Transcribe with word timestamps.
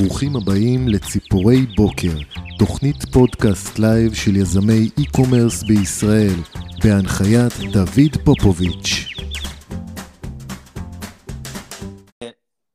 ברוכים 0.00 0.36
הבאים 0.36 0.88
לציפורי 0.88 1.56
בוקר, 1.76 2.16
תוכנית 2.58 2.96
פודקאסט 3.12 3.78
לייב 3.78 4.14
של 4.14 4.36
יזמי 4.36 4.90
e-commerce 5.00 5.66
בישראל, 5.68 6.34
בהנחיית 6.84 7.52
דוד 7.72 8.24
פופוביץ'. 8.24 9.08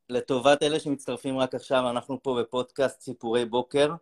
לטובת 0.10 0.64
אלה 0.64 0.80
שמצטרפים 0.80 1.38
רק 1.38 1.56
עכשיו, 1.56 1.90
אנחנו 1.90 2.24
פה 2.24 2.38
בפודקאסט 2.42 3.00
ציפורי 3.00 3.46
בוקר 3.46 3.94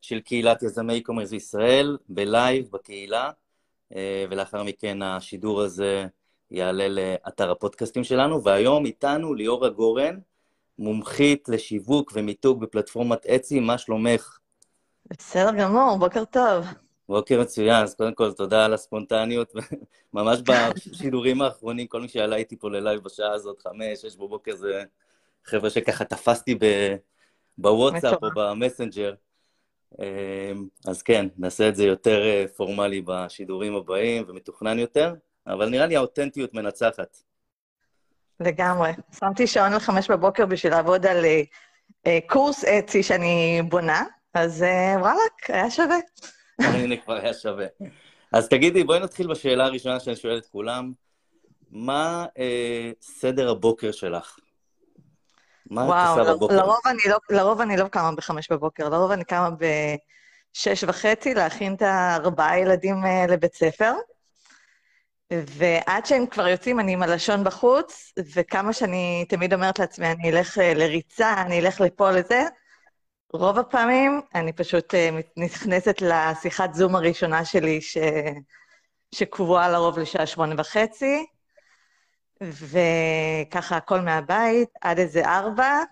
של 0.00 0.20
קהילת 0.20 0.62
יזמי 0.62 1.02
e-commerce 1.06 1.30
בישראל, 1.30 1.96
בלייב, 2.08 2.68
בקהילה, 2.72 3.30
אה, 3.94 4.24
ולאחר 4.30 4.62
מכן 4.62 5.02
השידור 5.02 5.60
הזה 5.60 6.06
יעלה 6.50 6.88
לאתר 6.88 7.50
הפודקאסטים 7.50 8.04
שלנו, 8.04 8.44
והיום 8.44 8.86
איתנו 8.86 9.34
ליאורה 9.34 9.68
גורן, 9.68 10.18
מומחית 10.78 11.48
לשיווק 11.48 12.12
ומיתוג 12.14 12.60
בפלטפורמת 12.60 13.26
Etsy, 13.26 13.60
מה 13.60 13.78
שלומך? 13.78 14.38
בסדר 15.06 15.50
גמור, 15.58 15.96
בוקר 15.98 16.24
טוב. 16.24 16.66
בוקר 17.08 17.40
מצוין, 17.40 17.82
אז 17.82 17.94
קודם 17.94 18.14
כל 18.14 18.32
תודה 18.32 18.64
על 18.64 18.74
הספונטניות, 18.74 19.52
ממש 20.14 20.40
בשידורים 20.40 21.42
האחרונים, 21.42 21.86
כל 21.86 22.00
מי 22.00 22.08
שעלה 22.08 22.36
איתי 22.36 22.56
פה 22.56 22.70
ללייב 22.70 23.02
בשעה 23.02 23.32
הזאת, 23.32 23.62
חמש, 23.62 23.98
שש 23.98 24.16
בבוקר, 24.16 24.56
זה 24.56 24.84
חבר'ה 25.44 25.70
שככה 25.70 26.04
תפסתי 26.04 26.54
ב... 26.54 26.64
בוואטסאפ 27.58 28.22
או 28.22 28.28
במסנג'ר. 28.34 29.14
אמ, 29.98 30.68
אז 30.86 31.02
כן, 31.02 31.26
נעשה 31.38 31.68
את 31.68 31.76
זה 31.76 31.84
יותר 31.84 32.22
אה, 32.22 32.44
פורמלי 32.56 33.02
בשידורים 33.04 33.74
הבאים 33.74 34.24
ומתוכנן 34.28 34.78
יותר, 34.78 35.14
אבל 35.46 35.68
נראה 35.68 35.86
לי 35.86 35.96
האותנטיות 35.96 36.54
מנצחת. 36.54 37.22
לגמרי. 38.40 38.92
שמתי 39.18 39.46
שעון 39.46 39.72
לחמש 39.72 40.10
בבוקר 40.10 40.46
בשביל 40.46 40.72
לעבוד 40.72 41.06
על 41.06 41.24
uh, 41.24 42.08
קורס 42.26 42.64
אצי 42.64 43.02
שאני 43.02 43.62
בונה, 43.68 44.04
אז 44.34 44.62
uh, 44.62 44.98
וואלכ, 45.00 45.32
היה 45.48 45.70
שווה. 45.70 45.96
הנה, 46.74 46.96
כבר 46.96 47.14
היה 47.14 47.34
שווה. 47.34 47.66
אז 48.32 48.48
תגידי, 48.48 48.84
בואי 48.84 49.00
נתחיל 49.00 49.26
בשאלה 49.26 49.64
הראשונה 49.64 50.00
שאני 50.00 50.16
שואל 50.16 50.38
את 50.38 50.46
כולם. 50.46 50.92
מה 51.70 52.26
uh, 52.28 52.38
סדר 53.00 53.50
הבוקר 53.50 53.92
שלך? 53.92 54.36
מה 55.70 56.12
את 56.12 56.18
עושה 56.18 56.32
בבוקר? 56.32 56.56
לרוב 56.56 56.80
אני, 56.86 57.02
לא, 57.08 57.18
לרוב 57.30 57.60
אני 57.60 57.76
לא 57.76 57.88
קמה 57.88 58.12
בחמש 58.12 58.52
בבוקר, 58.52 58.88
לרוב 58.88 59.10
אני 59.10 59.24
קמה 59.24 59.50
בשש 59.50 60.84
וחצי 60.84 61.34
להכין 61.34 61.74
את 61.74 61.82
הארבעה 61.82 62.58
ילדים 62.58 62.96
uh, 63.04 63.30
לבית 63.30 63.54
ספר. 63.54 63.92
ועד 65.32 66.06
שהם 66.06 66.26
כבר 66.26 66.48
יוצאים, 66.48 66.80
אני 66.80 66.92
עם 66.92 67.02
הלשון 67.02 67.44
בחוץ, 67.44 68.12
וכמה 68.34 68.72
שאני 68.72 69.24
תמיד 69.28 69.54
אומרת 69.54 69.78
לעצמי, 69.78 70.06
אני 70.06 70.30
אלך 70.30 70.58
אה, 70.58 70.74
לריצה, 70.74 71.42
אני 71.42 71.60
אלך 71.60 71.80
לפה 71.80 72.10
לזה, 72.10 72.42
רוב 73.32 73.58
הפעמים 73.58 74.20
אני 74.34 74.52
פשוט 74.52 74.94
אה, 74.94 75.10
נכנסת 75.36 76.02
לשיחת 76.02 76.74
זום 76.74 76.96
הראשונה 76.96 77.44
שלי, 77.44 77.80
ש... 77.80 77.98
שקבועה 79.14 79.68
לרוב 79.68 79.98
לשעה 79.98 80.26
שמונה 80.26 80.54
וחצי, 80.58 81.26
וככה 82.40 83.76
הכל 83.76 84.00
מהבית, 84.00 84.68
עד 84.80 84.98
איזה 84.98 85.26
ארבע, 85.26 85.82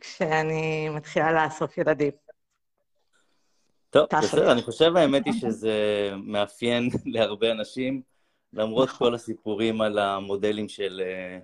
כשאני 0.00 0.88
מתחילה 0.88 1.32
לאסוף 1.32 1.78
ילדים. 1.78 2.10
טוב, 3.90 4.06
בסדר, 4.22 4.52
אני 4.52 4.62
חושב 4.62 4.96
האמת 4.96 5.22
היא 5.24 5.32
שזה 5.32 5.76
מאפיין 6.24 6.88
להרבה 7.14 7.50
אנשים. 7.50 8.11
למרות. 8.52 8.90
כל 8.90 9.14
הסיפורים 9.14 9.80
על 9.80 9.98
המודלים 9.98 10.68
של, 10.68 11.02
אה, 11.04 11.38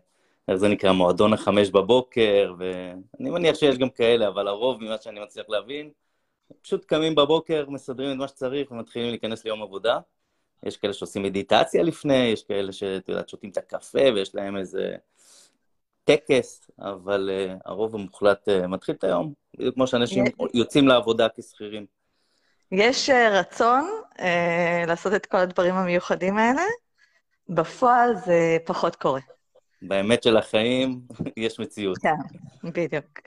איך 0.49 0.57
זה 0.57 0.69
נקרא, 0.69 0.93
מועדון 0.93 1.33
החמש 1.33 1.71
בבוקר, 1.71 2.55
ואני 2.59 3.31
מניח 3.31 3.57
שיש 3.57 3.79
גם 3.79 3.91
כאלה, 3.91 4.29
אבל 4.29 4.49
הרוב, 4.49 4.83
ממה 4.83 4.97
שאני 5.01 5.21
מצליח 5.21 5.47
להבין, 5.49 5.91
פשוט 6.63 6.85
קמים 6.85 7.15
בבוקר, 7.15 7.65
מסדרים 7.69 8.13
את 8.13 8.17
מה 8.17 8.29
שצריך 8.29 8.71
ומתחילים 8.71 9.09
להיכנס 9.09 9.45
ליום 9.45 9.63
עבודה. 9.63 9.99
יש 10.63 10.77
כאלה 10.77 10.93
שעושים 10.93 11.23
מדיטציה 11.23 11.83
לפני, 11.83 12.17
יש 12.17 12.43
כאלה 12.43 12.73
שאת 12.73 13.09
יודעת, 13.09 13.29
שותים 13.29 13.51
את 13.51 13.57
הקפה 13.57 14.13
ויש 14.15 14.35
להם 14.35 14.57
איזה 14.57 14.97
טקס, 16.05 16.71
אבל 16.79 17.31
uh, 17.31 17.63
הרוב 17.65 17.95
המוחלט 17.95 18.49
uh, 18.49 18.67
מתחיל 18.67 18.95
את 18.95 19.05
היום, 19.05 19.33
בדיוק 19.59 19.75
כמו 19.75 19.87
שאנשים 19.87 20.25
יוצאים 20.55 20.89
לעבודה 20.89 21.27
כשכירים. 21.37 21.87
יש 22.73 23.11
uh, 23.11 23.13
רצון 23.31 23.91
uh, 24.17 24.23
לעשות 24.87 25.15
את 25.15 25.27
כל 25.27 25.37
הדברים 25.37 25.75
המיוחדים 25.75 26.39
האלה, 26.39 26.63
בפועל 27.49 28.17
זה 28.27 28.57
פחות 28.65 28.97
קורה. 28.97 29.21
באמת 29.83 30.23
של 30.23 30.37
החיים 30.37 31.01
יש 31.37 31.61
מציאות. 31.61 31.99
כן, 31.99 32.15
בדיוק. 32.65 33.21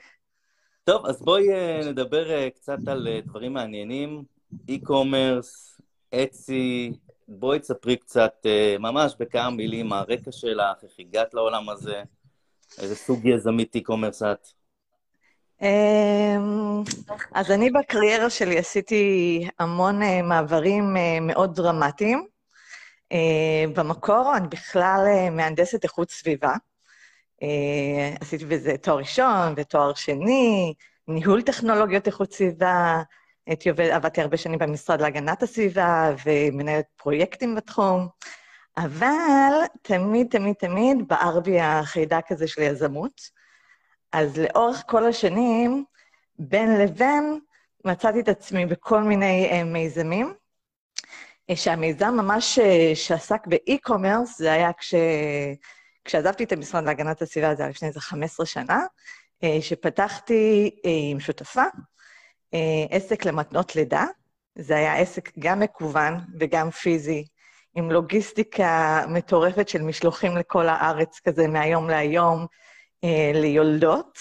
טוב, 0.84 1.06
אז 1.06 1.22
בואי 1.22 1.52
אה, 1.52 1.80
נדבר 1.90 2.30
אה, 2.30 2.50
קצת 2.50 2.78
על 2.86 3.08
אה, 3.08 3.20
דברים 3.24 3.52
מעניינים. 3.52 4.22
e-commerce, 4.70 5.82
אצי, 6.14 6.92
בואי 7.28 7.58
תספרי 7.58 7.96
קצת, 7.96 8.46
ממש 8.78 9.14
בכמה 9.18 9.50
מילים, 9.50 9.86
מה 9.86 9.98
הרקע 9.98 10.32
שלך, 10.32 10.76
איך 10.82 10.92
הגעת 10.98 11.34
לעולם 11.34 11.68
הזה, 11.68 12.02
איזה 12.78 12.96
סוג 12.96 13.26
יזמית 13.26 13.76
e-commerce 13.76 14.24
את? 14.32 14.48
אמ, 15.62 16.82
אז 17.32 17.50
אני 17.50 17.70
בקריירה 17.70 18.30
שלי 18.30 18.58
עשיתי 18.58 19.48
המון 19.58 20.00
מעברים 20.22 20.96
מאוד 21.20 21.54
דרמטיים. 21.54 22.26
אה, 23.12 23.64
במקור 23.74 24.32
אני 24.36 24.48
בכלל 24.48 25.04
אה, 25.06 25.30
מהנדסת 25.30 25.84
איכות 25.84 26.10
סביבה. 26.10 26.54
אה, 27.42 28.14
עשיתי 28.20 28.44
בזה 28.44 28.76
תואר 28.76 28.98
ראשון 28.98 29.54
ותואר 29.56 29.94
שני, 29.94 30.74
ניהול 31.08 31.42
טכנולוגיות 31.42 32.06
איכות 32.06 32.32
סביבה, 32.32 33.02
הייתי 33.46 33.70
עובד, 33.70 33.90
עבדתי 33.90 34.20
הרבה 34.20 34.36
שנים 34.36 34.58
במשרד 34.58 35.00
להגנת 35.00 35.42
הסביבה 35.42 36.14
ומנהלת 36.24 36.86
פרויקטים 36.96 37.54
בתחום, 37.54 38.08
אבל 38.76 39.52
תמיד, 39.82 40.26
תמיד, 40.30 40.54
תמיד 40.54 41.08
בער 41.08 41.40
בי 41.40 41.60
החיידק 41.60 42.24
הזה 42.32 42.48
של 42.48 42.62
יזמות. 42.62 43.20
אז 44.12 44.38
לאורך 44.38 44.82
כל 44.86 45.04
השנים, 45.04 45.84
בין 46.38 46.78
לבין, 46.78 47.38
מצאתי 47.84 48.20
את 48.20 48.28
עצמי 48.28 48.66
בכל 48.66 49.02
מיני 49.02 49.62
מיזמים, 49.64 50.34
שהמיזם 51.54 52.14
ממש 52.16 52.58
אה, 52.58 52.92
שעסק 52.94 53.46
באי-קומרס, 53.46 54.38
זה 54.38 54.52
היה 54.52 54.72
כש... 54.72 54.94
כשעזבתי 56.04 56.44
את 56.44 56.52
המשרד 56.52 56.84
להגנת 56.84 57.22
הסביבה, 57.22 57.54
זה 57.54 57.62
היה 57.62 57.70
לפני 57.70 57.88
איזה 57.88 58.00
15 58.00 58.46
שנה, 58.46 58.80
אה, 59.44 59.58
שפתחתי 59.60 60.70
עם 61.10 61.20
שותפה 61.20 61.62
עסק 62.90 63.24
למתנות 63.24 63.76
לידה. 63.76 64.04
זה 64.58 64.76
היה 64.76 64.96
עסק 64.96 65.30
גם 65.38 65.60
מקוון 65.60 66.14
וגם 66.40 66.70
פיזי, 66.70 67.24
עם 67.74 67.90
לוגיסטיקה 67.90 69.04
מטורפת 69.08 69.68
של 69.68 69.82
משלוחים 69.82 70.36
לכל 70.36 70.68
הארץ, 70.68 71.20
כזה 71.24 71.48
מהיום 71.48 71.90
להיום, 71.90 72.46
ליולדות. 73.34 74.18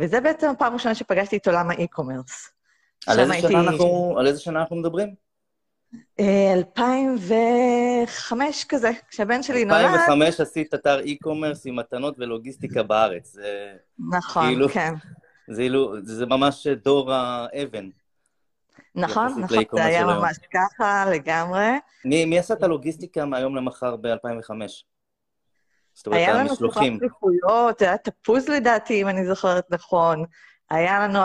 וזה 0.00 0.20
בעצם 0.20 0.50
הפעם 0.50 0.72
הראשונה 0.72 0.94
שפגשתי 0.94 1.36
את 1.36 1.46
עולם 1.46 1.70
האי-קומרס. 1.70 2.50
על, 3.06 3.30
הייתי... 3.30 3.56
אנחנו, 3.56 4.14
על 4.18 4.26
איזה 4.26 4.40
שנה 4.40 4.60
אנחנו 4.60 4.76
מדברים? 4.76 5.14
2005 6.20 8.64
כזה, 8.64 8.90
כשהבן 9.08 9.42
שלי 9.42 9.64
נולד. 9.64 9.84
2005 9.84 10.40
עשית 10.40 10.74
אתר 10.74 11.00
e-commerce 11.00 11.62
עם 11.64 11.76
מתנות 11.76 12.14
ולוגיסטיקה 12.18 12.82
בארץ. 12.82 13.36
נכון, 14.10 14.46
כאילו, 14.46 14.68
כן. 14.68 14.94
זה, 15.50 15.62
אילו, 15.62 15.94
זה 16.02 16.26
ממש 16.26 16.66
דור 16.66 17.12
האבן. 17.12 17.88
נכון, 18.94 19.40
נכון, 19.40 19.64
זה 19.74 19.84
היה 19.84 20.04
ממש 20.04 20.36
ככה 20.54 21.04
לגמרי. 21.10 21.66
מי, 22.04 22.24
מי 22.24 22.38
עשה 22.38 22.54
את 22.54 22.62
הלוגיסטיקה 22.62 23.24
מהיום 23.24 23.56
למחר 23.56 23.96
ב-2005? 23.96 24.50
זאת 25.94 26.06
אומרת, 26.06 26.18
היה 26.18 26.34
לנו 26.34 26.48
חברת 26.48 26.72
שליחויות, 26.98 27.82
היה 27.82 27.98
תפוז 27.98 28.48
לדעתי, 28.48 29.02
אם 29.02 29.08
אני 29.08 29.26
זוכרת 29.26 29.64
נכון. 29.70 30.24
היה 30.70 31.08
לנו, 31.08 31.18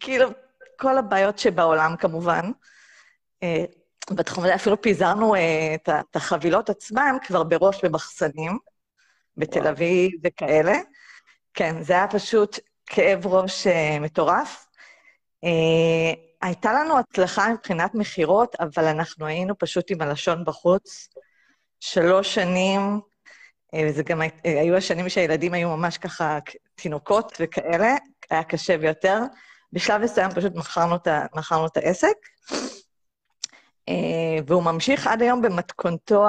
כאילו, 0.00 0.28
כל 0.76 0.98
הבעיות 0.98 1.38
שבעולם 1.38 1.96
כמובן. 1.96 2.50
אה, 3.42 3.64
בתחום 4.10 4.44
הזה 4.44 4.54
אפילו 4.54 4.82
פיזרנו 4.82 5.34
אה, 5.34 5.74
את 5.74 6.16
החבילות 6.16 6.70
עצמן 6.70 7.16
כבר 7.26 7.42
בראש 7.42 7.84
במחסנים, 7.84 8.58
בתל 9.36 9.66
אביב 9.66 10.10
וכאלה. 10.24 10.78
כן, 11.54 11.82
זה 11.82 11.92
היה 11.92 12.08
פשוט 12.08 12.58
כאב 12.86 13.26
ראש 13.26 13.66
אה, 13.66 13.98
מטורף. 14.00 14.66
הייתה 16.42 16.72
לנו 16.72 16.98
הצלחה 16.98 17.52
מבחינת 17.52 17.94
מכירות, 17.94 18.56
אבל 18.60 18.84
אנחנו 18.84 19.26
היינו 19.26 19.58
פשוט 19.58 19.90
עם 19.90 20.02
הלשון 20.02 20.44
בחוץ. 20.44 21.08
שלוש 21.80 22.34
שנים, 22.34 23.00
וזה 23.76 24.02
גם 24.02 24.20
היו 24.44 24.76
השנים 24.76 25.08
שהילדים 25.08 25.54
היו 25.54 25.76
ממש 25.76 25.98
ככה 25.98 26.38
תינוקות 26.74 27.32
וכאלה, 27.40 27.96
היה 28.30 28.44
קשה 28.44 28.78
ביותר. 28.78 29.18
בשלב 29.72 30.02
מסוים 30.02 30.30
פשוט 30.30 30.54
מכרנו 30.54 30.96
את, 30.96 31.08
מכרנו 31.34 31.66
את 31.66 31.76
העסק. 31.76 32.16
אה, 33.88 34.42
והוא 34.46 34.62
ממשיך 34.62 35.06
עד 35.06 35.22
היום 35.22 35.42
במתכונתו, 35.42 36.26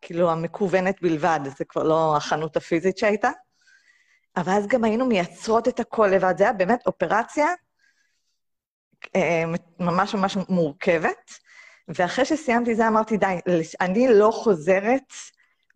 כאילו, 0.00 0.30
המקוונת 0.30 1.02
בלבד, 1.02 1.40
זה 1.58 1.64
כבר 1.64 1.82
לא 1.82 2.16
החנות 2.16 2.56
הפיזית 2.56 2.98
שהייתה. 2.98 3.30
אבל 4.36 4.52
אז 4.52 4.66
גם 4.66 4.84
היינו 4.84 5.06
מייצרות 5.06 5.68
את 5.68 5.80
הכל 5.80 6.06
לבד. 6.06 6.34
זה 6.38 6.44
היה 6.44 6.52
באמת 6.52 6.86
אופרציה 6.86 7.46
אה, 9.16 9.44
ממש 9.80 10.14
ממש 10.14 10.36
מורכבת. 10.48 11.30
ואחרי 11.88 12.24
שסיימתי 12.24 12.74
זה 12.74 12.88
אמרתי, 12.88 13.16
די, 13.16 13.38
אני 13.80 14.08
לא 14.08 14.30
חוזרת 14.30 15.12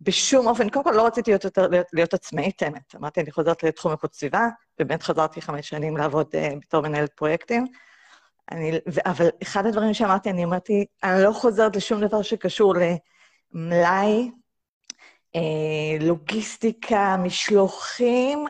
בשום 0.00 0.47
אופן, 0.47 0.69
קודם 0.69 0.85
כל 0.85 0.91
לא 0.91 1.06
רציתי 1.06 1.31
להיות, 1.31 1.44
יותר, 1.44 1.69
להיות, 1.69 1.87
להיות 1.93 2.15
עצמאית, 2.15 2.62
אמת. 2.62 2.94
אמרתי, 2.97 3.21
אני 3.21 3.31
חוזרת 3.31 3.62
לתחום 3.62 3.93
איכות 3.93 4.15
סביבה, 4.15 4.49
באמת 4.79 5.03
חזרתי 5.03 5.43
חמש 5.43 5.69
שנים 5.69 5.97
לעבוד 5.97 6.27
uh, 6.35 6.56
בתור 6.61 6.83
מנהלת 6.83 7.12
פרויקטים. 7.12 7.67
אני, 8.53 8.81
אבל 9.07 9.29
אחד 9.43 9.67
הדברים 9.67 9.95
שאמרתי, 9.95 10.31
אני 10.31 10.45
אמרתי, 10.45 10.85
אני 11.05 11.23
לא 11.23 11.33
חוזרת 11.33 11.77
לשום 11.77 12.01
דבר 12.01 12.23
שקשור 12.23 12.75
למלאי, 13.55 14.31
אה, 15.37 15.41
לוגיסטיקה, 16.01 17.17
משלוחים, 17.17 18.47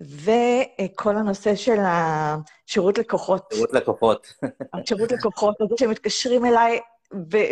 וכל 0.00 1.16
הנושא 1.16 1.56
של 1.56 1.78
השירות 1.80 2.98
לקוחות. 2.98 3.44
שירות 3.54 3.72
לקוחות. 3.72 4.32
שירות 4.88 5.12
לקוחות, 5.12 5.56
זה 5.68 5.74
שמתקשרים 5.78 6.46
אליי 6.46 6.80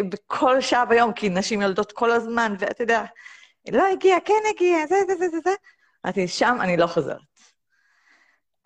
בכל 0.08 0.61
שעה 0.61 0.85
ביום, 0.85 1.12
כי 1.12 1.29
נשים 1.29 1.62
יולדות 1.62 1.93
כל 1.93 2.11
הזמן, 2.11 2.55
ואתה 2.58 2.82
יודע, 2.82 3.05
לא 3.70 3.85
הגיע, 3.93 4.17
כן 4.25 4.35
הגיע, 4.50 4.87
זה, 4.87 4.96
זה, 5.06 5.14
זה, 5.19 5.29
זה, 5.29 5.38
זה. 5.44 5.50
אמרתי, 6.06 6.29
שם 6.29 6.56
אני 6.61 6.76
לא 6.76 6.87
חוזרת. 6.87 7.33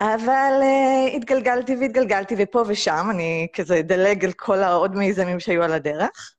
אבל 0.00 0.60
uh, 0.60 1.16
התגלגלתי 1.16 1.76
והתגלגלתי, 1.76 2.34
ופה 2.38 2.62
ושם, 2.66 3.06
אני 3.10 3.48
כזה 3.52 3.78
אדלג 3.78 4.24
על 4.24 4.32
כל 4.32 4.58
העוד 4.58 4.94
מיזמים 4.96 5.40
שהיו 5.40 5.62
על 5.62 5.72
הדרך. 5.72 6.34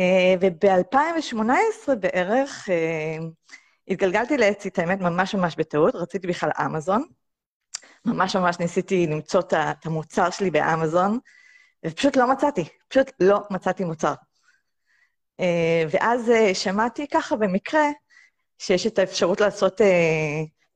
Uh, 0.00 0.38
וב-2018 0.40 1.94
בערך 2.00 2.68
uh, 2.68 3.22
התגלגלתי 3.88 4.36
לאצי, 4.36 4.68
את 4.68 4.78
האמת, 4.78 5.00
ממש 5.00 5.34
ממש 5.34 5.56
בטעות, 5.56 5.94
רציתי 5.94 6.26
בכלל 6.26 6.50
אמזון. 6.66 7.04
ממש 8.04 8.36
ממש 8.36 8.58
ניסיתי 8.58 9.06
למצוא 9.06 9.40
את 9.40 9.86
המוצר 9.86 10.30
שלי 10.30 10.50
באמזון, 10.50 11.18
ופשוט 11.86 12.16
לא 12.16 12.32
מצאתי, 12.32 12.64
פשוט 12.88 13.10
לא 13.20 13.40
מצאתי 13.50 13.84
מוצר. 13.84 14.14
Uh, 15.40 15.44
ואז 15.90 16.28
uh, 16.28 16.54
שמעתי 16.54 17.06
ככה 17.08 17.36
במקרה 17.36 17.82
שיש 18.58 18.86
את 18.86 18.98
האפשרות 18.98 19.40
לעשות 19.40 19.80
uh, 19.80 19.84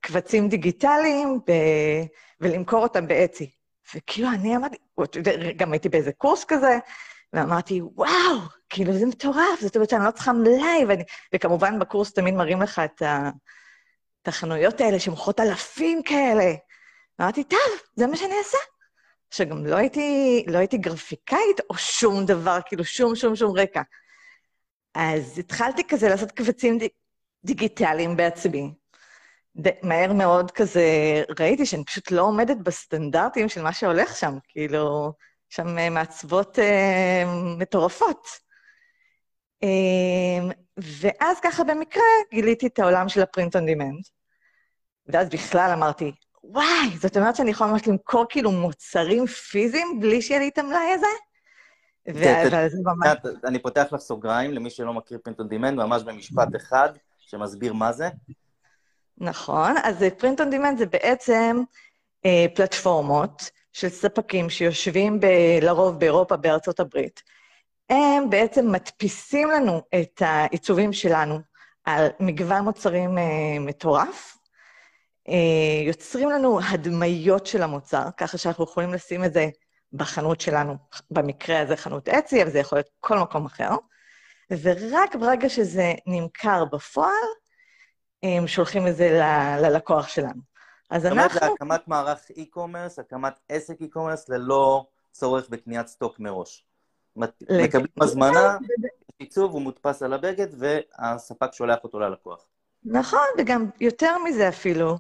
קבצים 0.01 0.49
דיגיטליים 0.49 1.41
ב... 1.47 1.53
ולמכור 2.41 2.83
אותם 2.83 3.07
באצי. 3.07 3.51
וכאילו, 3.95 4.29
אני 4.29 4.57
אמרתי, 4.57 4.77
גם 5.57 5.73
הייתי 5.73 5.89
באיזה 5.89 6.13
קורס 6.13 6.45
כזה, 6.45 6.79
ואמרתי, 7.33 7.81
וואו, 7.83 8.39
כאילו, 8.69 8.93
זה 8.93 9.07
מטורף, 9.07 9.61
זאת 9.61 9.77
אומרת 9.77 9.91
שאני 9.91 10.05
לא 10.05 10.11
צריכה 10.11 10.33
מלאי, 10.33 10.85
ואני... 10.89 11.05
וכמובן 11.35 11.79
בקורס 11.79 12.13
תמיד 12.13 12.35
מראים 12.35 12.63
לך 12.63 12.79
את, 12.85 13.03
ה... 13.03 13.31
את 14.23 14.29
החנויות 14.29 14.81
האלה 14.81 15.01
שמוכרות 15.01 15.41
אלפים 15.41 16.03
כאלה. 16.03 16.55
אמרתי, 17.21 17.45
טוב, 17.45 17.61
זה 17.97 18.07
מה 18.07 18.17
שאני 18.17 18.39
אעשה. 18.39 18.59
שגם 19.31 19.67
לא 19.67 19.77
הייתי, 19.77 20.45
לא 20.49 20.59
הייתי 20.59 20.79
גרפיקאית 20.79 21.61
או 21.71 21.79
שום 21.79 22.27
דבר, 22.27 22.59
כאילו 22.67 22.85
שום 22.85 23.17
שום 23.17 23.37
שום 23.37 23.59
רקע. 23.59 23.83
אז 24.95 25.39
התחלתי 25.39 25.85
כזה 25.89 26.09
לעשות 26.09 26.33
קבצים 26.33 26.79
ד... 26.79 26.83
דיגיטליים 27.45 28.17
בעצמי. 28.17 28.73
מהר 29.83 30.13
מאוד 30.13 30.51
כזה 30.51 30.83
ראיתי 31.41 31.67
שאני 31.67 31.85
פשוט 31.85 32.11
לא 32.11 32.23
עומדת 32.23 32.57
בסטנדרטים 32.57 33.49
של 33.49 33.63
מה 33.63 33.73
שהולך 33.73 34.17
שם, 34.17 34.39
כאילו, 34.49 35.13
שם 35.49 35.79
אה, 35.79 35.91
מעצבות 35.91 36.59
אה, 36.59 37.25
מטורפות. 37.59 38.27
אה, 39.63 40.49
ואז 40.77 41.41
ככה 41.43 41.65
במקרה 41.65 42.03
גיליתי 42.31 42.67
את 42.67 42.79
העולם 42.79 43.09
של 43.09 43.23
ה 43.23 43.28
print 43.28 43.57
on 43.57 43.67
demand, 43.67 44.03
ואז 45.07 45.29
בכלל 45.29 45.71
אמרתי, 45.75 46.13
וואי, 46.45 46.97
זאת 47.01 47.17
אומרת 47.17 47.37
שאני 47.37 47.51
יכולה 47.51 47.73
ממש 47.73 47.89
למכור 47.89 48.25
כאילו 48.29 48.51
מוצרים 48.51 49.27
פיזיים 49.27 50.01
בלי 50.01 50.23
שיהיה 50.23 50.41
לי 50.41 50.49
את 50.49 50.59
המלאי 50.59 50.93
הזה? 50.95 51.07
אני 53.45 53.59
פותח 53.59 53.87
לך 53.93 54.01
סוגריים 54.01 54.53
למי 54.53 54.71
שלא 54.71 54.95
מכיר 54.95 55.19
print 55.23 55.41
on 55.41 55.49
demand, 55.49 55.79
ממש 55.79 56.03
במשפט 56.03 56.57
אחד 56.57 56.89
שמסביר 57.19 57.73
מה 57.73 57.93
זה. 57.93 58.09
נכון, 59.21 59.75
אז 59.83 60.05
פרינט 60.19 60.41
און 60.41 60.51
דימנד 60.51 60.79
זה 60.79 60.87
בעצם 60.87 61.63
אה, 62.27 62.47
פלטפורמות 62.55 63.51
של 63.73 63.89
ספקים 63.89 64.51
שיושבים 64.51 65.21
ב- 65.21 65.59
לרוב 65.63 65.99
באירופה, 66.01 66.37
בארצות 66.37 66.81
הברית. 66.81 67.23
הם 67.91 68.31
בעצם 68.31 68.73
מדפיסים 68.73 69.51
לנו 69.51 69.83
את 70.01 70.23
העיצובים 70.25 70.93
שלנו 70.93 71.39
על 71.85 72.09
מגוון 72.21 72.65
מוצרים 72.65 73.19
אה, 73.19 73.59
מטורף, 73.61 74.39
אה, 75.29 75.87
יוצרים 75.87 76.31
לנו 76.31 76.61
הדמיות 76.71 77.47
של 77.47 77.63
המוצר, 77.63 78.09
ככה 78.17 78.39
שאנחנו 78.39 78.65
יכולים 78.65 78.95
לשים 78.95 79.25
את 79.25 79.33
זה 79.33 79.49
בחנות 79.93 80.41
שלנו, 80.41 80.77
במקרה 81.11 81.61
הזה 81.61 81.77
חנות 81.77 82.09
אצי, 82.09 82.43
אבל 82.43 82.51
זה 82.51 82.59
יכול 82.59 82.79
להיות 82.79 82.89
כל 83.01 83.19
מקום 83.19 83.47
אחר, 83.47 83.71
ורק 84.51 85.15
ברגע 85.15 85.49
שזה 85.49 85.93
נמכר 86.07 86.65
בפועל, 86.65 87.13
שולחים 88.47 88.87
את 88.87 88.97
זה 88.97 89.21
ללקוח 89.63 90.09
שלנו. 90.09 90.41
אז 90.91 91.07
אנחנו... 91.07 91.23
זאת 91.23 91.43
אומרת, 91.43 91.51
להקמת 91.61 91.89
מערך 91.89 92.31
e-commerce, 92.31 93.01
הקמת 93.01 93.33
עסק 93.49 93.81
e-commerce 93.81 94.25
ללא 94.29 94.87
צורך 95.13 95.49
בקניית 95.49 95.87
סטוק 95.87 96.21
מראש. 96.21 96.65
מקבלים 97.17 97.87
הזמנה, 98.01 98.59
עיצוב, 99.19 99.53
הוא 99.53 99.63
מודפס 99.63 100.03
על 100.03 100.13
הבגד, 100.13 100.47
והספק 100.59 101.53
שולח 101.53 101.79
אותו 101.85 101.99
ללקוח. 102.01 102.47
נכון, 102.85 103.27
וגם 103.39 103.67
יותר 103.81 104.19
מזה 104.19 104.49
אפילו, 104.49 104.97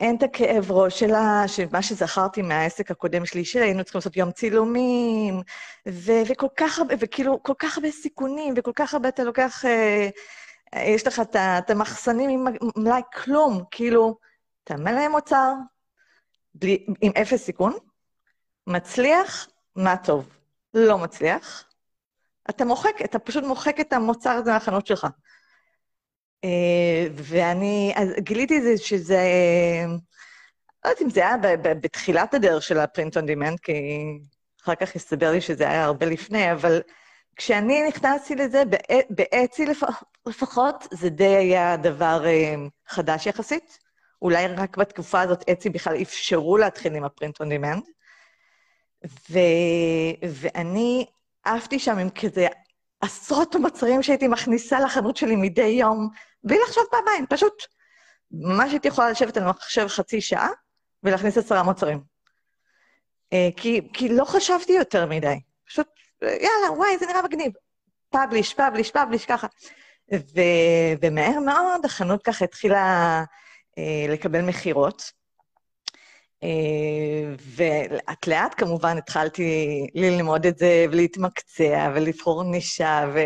אין 0.00 0.16
את 0.16 0.22
הכאב 0.22 0.72
ראש 0.72 1.00
שלה, 1.00 1.44
מה 1.72 1.82
שזכרתי 1.82 2.42
מהעסק 2.42 2.90
הקודם 2.90 3.26
שלי, 3.26 3.44
שהיינו 3.44 3.84
צריכים 3.84 3.98
לעשות 3.98 4.16
יום 4.16 4.30
צילומים, 4.30 5.40
ו- 5.88 6.22
וכל 6.28 6.46
כך 6.56 6.78
הרבה, 6.78 6.94
וכאילו, 7.00 7.42
כל 7.42 7.54
כך 7.58 7.76
הרבה 7.78 7.90
סיכונים, 7.90 8.54
וכל 8.56 8.72
כך 8.74 8.94
הרבה 8.94 9.08
אתה 9.08 9.24
לוקח, 9.24 9.64
אה, 9.64 10.08
יש 10.76 11.06
לך 11.06 11.22
את 11.58 11.70
המחסנים 11.70 12.30
עם 12.30 12.54
מלאי 12.76 13.00
כלום, 13.14 13.64
כאילו, 13.70 14.18
אתה 14.64 14.76
מלא 14.76 15.08
מוצר, 15.08 15.52
בלי, 16.54 16.86
עם 17.00 17.12
אפס 17.22 17.44
סיכון, 17.44 17.76
מצליח, 18.66 19.48
מה 19.76 19.96
טוב. 19.96 20.28
לא 20.74 20.98
מצליח, 20.98 21.64
אתה 22.50 22.64
מוחק, 22.64 22.94
אתה 23.04 23.18
פשוט 23.18 23.44
מוחק 23.44 23.80
את 23.80 23.92
המוצר 23.92 24.30
הזה 24.30 24.52
מהחנות 24.52 24.86
שלך. 24.86 25.06
אה, 26.44 27.06
ואני, 27.14 27.92
אז 27.96 28.08
גיליתי 28.18 28.58
את 28.58 28.62
זה 28.62 28.78
שזה, 28.78 29.20
לא 30.84 30.90
יודעת 30.90 31.02
אם 31.02 31.10
זה 31.10 31.20
היה 31.20 31.36
בתחילת 31.62 32.34
הדרך 32.34 32.62
של 32.62 32.78
ה 32.78 32.84
print 32.84 33.16
on 33.16 33.26
demand, 33.26 33.60
כי 33.60 33.72
אחר 34.62 34.74
כך 34.74 34.96
הסתבר 34.96 35.30
לי 35.32 35.40
שזה 35.40 35.68
היה 35.68 35.84
הרבה 35.84 36.06
לפני, 36.06 36.52
אבל 36.52 36.80
כשאני 37.36 37.88
נכנסתי 37.88 38.34
לזה, 38.34 38.62
ב 39.10 39.21
Etsy 39.21 39.66
לפחות, 40.26 40.86
זה 40.90 41.08
די 41.08 41.36
היה 41.36 41.76
דבר 41.76 42.26
אה, 42.26 42.54
חדש 42.88 43.26
יחסית. 43.26 43.78
אולי 44.22 44.46
רק 44.46 44.76
בתקופה 44.76 45.20
הזאת 45.20 45.48
Etsy 45.50 45.70
בכלל 45.70 46.02
אפשרו 46.02 46.56
להתחיל 46.58 46.94
עם 46.94 47.04
ה 47.04 47.10
print 47.10 47.40
on 47.40 47.48
demand. 47.48 47.84
ואני 50.40 51.06
עפתי 51.44 51.78
שם 51.78 51.98
עם 51.98 52.10
כזה 52.10 52.46
עשרות 53.00 53.54
מוצרים 53.56 54.02
שהייתי 54.02 54.28
מכניסה 54.28 54.80
לחנות 54.80 55.16
שלי 55.16 55.36
מדי 55.36 55.62
יום, 55.62 56.08
בלי 56.44 56.58
לחשוב 56.66 56.84
פעמיים, 56.90 57.26
פשוט. 57.30 57.62
ממש 58.30 58.72
הייתי 58.72 58.88
יכולה 58.88 59.10
לשבת 59.10 59.36
על 59.36 59.44
מחשב 59.44 59.88
חצי 59.88 60.20
שעה 60.20 60.48
ולהכניס 61.02 61.38
עשרה 61.38 61.62
מוצרים. 61.62 62.02
אה, 63.32 63.48
כי, 63.56 63.88
כי 63.92 64.08
לא 64.08 64.24
חשבתי 64.24 64.72
יותר 64.72 65.06
מדי. 65.06 65.40
יאללה, 66.22 66.72
וואי, 66.76 66.98
זה 66.98 67.06
נראה 67.06 67.22
מגניב. 67.22 67.52
פאבליש, 68.10 68.54
פאבליש, 68.54 68.90
פאבליש, 68.90 69.26
ככה. 69.26 69.46
ו, 70.12 70.40
ומהר 71.02 71.40
מאוד 71.40 71.84
החנות 71.84 72.22
ככה 72.22 72.44
התחילה 72.44 73.24
אה, 73.78 74.06
לקבל 74.08 74.42
מכירות. 74.42 75.12
אה, 76.42 77.34
ולאט 77.56 78.26
לאט 78.26 78.54
כמובן 78.56 78.98
התחלתי 78.98 79.86
ללמוד 79.94 80.46
את 80.46 80.58
זה 80.58 80.86
ולהתמקצע 80.92 81.90
ולבחור 81.94 82.42
נישה 82.44 83.04
ו... 83.14 83.20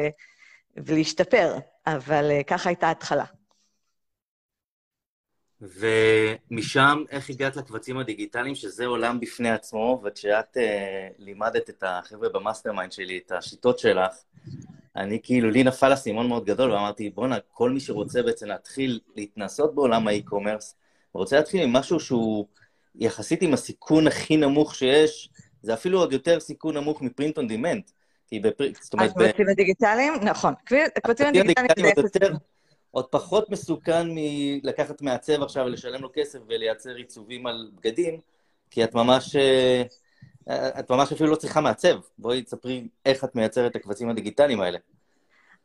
ולהשתפר, 0.77 1.59
אבל 1.87 2.31
אה, 2.31 2.43
ככה 2.43 2.69
הייתה 2.69 2.87
ההתחלה. 2.87 3.25
ומשם, 5.61 7.05
איך 7.11 7.31
הגעת 7.31 7.57
לקבצים 7.57 7.99
הדיגיטליים, 7.99 8.55
שזה 8.55 8.87
עולם 8.87 9.21
בפני 9.21 9.51
עצמו, 9.51 10.03
וכשאת 10.05 10.57
uh, 10.57 10.61
לימדת 11.19 11.71
את 11.71 11.85
החבר'ה 11.87 12.29
ב 12.29 12.73
mastermind 12.73 12.93
שלי, 12.93 13.21
את 13.27 13.33
השיטות 13.33 13.79
שלך, 13.79 14.17
אני 14.97 15.21
כאילו, 15.23 15.51
לי 15.51 15.65
נפל 15.65 15.93
אסימון 15.93 16.29
מאוד 16.29 16.45
גדול, 16.45 16.73
ואמרתי, 16.73 17.11
בואנה, 17.11 17.37
כל 17.53 17.71
מי 17.71 17.81
שרוצה 17.81 18.23
בעצם 18.23 18.47
להתחיל 18.47 19.01
להתנסות 19.17 19.75
בעולם 19.75 20.09
ה 20.09 20.14
e-commerce, 20.14 20.75
רוצה 21.13 21.37
להתחיל 21.37 21.63
עם 21.63 21.73
משהו 21.73 22.01
שהוא 22.01 22.47
יחסית 22.95 23.43
עם 23.43 23.55
הסיכון 23.55 24.07
הכי 24.07 24.37
נמוך 24.37 24.75
שיש, 24.75 25.31
זה 25.63 25.75
אפילו 25.75 25.99
עוד 25.99 26.13
יותר 26.13 26.41
סיכון 26.41 26.77
נמוך 26.77 27.03
מ 27.03 27.09
print 27.09 27.39
on 27.39 27.49
demand. 27.49 27.91
כי 28.29 28.41
בפרינט, 28.41 28.83
זאת 28.83 28.93
אומרת... 28.93 29.11
הקבצים 29.11 29.49
הדיגיטליים? 29.49 30.15
נכון. 30.23 30.55
הקבצים 30.97 31.27
הדיגיטליים 31.27 31.95
זה. 31.97 32.29
עוד 32.97 33.07
פחות 33.07 33.51
מסוכן 33.51 34.07
מלקחת 34.11 35.03
מעצב 35.03 35.43
עכשיו 35.43 35.65
ולשלם 35.65 36.03
לו 36.03 36.09
כסף 36.15 36.39
ולייצר 36.49 36.95
עיצובים 36.95 37.47
על 37.47 37.71
בגדים, 37.75 38.21
כי 38.71 38.85
את 38.85 38.95
ממש, 38.95 39.37
אה, 39.37 39.83
את 40.79 40.91
ממש 40.91 41.13
אפילו 41.13 41.31
לא 41.31 41.37
צריכה 41.37 41.61
מעצב. 41.61 41.99
בואי 42.19 42.43
תספרי 42.43 42.89
איך 43.07 43.25
את 43.25 43.35
מייצרת 43.35 43.71
את 43.71 43.77
הקבצים 43.77 44.11
הדיגיטליים 44.11 44.61
האלה. 44.61 44.79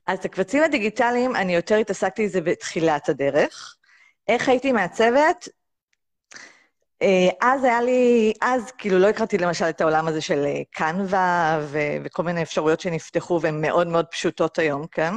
אז 0.08 0.20
את 0.20 0.26
הקבצים 0.26 0.64
הדיגיטליים, 0.64 1.36
אני 1.36 1.56
יותר 1.56 1.76
התעסקתי 1.76 2.26
בזה 2.26 2.42
בתחילת 2.42 3.10
הדרך. 3.10 3.76
איך 4.28 4.50
הייתי 4.50 4.72
מעצבת? 4.72 5.50
אה, 7.02 7.30
אז 7.42 7.64
היה 7.64 7.82
לי, 7.82 8.34
אז 8.42 8.72
כאילו 8.78 9.00
לא 9.00 9.08
הכרתי 9.08 9.38
למשל 9.38 9.66
את 9.66 9.82
העולם 9.82 10.08
הזה 10.08 10.22
של 10.22 10.46
קנווה 10.72 11.60
ו- 11.64 11.98
וכל 12.04 12.24
מיני 12.24 12.42
אפשרויות 12.42 12.80
שנפתחו 12.80 13.40
והן 13.42 13.62
מאוד 13.62 13.88
מאוד 13.88 14.06
פשוטות 14.06 14.60
היום, 14.60 14.88
כן? 14.88 15.14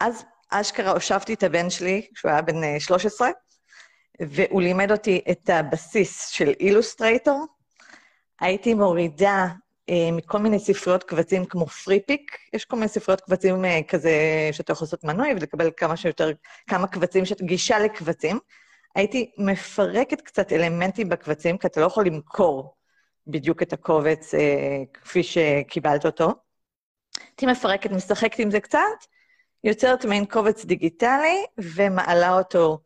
אז 0.00 0.24
אשכרה 0.50 0.90
הושבתי 0.90 1.34
את 1.34 1.42
הבן 1.42 1.70
שלי, 1.70 2.06
כשהוא 2.14 2.30
היה 2.30 2.42
בן 2.42 2.78
13, 2.78 3.28
אה, 3.28 3.32
והוא 4.20 4.62
לימד 4.62 4.92
אותי 4.92 5.20
את 5.30 5.50
הבסיס 5.50 6.28
של 6.28 6.52
אילוסטרייטור. 6.60 7.46
הייתי 8.40 8.74
מורידה 8.74 9.46
אה, 9.90 10.12
מכל 10.12 10.38
מיני 10.38 10.58
ספריות 10.58 11.04
קבצים 11.04 11.44
כמו 11.44 11.66
פרי 11.66 12.00
פיק, 12.06 12.36
יש 12.52 12.64
כל 12.64 12.76
מיני 12.76 12.88
ספריות 12.88 13.20
קבצים 13.20 13.64
אה, 13.64 13.80
כזה 13.88 14.10
שאתה 14.52 14.72
יכול 14.72 14.84
לעשות 14.84 15.04
מנוי 15.04 15.32
ולקבל 15.32 15.70
כמה 15.76 15.96
שיותר, 15.96 16.30
כמה 16.66 16.86
קבצים, 16.86 17.24
גישה 17.42 17.78
לקבצים. 17.78 18.38
הייתי 18.94 19.30
מפרקת 19.38 20.20
קצת 20.20 20.52
אלמנטים 20.52 21.08
בקבצים, 21.08 21.58
כי 21.58 21.66
אתה 21.66 21.80
לא 21.80 21.86
יכול 21.86 22.06
למכור 22.06 22.74
בדיוק 23.26 23.62
את 23.62 23.72
הקובץ 23.72 24.34
אה, 24.34 24.82
כפי 24.94 25.22
שקיבלת 25.22 26.06
אותו. 26.06 26.32
הייתי 27.26 27.46
מפרקת, 27.46 27.90
משחקת 27.90 28.38
עם 28.38 28.50
זה 28.50 28.60
קצת, 28.60 28.78
יוצרת 29.64 30.04
מעין 30.04 30.24
קובץ 30.24 30.64
דיגיטלי 30.64 31.44
ומעלה 31.58 32.38
אותו 32.38 32.78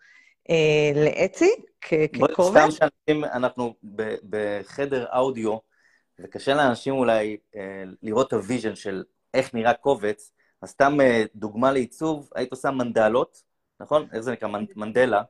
אה, 0.50 1.02
ל 1.04 1.13
Etsy 1.13 1.50
כקובץ. 1.80 2.50
סתם 2.50 2.70
שאנשים, 2.70 3.24
אנחנו 3.24 3.74
בחדר 4.28 5.06
אודיו, 5.12 5.56
וקשה 6.20 6.54
לאנשים 6.54 6.94
אולי 6.94 7.36
אה, 7.56 7.84
לראות 8.02 8.28
את 8.28 8.32
ה 8.32 8.38
vision 8.38 8.76
של 8.76 9.04
איך 9.34 9.54
נראה 9.54 9.74
קובץ, 9.74 10.32
אז 10.62 10.68
סתם 10.70 11.00
אה, 11.00 11.24
דוגמה 11.34 11.72
לעיצוב, 11.72 12.30
היית 12.34 12.50
עושה 12.50 12.70
מנדלות, 12.70 13.42
נכון? 13.80 14.06
איך 14.12 14.20
זה 14.20 14.32
נקרא? 14.32 14.48
מנדלה. 14.76 15.22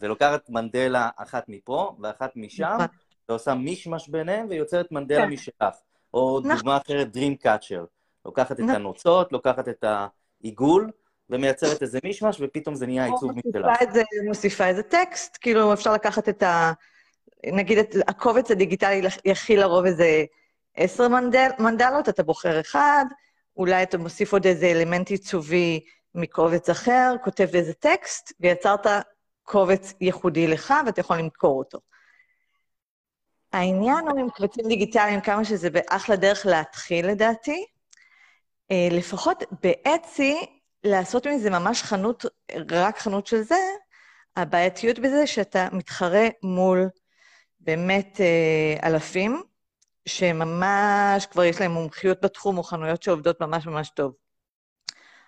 ולוקחת 0.00 0.50
מנדלה 0.50 1.08
אחת 1.16 1.44
מפה 1.48 1.96
ואחת 2.02 2.32
משם, 2.36 2.64
נכון. 2.64 2.86
ועושה 3.28 3.54
מישמש 3.54 4.08
ביניהם 4.08 4.46
ויוצרת 4.50 4.92
מנדלה 4.92 5.22
כן. 5.22 5.28
משלך. 5.28 5.74
או 6.14 6.40
נכון. 6.44 6.56
דוגמה 6.56 6.76
אחרת, 6.76 7.16
Dream 7.16 7.46
Catcher. 7.46 7.86
לוקחת 8.24 8.52
את 8.52 8.60
נכון. 8.60 8.74
הנוצות, 8.74 9.32
לוקחת 9.32 9.68
את 9.68 9.84
העיגול, 10.42 10.90
ומייצרת 11.30 11.82
איזה 11.82 11.98
מישמש, 12.04 12.40
ופתאום 12.40 12.74
זה 12.74 12.86
נהיה 12.86 13.04
עיצוב 13.04 13.30
משלך. 13.32 13.66
מוסיפה 14.26 14.66
איזה 14.66 14.82
טקסט, 14.82 15.38
כאילו 15.40 15.72
אפשר 15.72 15.92
לקחת 15.92 16.28
את 16.28 16.42
ה... 16.42 16.72
נגיד, 17.46 17.78
את 17.78 17.96
הקובץ 18.08 18.50
הדיגיטלי 18.50 19.02
יכיל 19.24 19.60
לרוב 19.60 19.84
איזה 19.84 20.24
עשר 20.76 21.08
מנדל, 21.08 21.48
מנדלות, 21.58 22.08
אתה 22.08 22.22
בוחר 22.22 22.60
אחד, 22.60 23.04
אולי 23.56 23.82
אתה 23.82 23.98
מוסיף 23.98 24.32
עוד 24.32 24.46
איזה 24.46 24.66
אלמנט 24.66 25.10
עיצובי 25.10 25.80
מקובץ 26.14 26.70
אחר, 26.70 27.14
כותב 27.24 27.48
איזה 27.54 27.72
טקסט, 27.72 28.32
ויצרת 28.40 28.86
קובץ 29.42 29.94
ייחודי 30.00 30.46
לך, 30.46 30.74
ואתה 30.86 31.00
יכול 31.00 31.16
למכור 31.16 31.58
אותו. 31.58 31.78
העניין 33.52 34.08
הוא 34.08 34.20
עם 34.20 34.30
קבצים 34.30 34.68
דיגיטליים, 34.68 35.20
כמה 35.20 35.44
שזה 35.44 35.70
באחלה 35.70 36.16
דרך 36.16 36.46
להתחיל, 36.46 37.06
לדעתי. 37.06 37.66
אה, 38.72 38.88
לפחות 38.90 39.42
באצי, 39.62 40.46
לעשות 40.84 41.26
מזה 41.26 41.50
ממש 41.50 41.82
חנות, 41.82 42.24
רק 42.70 42.98
חנות 42.98 43.26
של 43.26 43.42
זה, 43.42 43.58
הבעייתיות 44.36 44.98
בזה 44.98 45.26
שאתה 45.26 45.68
מתחרה 45.72 46.28
מול 46.42 46.88
באמת 47.60 48.20
אה, 48.20 48.88
אלפים, 48.88 49.42
שממש 50.06 51.26
כבר 51.30 51.44
יש 51.44 51.60
להם 51.60 51.70
מומחיות 51.70 52.24
בתחום, 52.24 52.58
או 52.58 52.62
חנויות 52.62 53.02
שעובדות 53.02 53.40
ממש 53.40 53.66
ממש 53.66 53.90
טוב. 53.90 54.12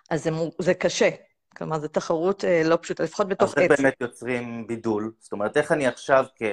אז 0.09 0.23
זה, 0.23 0.31
זה 0.59 0.73
קשה. 0.73 1.09
כלומר, 1.57 1.79
זו 1.79 1.87
תחרות 1.87 2.45
אה, 2.45 2.61
לא 2.65 2.77
פשוטה, 2.81 3.03
לפחות 3.03 3.27
בתוך 3.27 3.51
עץ. 3.51 3.57
אז 3.57 3.71
איך 3.71 3.79
באמת 3.79 4.01
יוצרים 4.01 4.67
בידול? 4.67 5.11
זאת 5.19 5.31
אומרת, 5.31 5.57
איך 5.57 5.71
אני 5.71 5.87
עכשיו 5.87 6.25
כ... 6.35 6.43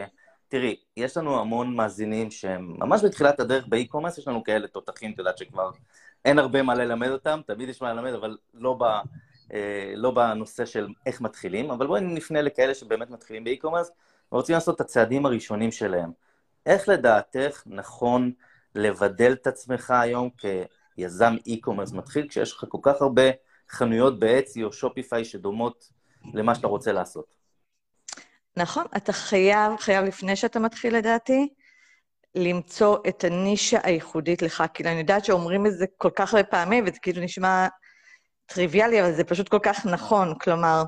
תראי, 0.49 0.77
יש 0.97 1.17
לנו 1.17 1.41
המון 1.41 1.77
מאזינים 1.77 2.31
שהם 2.31 2.75
ממש 2.79 3.05
בתחילת 3.05 3.41
הדרך 3.41 3.67
באי-קומרס, 3.67 4.19
יש 4.19 4.29
לנו 4.29 4.45
כאלה 4.45 4.69
תותחים, 4.69 5.13
את 5.13 5.19
יודעת 5.19 5.39
שכבר 5.39 5.71
אין 6.25 6.39
הרבה 6.39 6.63
מה 6.63 6.75
ללמד 6.75 7.09
אותם, 7.09 7.41
תמיד 7.47 7.69
יש 7.69 7.83
מה 7.83 7.93
ללמד, 7.93 8.13
אבל 8.13 8.37
לא, 8.55 8.77
ב, 8.81 8.83
אה, 9.53 9.93
לא 9.97 10.11
בנושא 10.11 10.65
של 10.67 10.89
איך 11.07 11.21
מתחילים, 11.21 11.71
אבל 11.71 11.87
בואי 11.87 12.01
נפנה 12.01 12.43
לכאלה 12.43 12.75
שבאמת 12.75 13.11
מתחילים 13.11 13.45
באי-קומרס, 13.45 13.91
ורוצים 14.33 14.55
לעשות 14.55 14.77
את 14.77 14.81
הצעדים 14.81 15.27
הראשונים 15.27 15.73
שלהם. 15.73 16.13
איך 16.67 16.89
לדעתך 16.89 17.63
נכון 17.67 18.33
לבדל 18.75 19.33
את 19.33 19.47
עצמך 19.47 19.91
היום 19.91 20.31
כיזם 20.97 21.37
אי-קומרס 21.47 21.93
מתחיל, 21.93 22.29
כשיש 22.29 22.53
לך 22.53 22.65
כל 22.69 22.79
כך 22.83 23.03
הרבה 23.03 23.23
חנויות 23.71 24.19
באצי 24.19 24.65
או 24.65 24.73
שופיפיי 24.73 25.25
שדומות 25.25 25.91
למה 26.35 26.55
שאתה 26.55 26.67
רוצה 26.67 26.93
לעשות. 26.93 27.35
נכון, 28.57 28.85
אתה 28.97 29.13
חייב, 29.13 29.77
חייב 29.77 30.05
לפני 30.05 30.37
שאתה 30.37 30.61
מתחיל 30.61 30.97
לדעתי, 30.97 31.49
למצוא 32.35 32.99
את 33.09 33.25
הנישה 33.25 33.79
הייחודית 33.83 34.43
לך. 34.43 34.65
כאילו, 34.75 34.91
אני 34.91 34.99
יודעת 34.99 35.25
שאומרים 35.25 35.67
את 35.67 35.73
זה 35.79 35.87
כל 35.99 36.11
כך 36.17 36.35
הרבה 36.35 36.45
פעמים, 36.45 36.85
וזה 36.87 36.99
כאילו 37.03 37.23
נשמע 37.23 37.67
טריוויאלי, 38.47 39.03
אבל 39.03 39.13
זה 39.13 39.25
פשוט 39.25 39.49
כל 39.49 39.59
כך 39.63 39.87
נכון. 39.87 40.39
כלומר, 40.39 40.83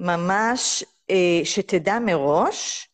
ממש 0.00 0.84
אה, 1.10 1.40
שתדע 1.44 1.98
מראש 1.98 2.88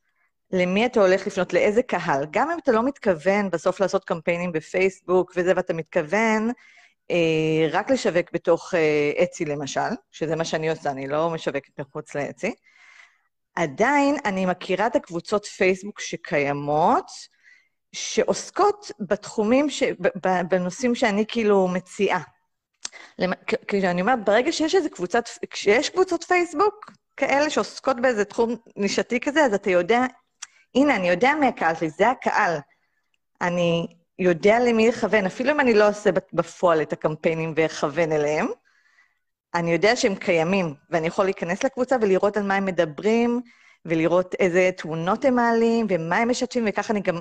למי 0.52 0.86
אתה 0.86 1.00
הולך 1.00 1.26
לפנות, 1.26 1.52
לאיזה 1.52 1.82
קהל. 1.82 2.26
גם 2.30 2.50
אם 2.50 2.58
אתה 2.58 2.72
לא 2.72 2.82
מתכוון 2.82 3.50
בסוף 3.50 3.80
לעשות 3.80 4.04
קמפיינים 4.04 4.52
בפייסבוק 4.52 5.32
וזה, 5.36 5.52
ואתה 5.56 5.74
מתכוון 5.74 6.50
אה, 7.10 7.68
רק 7.70 7.90
לשווק 7.90 8.32
בתוך 8.32 8.74
אה, 8.74 9.12
אצי 9.22 9.44
למשל, 9.44 9.90
שזה 10.10 10.36
מה 10.36 10.44
שאני 10.44 10.70
עושה, 10.70 10.90
אני 10.90 11.08
לא 11.08 11.30
משווקת 11.30 11.78
מחוץ 11.78 12.14
לאצי. 12.14 12.54
עדיין 13.54 14.16
אני 14.24 14.46
מכירה 14.46 14.86
את 14.86 14.96
הקבוצות 14.96 15.44
פייסבוק 15.44 16.00
שקיימות, 16.00 17.06
שעוסקות 17.92 18.90
בתחומים, 19.00 19.70
ש... 19.70 19.82
בנושאים 20.48 20.94
שאני 20.94 21.24
כאילו 21.28 21.68
מציעה. 21.68 22.20
כאילו, 23.68 23.90
אני 23.90 24.00
אומרת, 24.00 24.24
ברגע 24.24 24.52
שיש 24.52 24.74
איזה 24.74 24.88
קבוצת, 24.88 25.28
כשיש 25.50 25.88
קבוצות 25.88 26.24
פייסבוק 26.24 26.92
כאלה 27.16 27.50
שעוסקות 27.50 28.00
באיזה 28.00 28.24
תחום 28.24 28.56
נישתי 28.76 29.20
כזה, 29.20 29.44
אז 29.44 29.54
אתה 29.54 29.70
יודע, 29.70 30.00
הנה, 30.74 30.96
אני 30.96 31.08
יודע 31.08 31.32
מי 31.40 31.46
הקהל 31.46 31.74
שלי, 31.74 31.90
זה 31.90 32.10
הקהל. 32.10 32.58
אני 33.40 33.86
יודע 34.18 34.58
למי 34.58 34.88
לכוון, 34.88 35.26
אפילו 35.26 35.50
אם 35.50 35.60
אני 35.60 35.74
לא 35.74 35.88
עושה 35.88 36.10
בפועל 36.32 36.82
את 36.82 36.92
הקמפיינים 36.92 37.52
ואכוון 37.56 38.12
אליהם, 38.12 38.46
אני 39.54 39.72
יודע 39.72 39.96
שהם 39.96 40.14
קיימים, 40.14 40.74
ואני 40.90 41.06
יכול 41.06 41.24
להיכנס 41.24 41.64
לקבוצה 41.64 41.96
ולראות 42.00 42.36
על 42.36 42.42
מה 42.42 42.54
הם 42.54 42.64
מדברים, 42.64 43.40
ולראות 43.84 44.34
איזה 44.34 44.70
תמונות 44.76 45.24
הם 45.24 45.34
מעלים, 45.34 45.86
ומה 45.88 46.16
הם 46.16 46.30
משתפים, 46.30 46.64
וככה 46.68 46.92
אני 46.92 47.00
גם... 47.00 47.20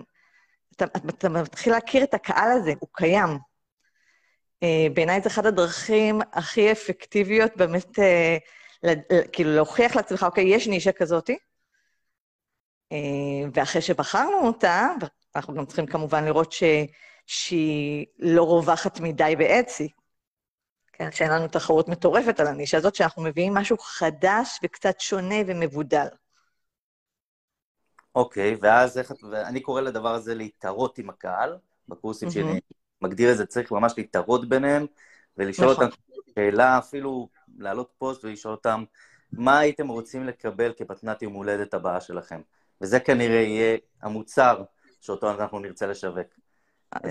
אתה, 0.83 0.99
אתה 1.09 1.29
מתחיל 1.29 1.73
להכיר 1.73 2.03
את 2.03 2.13
הקהל 2.13 2.51
הזה, 2.51 2.73
הוא 2.79 2.89
קיים. 2.91 3.29
Uh, 4.63 4.93
בעיניי 4.93 5.21
זה 5.21 5.29
אחת 5.29 5.45
הדרכים 5.45 6.21
הכי 6.33 6.71
אפקטיביות 6.71 7.51
באמת, 7.57 7.99
ל, 8.83 8.93
כאילו, 9.31 9.55
להוכיח 9.55 9.95
לעצמך, 9.95 10.23
אוקיי, 10.23 10.55
יש 10.55 10.67
נישה 10.67 10.91
כזאתי, 10.91 11.37
uh, 12.93 12.95
ואחרי 13.53 13.81
שבחרנו 13.81 14.47
אותה, 14.47 14.87
אנחנו 15.35 15.53
גם 15.53 15.65
צריכים 15.65 15.85
כמובן 15.85 16.25
לראות 16.25 16.51
ש, 16.51 16.63
שהיא 17.27 18.05
לא 18.19 18.43
רווחת 18.43 18.99
מדי 18.99 19.35
באצי, 19.37 19.87
כן, 20.93 21.11
שאין 21.11 21.31
לנו 21.31 21.47
תחרות 21.47 21.87
מטורפת 21.87 22.39
על 22.39 22.47
הנישה 22.47 22.77
הזאת, 22.77 22.95
שאנחנו 22.95 23.23
מביאים 23.23 23.53
משהו 23.53 23.77
חדש 23.77 24.59
וקצת 24.63 24.99
שונה 24.99 25.35
ומבודל. 25.47 26.07
אוקיי, 28.15 28.57
ואז 28.61 28.97
איך, 28.97 29.13
ואני 29.31 29.59
קורא 29.59 29.81
לדבר 29.81 30.13
הזה 30.13 30.35
להתערות 30.35 30.97
עם 30.97 31.09
הקהל, 31.09 31.57
בקורסים 31.87 32.29
mm-hmm. 32.29 32.31
שלי 32.31 32.59
מגדיר 33.01 33.31
את 33.31 33.37
זה, 33.37 33.45
צריך 33.45 33.71
ממש 33.71 33.93
להתערות 33.97 34.49
ביניהם, 34.49 34.85
ולשאול 35.37 35.71
נכון. 35.71 35.85
אותם 35.85 35.95
שאלה, 36.35 36.77
אפילו 36.77 37.29
להעלות 37.57 37.91
פוסט 37.97 38.25
ולשאול 38.25 38.53
אותם, 38.53 38.83
מה 39.31 39.59
הייתם 39.59 39.87
רוצים 39.87 40.27
לקבל 40.27 40.73
כמתנת 40.77 41.21
יום 41.21 41.33
הולדת 41.33 41.73
הבאה 41.73 42.01
שלכם? 42.01 42.41
וזה 42.81 42.99
כנראה 42.99 43.39
יהיה 43.41 43.77
המוצר 44.01 44.63
שאותו 45.01 45.31
אנחנו 45.31 45.59
נרצה 45.59 45.87
לשווק. 45.87 46.27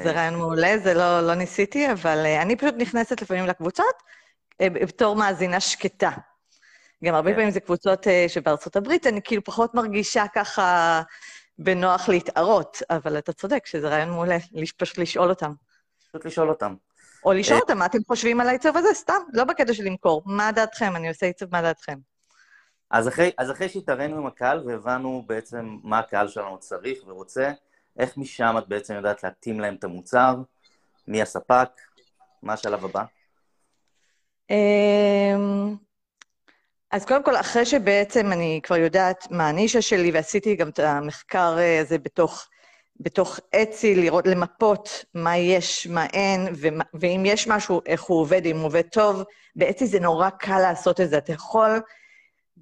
זה 0.02 0.12
רעיון 0.12 0.34
מעולה, 0.34 0.78
זה 0.78 0.94
לא, 0.94 1.20
לא 1.20 1.34
ניסיתי, 1.34 1.92
אבל 1.92 2.18
אה, 2.26 2.42
אני 2.42 2.56
פשוט 2.56 2.74
נכנסת 2.78 3.22
לפעמים 3.22 3.46
לקבוצות 3.46 4.02
אה, 4.60 4.70
בתור 4.70 5.16
מאזינה 5.16 5.60
שקטה. 5.60 6.10
גם 7.04 7.14
הרבה 7.14 7.30
כן. 7.30 7.36
פעמים 7.36 7.50
זה 7.50 7.60
קבוצות 7.60 8.08
אה, 8.08 8.24
שבארצות 8.28 8.76
הברית, 8.76 9.06
אני 9.06 9.22
כאילו 9.22 9.44
פחות 9.44 9.74
מרגישה 9.74 10.24
ככה 10.34 11.02
בנוח 11.58 12.08
להתערות, 12.08 12.82
אבל 12.90 13.18
אתה 13.18 13.32
צודק 13.32 13.66
שזה 13.66 13.88
רעיון 13.88 14.10
מעולה, 14.10 14.36
פשוט 14.76 14.98
לשאול 14.98 15.30
אותם. 15.30 15.52
פשוט 16.08 16.24
לשאול 16.24 16.48
אותם. 16.48 16.74
או 17.24 17.32
לשאול 17.32 17.60
אותם 17.60 17.78
מה 17.78 17.86
אתם 17.86 17.98
חושבים 18.06 18.40
על 18.40 18.48
העיצוב 18.48 18.76
הזה, 18.76 18.88
סתם, 18.94 19.22
לא 19.32 19.44
בקטע 19.44 19.74
של 19.74 19.84
למכור. 19.84 20.22
מה 20.26 20.52
דעתכם? 20.52 20.96
אני 20.96 21.08
עושה 21.08 21.26
עיצוב, 21.26 21.48
מה 21.52 21.62
דעתכם? 21.62 21.98
אז 22.90 23.08
אחרי, 23.08 23.30
אז 23.38 23.50
אחרי 23.50 23.68
שהתערנו 23.68 24.16
עם 24.16 24.26
הקהל 24.26 24.62
והבנו 24.66 25.24
בעצם 25.26 25.76
מה 25.82 25.98
הקהל 25.98 26.28
שלנו 26.28 26.58
צריך 26.58 26.98
ורוצה, 27.06 27.52
איך 27.98 28.16
משם 28.16 28.54
את 28.58 28.68
בעצם 28.68 28.94
יודעת 28.94 29.24
להתאים 29.24 29.60
להם 29.60 29.74
את 29.74 29.84
המוצר? 29.84 30.36
מי 31.08 31.22
הספק? 31.22 31.68
מה 32.42 32.52
השלב 32.52 32.84
הבא? 32.84 33.04
אז 36.92 37.04
קודם 37.04 37.22
כל, 37.22 37.36
אחרי 37.36 37.66
שבעצם 37.66 38.32
אני 38.32 38.60
כבר 38.62 38.76
יודעת 38.76 39.26
מה 39.30 39.48
הנישה 39.48 39.82
שלי, 39.82 40.10
ועשיתי 40.10 40.56
גם 40.56 40.68
את 40.68 40.78
המחקר 40.78 41.56
הזה 41.82 41.98
בתוך, 41.98 42.48
בתוך 43.00 43.40
אצי, 43.62 43.94
לראות, 43.94 44.26
למפות 44.26 45.04
מה 45.14 45.36
יש, 45.36 45.86
מה 45.86 46.06
אין, 46.06 46.48
ומה, 46.56 46.84
ואם 46.94 47.22
יש 47.26 47.48
משהו, 47.48 47.80
איך 47.86 48.02
הוא 48.02 48.20
עובד, 48.20 48.46
אם 48.46 48.56
הוא 48.56 48.66
עובד 48.66 48.82
טוב, 48.82 49.22
באצי 49.56 49.86
זה 49.86 50.00
נורא 50.00 50.30
קל 50.30 50.58
לעשות 50.58 51.00
את 51.00 51.10
זה. 51.10 51.18
אתה 51.18 51.32
יכול 51.32 51.80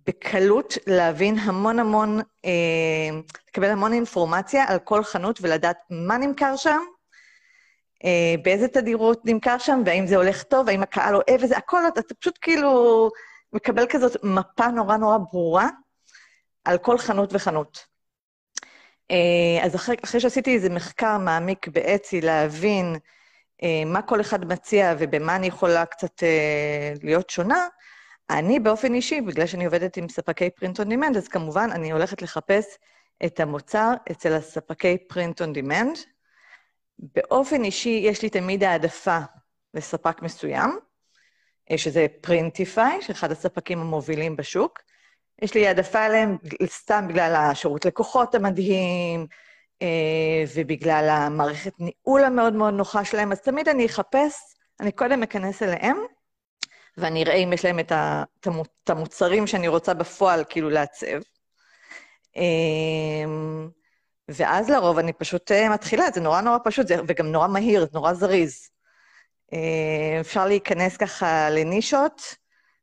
בקלות 0.07 0.75
להבין 0.87 1.39
המון 1.39 1.79
המון, 1.79 2.21
אה, 2.45 2.51
לקבל 3.49 3.71
המון 3.71 3.93
אינפורמציה 3.93 4.65
על 4.69 4.79
כל 4.79 5.05
חנות 5.05 5.39
ולדעת 5.43 5.79
מה 5.91 6.19
נמכר 6.19 6.57
שם, 6.57 6.81
אה, 8.05 8.35
באיזה 8.43 8.69
תדירות 8.69 9.21
נמכר 9.25 9.59
שם, 9.59 9.83
והאם 9.87 10.07
זה 10.07 10.17
הולך 10.17 10.43
טוב, 10.43 10.69
האם 10.69 10.83
הקהל 10.83 11.15
אוהב 11.15 11.43
את 11.43 11.49
זה, 11.49 11.57
הכל, 11.57 11.83
אתה 11.89 12.15
פשוט 12.21 12.39
כאילו 12.41 13.11
מקבל 13.53 13.87
כזאת 13.91 14.25
מפה 14.25 14.69
נורא 14.69 14.97
נורא 14.97 15.19
ברורה 15.19 15.69
על 16.65 16.79
כל 16.79 16.99
חנות 16.99 17.33
וחנות. 17.33 17.87
אה, 19.11 19.65
אז 19.65 19.75
אחרי, 19.75 19.97
אחרי 20.05 20.21
שעשיתי 20.21 20.55
איזה 20.55 20.71
מחקר 20.71 21.19
מעמיק 21.19 21.69
ב 21.69 21.78
Etsy, 21.78 22.21
להבין 22.21 22.97
אה, 23.63 23.83
מה 23.87 24.03
כל 24.03 24.21
אחד 24.21 24.45
מציע 24.45 24.95
ובמה 24.99 25.37
אני 25.37 25.47
יכולה 25.47 25.87
קצת 25.87 26.23
אה, 26.23 26.93
להיות 27.03 27.31
שונה, 27.31 27.67
אני 28.31 28.61
באופן 28.61 28.95
אישי, 28.95 29.21
בגלל 29.21 29.47
שאני 29.47 29.65
עובדת 29.65 29.97
עם 29.97 30.09
ספקי 30.09 30.51
print 30.51 30.79
on 30.79 30.89
demand, 30.89 31.17
אז 31.17 31.29
כמובן 31.29 31.71
אני 31.73 31.93
הולכת 31.93 32.23
לחפש 32.23 32.67
את 33.27 33.41
המוצר 33.41 33.93
אצל 34.11 34.33
הספקי 34.33 34.99
print 34.99 35.41
on 35.41 35.53
demand. 35.53 35.99
באופן 36.99 37.65
אישי, 37.65 38.01
יש 38.05 38.23
לי 38.23 38.31
תמיד 38.31 38.65
העדפה 38.65 39.19
לספק 39.75 40.23
מסוים, 40.23 40.79
שזה 41.77 42.07
פרינטיפיי, 42.21 43.03
שאחד 43.03 43.33
הספקים 43.33 43.81
המובילים 43.81 44.37
בשוק. 44.37 44.79
יש 45.43 45.55
לי 45.55 45.67
העדפה 45.67 46.01
עליהם 46.01 46.37
סתם 46.67 47.05
בגלל 47.09 47.35
השירות 47.37 47.85
לקוחות 47.85 48.35
המדהים, 48.35 49.27
אה, 49.83 50.45
ובגלל 50.55 51.09
המערכת 51.11 51.73
ניהול 51.79 52.25
המאוד 52.25 52.53
מאוד 52.53 52.75
נוחה 52.75 53.05
שלהם, 53.05 53.33
אז 53.33 53.41
תמיד 53.41 53.69
אני 53.69 53.87
אחפש, 53.87 54.35
אני 54.81 54.93
קודם 54.93 55.23
אכנס 55.23 55.63
אליהם, 55.63 55.97
ואני 56.97 57.23
אראה 57.23 57.35
אם 57.35 57.53
יש 57.53 57.65
להם 57.65 57.79
את 57.79 57.93
המוצרים 58.89 59.47
שאני 59.47 59.69
רוצה 59.69 59.95
בפועל 59.95 60.45
כאילו 60.49 60.71
לעצב. 60.71 61.21
אמ, 62.37 63.69
ואז 64.29 64.71
לרוב 64.71 64.99
אני 64.99 65.13
פשוט 65.13 65.53
אה, 65.53 65.69
מתחילה, 65.69 66.05
זה 66.15 66.21
נורא 66.21 66.41
נורא 66.41 66.59
פשוט, 66.65 66.87
וגם 67.07 67.27
נורא 67.27 67.49
מהיר, 67.49 67.81
זה 67.81 67.91
נורא 67.95 68.13
זריז. 68.13 68.69
אה, 69.53 70.21
אפשר 70.21 70.47
להיכנס 70.47 70.97
ככה 70.97 71.51
לנישות 71.51 72.23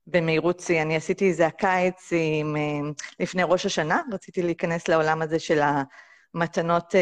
במהירות 0.08 0.60
שיא. 0.60 0.82
אני 0.82 0.96
עשיתי 0.96 1.28
איזה 1.28 1.48
הקיץ 1.48 2.10
עם, 2.12 2.56
אה, 2.58 2.92
לפני 3.20 3.44
ראש 3.44 3.66
השנה, 3.66 4.02
רציתי 4.14 4.42
להיכנס 4.42 4.88
לעולם 4.88 5.22
הזה 5.22 5.40
של 5.40 5.62
המתנות 6.34 6.96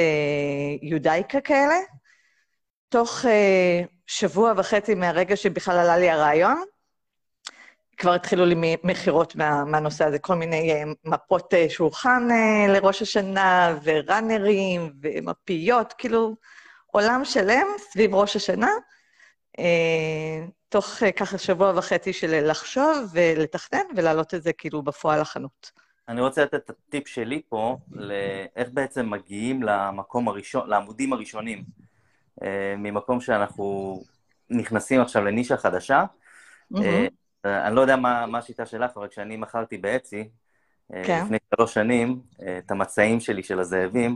יודאיקה 0.82 1.42
כאלה. 1.42 1.76
תוך 2.90 3.26
שבוע 4.08 4.54
וחצי 4.58 4.96
מהרגע 4.96 5.36
שבכלל 5.36 5.78
עלה 5.78 5.98
לי 5.98 6.10
הרעיון, 6.10 6.64
כבר 7.98 8.14
התחילו 8.14 8.46
לי 8.46 8.76
מכירות 8.84 9.36
מה, 9.36 9.64
מהנושא 9.64 10.06
הזה, 10.06 10.20
כל 10.20 10.36
מיני 10.36 10.84
מפות 11.06 11.54
שולחן 11.70 12.28
לראש 12.70 13.02
השנה, 13.02 13.78
וראנרים, 13.84 14.94
ומפיות, 15.02 15.94
כאילו 15.98 16.36
עולם 16.86 17.26
שלם 17.26 17.68
סביב 17.78 18.16
ראש 18.16 18.36
השנה, 18.36 18.72
תוך 20.70 21.04
uh, 21.04 21.12
ככה 21.12 21.38
שבוע 21.38 21.74
וחצי 21.76 22.14
של 22.14 22.50
לחשוב 22.50 23.12
ולתכנן 23.14 23.86
ולהעלות 23.96 24.34
את 24.34 24.44
זה 24.44 24.54
כאילו 24.54 24.82
בפועל 24.82 25.22
לחנות. 25.22 25.72
אני 26.10 26.22
רוצה 26.22 26.44
לתת 26.44 26.56
את 26.56 26.70
הטיפ 26.70 27.08
שלי 27.08 27.42
פה, 27.50 27.78
לאיך 27.92 28.70
בעצם 28.74 29.10
מגיעים 29.10 29.64
למקום 29.64 30.28
הראשון, 30.28 30.70
לעמודים 30.70 31.14
הראשונים, 31.14 31.64
uh, 32.42 32.46
ממקום 32.78 33.22
שאנחנו 33.22 34.00
נכנסים 34.50 35.02
עכשיו 35.02 35.24
לנישה 35.24 35.58
חדשה. 35.58 36.06
Mm-hmm. 36.74 36.80
אה, 37.46 37.68
אני 37.68 37.76
לא 37.76 37.82
יודע 37.82 37.96
מה, 37.96 38.26
מה 38.26 38.38
השיטה 38.38 38.66
שלך, 38.66 38.92
אבל 38.98 39.08
כשאני 39.08 39.38
מכרתי 39.38 39.78
באצי, 39.78 40.30
אה, 40.94 41.04
כן. 41.06 41.22
לפני 41.26 41.38
שלוש 41.56 41.74
שנים, 41.74 42.22
אה, 42.42 42.58
את 42.58 42.72
המצעים 42.72 43.20
שלי 43.20 43.44
של 43.44 43.60
הזאבים, 43.60 44.16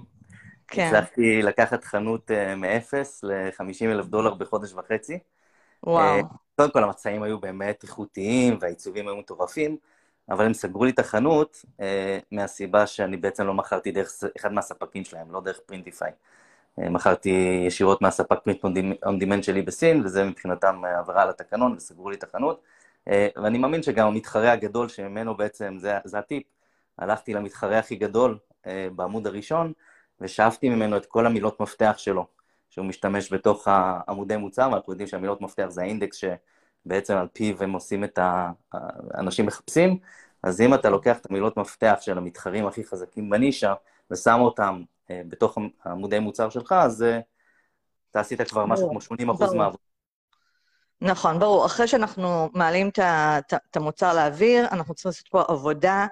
כן. 0.68 0.88
הצלחתי 0.88 1.42
לקחת 1.42 1.84
חנות 1.84 2.32
מאפס 2.58 3.24
ל-50 3.24 3.86
אלף 3.86 4.06
דולר 4.06 4.34
בחודש 4.34 4.74
וחצי. 4.74 5.20
וואו. 5.84 6.22
קודם 6.56 6.72
כל, 6.72 6.84
המצעים 6.84 7.24
היו 7.24 7.40
באמת 7.40 7.84
איכותיים, 7.84 8.58
והעיצובים 8.62 9.08
היו 9.08 9.18
מטורפים, 9.18 9.78
אבל 10.30 10.46
הם 10.46 10.54
סגרו 10.54 10.86
לי 10.86 10.92
את 10.92 11.00
החנות 11.00 11.66
מהסיבה 12.32 12.88
שאני 12.88 13.18
בעצם 13.18 13.48
לא 13.48 13.54
מכרתי 13.54 13.92
דרך 13.92 14.12
אחד 14.38 14.54
מהספקים 14.54 15.04
שלהם, 15.04 15.32
לא 15.32 15.42
דרך 15.42 15.60
Printify. 15.66 16.12
מכרתי 16.78 17.64
ישירות 17.68 18.02
מהספק 18.02 18.40
print 18.44 18.64
on 19.06 19.20
demand 19.20 19.44
שלי 19.44 19.62
בסין, 19.62 20.06
וזה 20.06 20.24
מבחינתם 20.24 20.82
עבירה 20.86 21.24
על 21.24 21.30
התקנון, 21.30 21.74
וסגרו 21.78 22.10
לי 22.10 22.16
את 22.16 22.24
החנות. 22.24 22.62
אה, 23.08 23.28
ואני 23.36 23.58
מאמין 23.58 23.84
שגם 23.84 24.08
המתחרה 24.08 24.52
הגדול 24.52 24.88
שממנו 24.88 25.38
בעצם, 25.38 25.76
זה, 25.78 25.98
זה 26.04 26.20
הטיפ, 26.20 26.44
הלכתי 27.00 27.34
למתחרה 27.34 27.80
הכי 27.80 27.96
גדול 27.96 28.38
אה, 28.68 28.88
בעמוד 28.96 29.28
הראשון, 29.28 29.74
ושאבתי 30.22 30.70
ממנו 30.70 30.98
את 30.98 31.06
כל 31.06 31.26
המילות 31.26 31.60
מפתח 31.60 31.96
שלו, 31.98 32.26
שהוא 32.70 32.86
משתמש 32.86 33.34
בתוך 33.34 33.68
העמודי 33.68 34.38
מוצר, 34.38 34.70
ואנחנו 34.72 34.94
יודעים 34.94 35.08
שהמילות 35.08 35.42
מפתח 35.42 35.66
זה 35.70 35.82
האינדקס 35.82 36.18
שבעצם 36.18 37.18
על 37.18 37.28
פיו 37.34 37.64
הם 37.64 37.72
עושים 37.72 38.04
את 38.04 38.20
האנשים 38.74 39.46
מחפשים, 39.46 39.98
אז 40.44 40.62
אם 40.62 40.74
אתה 40.74 40.90
לוקח 40.90 41.18
את 41.18 41.26
המילות 41.30 41.58
מפתח 41.58 41.98
של 42.02 42.18
המתחרים 42.18 42.68
הכי 42.68 42.84
חזקים 42.84 43.30
בנישה, 43.30 43.74
ושם 44.12 44.40
אותם 44.40 44.84
אה, 45.10 45.22
בתוך 45.28 45.58
עמודי 45.86 46.20
מוצר 46.20 46.50
שלך, 46.50 46.72
אז 46.72 47.06
אתה 48.12 48.20
עשית 48.20 48.42
כבר 48.42 48.66
משהו 48.66 48.90
כמו 48.90 49.00
80% 49.34 49.56
מהעבודה. 49.56 49.84
נכון, 51.02 51.40
ברור. 51.40 51.66
אחרי 51.66 51.88
שאנחנו 51.88 52.50
מעלים 52.54 52.90
את 52.90 53.76
המוצר 53.76 54.14
לאוויר, 54.14 54.68
אנחנו 54.72 54.94
צריכים 54.94 55.10
לעשות 55.10 55.28
פה 55.28 55.44
עבודה 55.48 56.08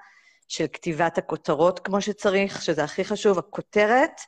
של 0.48 0.66
כתיבת 0.74 1.18
הכותרות 1.18 1.80
כמו 1.80 2.02
שצריך, 2.02 2.62
שזה 2.62 2.84
הכי 2.84 3.06
חשוב, 3.06 3.40
הכותרת, 3.40 4.22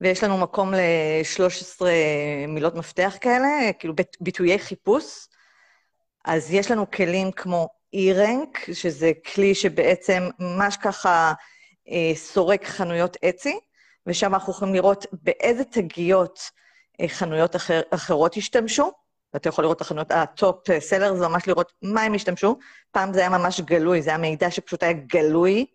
ויש 0.00 0.24
לנו 0.24 0.38
מקום 0.38 0.74
ל-13 0.74 1.82
מילות 2.48 2.74
מפתח 2.74 3.16
כאלה, 3.20 3.72
כאילו 3.78 3.94
ביטויי 4.20 4.58
חיפוש. 4.58 5.28
אז 6.24 6.52
יש 6.52 6.70
לנו 6.70 6.90
כלים 6.90 7.32
כמו 7.32 7.68
e-rank, 7.96 8.72
שזה 8.74 9.12
כלי 9.34 9.54
שבעצם 9.54 10.28
ממש 10.38 10.76
ככה 10.76 11.32
אה, 11.88 12.12
סורק 12.14 12.64
חנויות 12.64 13.16
Etsy, 13.28 13.58
ושם 14.06 14.34
אנחנו 14.34 14.52
יכולים 14.52 14.74
לראות 14.74 15.06
באיזה 15.12 15.64
תגיות 15.64 16.40
אה, 17.00 17.08
חנויות 17.08 17.56
אחר, 17.56 17.80
אחרות 17.90 18.36
השתמשו. 18.36 18.90
ואתה 19.34 19.48
יכול 19.48 19.64
לראות 19.64 19.76
את 19.76 19.80
החנויות 19.80 20.10
ה 20.10 20.27
top 20.27 20.78
seller, 20.78 21.14
זה 21.14 21.28
ממש 21.28 21.48
לראות 21.48 21.72
מה 21.82 22.02
הם 22.02 22.14
השתמשו. 22.14 22.58
פעם 22.90 23.12
זה 23.12 23.20
היה 23.20 23.28
ממש 23.28 23.60
גלוי, 23.60 24.02
זה 24.02 24.10
היה 24.10 24.18
מידע 24.18 24.50
שפשוט 24.50 24.82
היה 24.82 24.92
גלוי, 24.92 25.66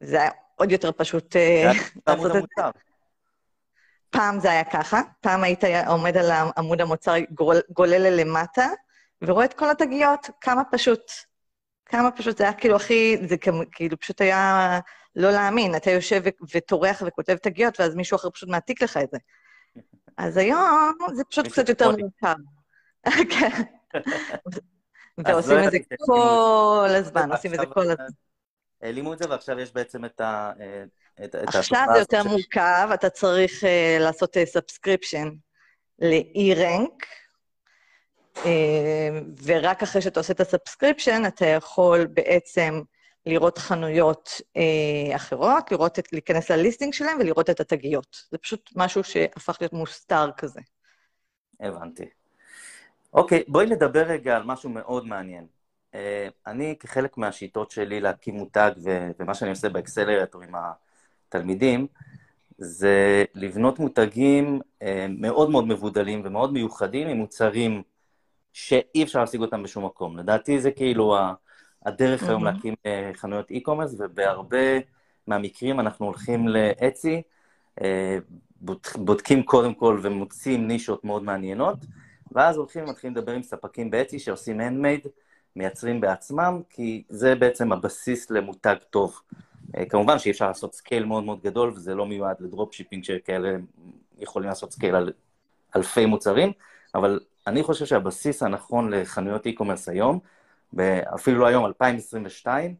זה 0.00 0.20
היה 0.20 0.30
עוד 0.56 0.72
יותר 0.72 0.92
פשוט 0.92 1.36
אה, 1.36 1.72
לעשות 2.06 2.36
את 2.36 2.42
זה. 2.56 2.62
פעם 4.10 4.40
זה 4.40 4.50
היה 4.50 4.64
ככה, 4.64 5.00
פעם 5.20 5.44
היית 5.44 5.64
עומד 5.86 6.16
על 6.16 6.30
עמוד 6.56 6.80
המוצר, 6.80 7.14
גולל 7.70 8.02
ללמטה, 8.02 8.68
ורואה 9.22 9.44
את 9.44 9.54
כל 9.54 9.70
התגיות, 9.70 10.30
כמה 10.40 10.62
פשוט. 10.64 11.12
כמה 11.86 12.10
פשוט, 12.10 12.38
זה 12.38 12.44
היה 12.44 12.52
כאילו 12.52 12.76
הכי, 12.76 13.16
זה 13.28 13.36
כאילו 13.72 13.98
פשוט 14.00 14.20
היה 14.20 14.80
לא 15.16 15.30
להאמין, 15.30 15.76
אתה 15.76 15.90
יושב 15.90 16.22
וטורח 16.54 17.02
וכותב 17.06 17.36
תגיות, 17.36 17.80
ואז 17.80 17.94
מישהו 17.94 18.16
אחר 18.16 18.30
פשוט 18.30 18.48
מעתיק 18.48 18.82
לך 18.82 18.96
את 18.96 19.10
זה. 19.12 19.18
אז 20.16 20.36
היום 20.36 20.92
זה 21.14 21.24
פשוט 21.24 21.46
קצת 21.46 21.68
יותר 21.68 21.90
מורכב. 21.90 22.34
כן. 23.32 23.62
ועושים 25.18 25.56
לא 25.56 25.64
את 25.64 25.72
זה 25.72 25.78
כל 25.98 26.88
הזמן, 26.88 27.32
עושים 27.32 27.54
את 27.54 27.60
זה 27.60 27.66
כל 27.66 27.80
הזמן. 27.80 28.06
העלימו 28.82 29.12
את 29.12 29.18
זה, 29.18 29.30
ועכשיו 29.30 29.58
יש 29.58 29.72
בעצם 29.72 30.04
את 30.04 30.20
ה... 30.20 30.52
עכשיו 31.34 31.86
זה 31.92 31.98
יותר 31.98 32.22
מורכב, 32.24 32.88
אתה 32.94 33.10
צריך 33.10 33.64
אה, 33.64 33.96
לעשות 34.00 34.36
subscription 34.44 35.28
ל-e-rank, 35.98 37.06
אה, 38.46 39.20
ורק 39.44 39.82
אחרי 39.82 40.02
שאתה 40.02 40.20
עושה 40.20 40.32
את 40.32 40.40
ה 40.40 40.46
subscription, 40.46 41.22
אתה 41.26 41.46
יכול 41.46 42.06
בעצם 42.06 42.82
לראות 43.26 43.58
חנויות 43.58 44.30
אה, 44.56 45.16
אחרות, 45.16 45.72
לראות 45.72 45.98
את, 45.98 46.12
להיכנס 46.12 46.50
ל 46.50 46.55
listing 46.55 46.92
שלהם 46.92 47.18
ולראות 47.20 47.50
את 47.50 47.60
התגיות. 47.60 48.16
זה 48.30 48.38
פשוט 48.38 48.70
משהו 48.76 49.04
שהפך 49.04 49.56
להיות 49.60 49.72
מוסתר 49.72 50.30
כזה. 50.36 50.60
הבנתי. 51.60 52.04
אוקיי, 53.12 53.42
בואי 53.48 53.66
נדבר 53.66 54.02
רגע 54.02 54.36
על 54.36 54.42
משהו 54.42 54.70
מאוד 54.70 55.06
מעניין. 55.06 55.46
אה, 55.94 56.28
אני, 56.46 56.76
כחלק 56.80 57.18
מהשיטות 57.18 57.70
שלי 57.70 58.00
להקים 58.00 58.34
מותג, 58.34 58.70
ומה 59.18 59.34
שאני 59.34 59.50
עושה 59.50 59.68
באקסלרטור 59.68 60.42
עם 60.42 60.54
התלמידים, 61.28 61.86
זה 62.58 63.24
לבנות 63.34 63.78
מותגים 63.78 64.60
אה, 64.82 65.06
מאוד 65.08 65.50
מאוד 65.50 65.66
מבודלים 65.66 66.22
ומאוד 66.24 66.52
מיוחדים 66.52 67.08
עם 67.08 67.16
מוצרים 67.16 67.82
שאי 68.52 69.02
אפשר 69.02 69.20
להשיג 69.20 69.40
אותם 69.40 69.62
בשום 69.62 69.84
מקום. 69.84 70.18
לדעתי 70.18 70.60
זה 70.60 70.70
כאילו 70.70 71.16
הדרך 71.86 72.22
היום 72.22 72.44
להקים 72.44 72.74
אה, 72.86 73.10
חנויות 73.14 73.50
e-commerce, 73.50 73.94
ובהרבה 73.98 74.78
מהמקרים 75.26 75.80
אנחנו 75.80 76.06
הולכים 76.06 76.48
לאצי, 76.48 77.22
בודקים 78.96 79.42
קודם 79.42 79.74
כל 79.74 80.00
ומוצאים 80.02 80.68
נישות 80.68 81.04
מאוד 81.04 81.22
מעניינות, 81.22 81.78
ואז 82.32 82.56
הולכים 82.56 82.84
ומתחילים 82.84 83.16
לדבר 83.16 83.32
עם 83.32 83.42
ספקים 83.42 83.90
ב 83.90 83.96
Etsy 83.96 84.18
שעושים 84.18 84.60
handmade, 84.60 85.08
מייצרים 85.56 86.00
בעצמם, 86.00 86.60
כי 86.70 87.02
זה 87.08 87.34
בעצם 87.34 87.72
הבסיס 87.72 88.30
למותג 88.30 88.76
טוב. 88.90 89.20
אה, 89.76 89.84
כמובן 89.84 90.18
שאי 90.18 90.30
אפשר 90.30 90.48
לעשות 90.48 90.74
scale 90.74 91.04
מאוד 91.04 91.24
מאוד 91.24 91.42
גדול, 91.42 91.72
וזה 91.76 91.94
לא 91.94 92.06
מיועד 92.06 92.36
ל 92.40 92.47
drop 92.47 92.74
shipping 92.74 93.04
שכאלה 93.04 93.56
יכולים 94.18 94.48
לעשות 94.48 94.72
scale 94.72 94.94
על 94.94 95.12
אלפי 95.76 96.06
מוצרים, 96.06 96.52
אבל 96.94 97.20
אני 97.46 97.62
חושב 97.62 97.86
שהבסיס 97.86 98.42
הנכון 98.42 98.90
לחנויות 98.94 99.46
e-commerce 99.46 99.90
היום, 99.90 100.18
אפילו 101.14 101.40
לא 101.40 101.46
היום, 101.46 101.66
2022, 101.66 102.74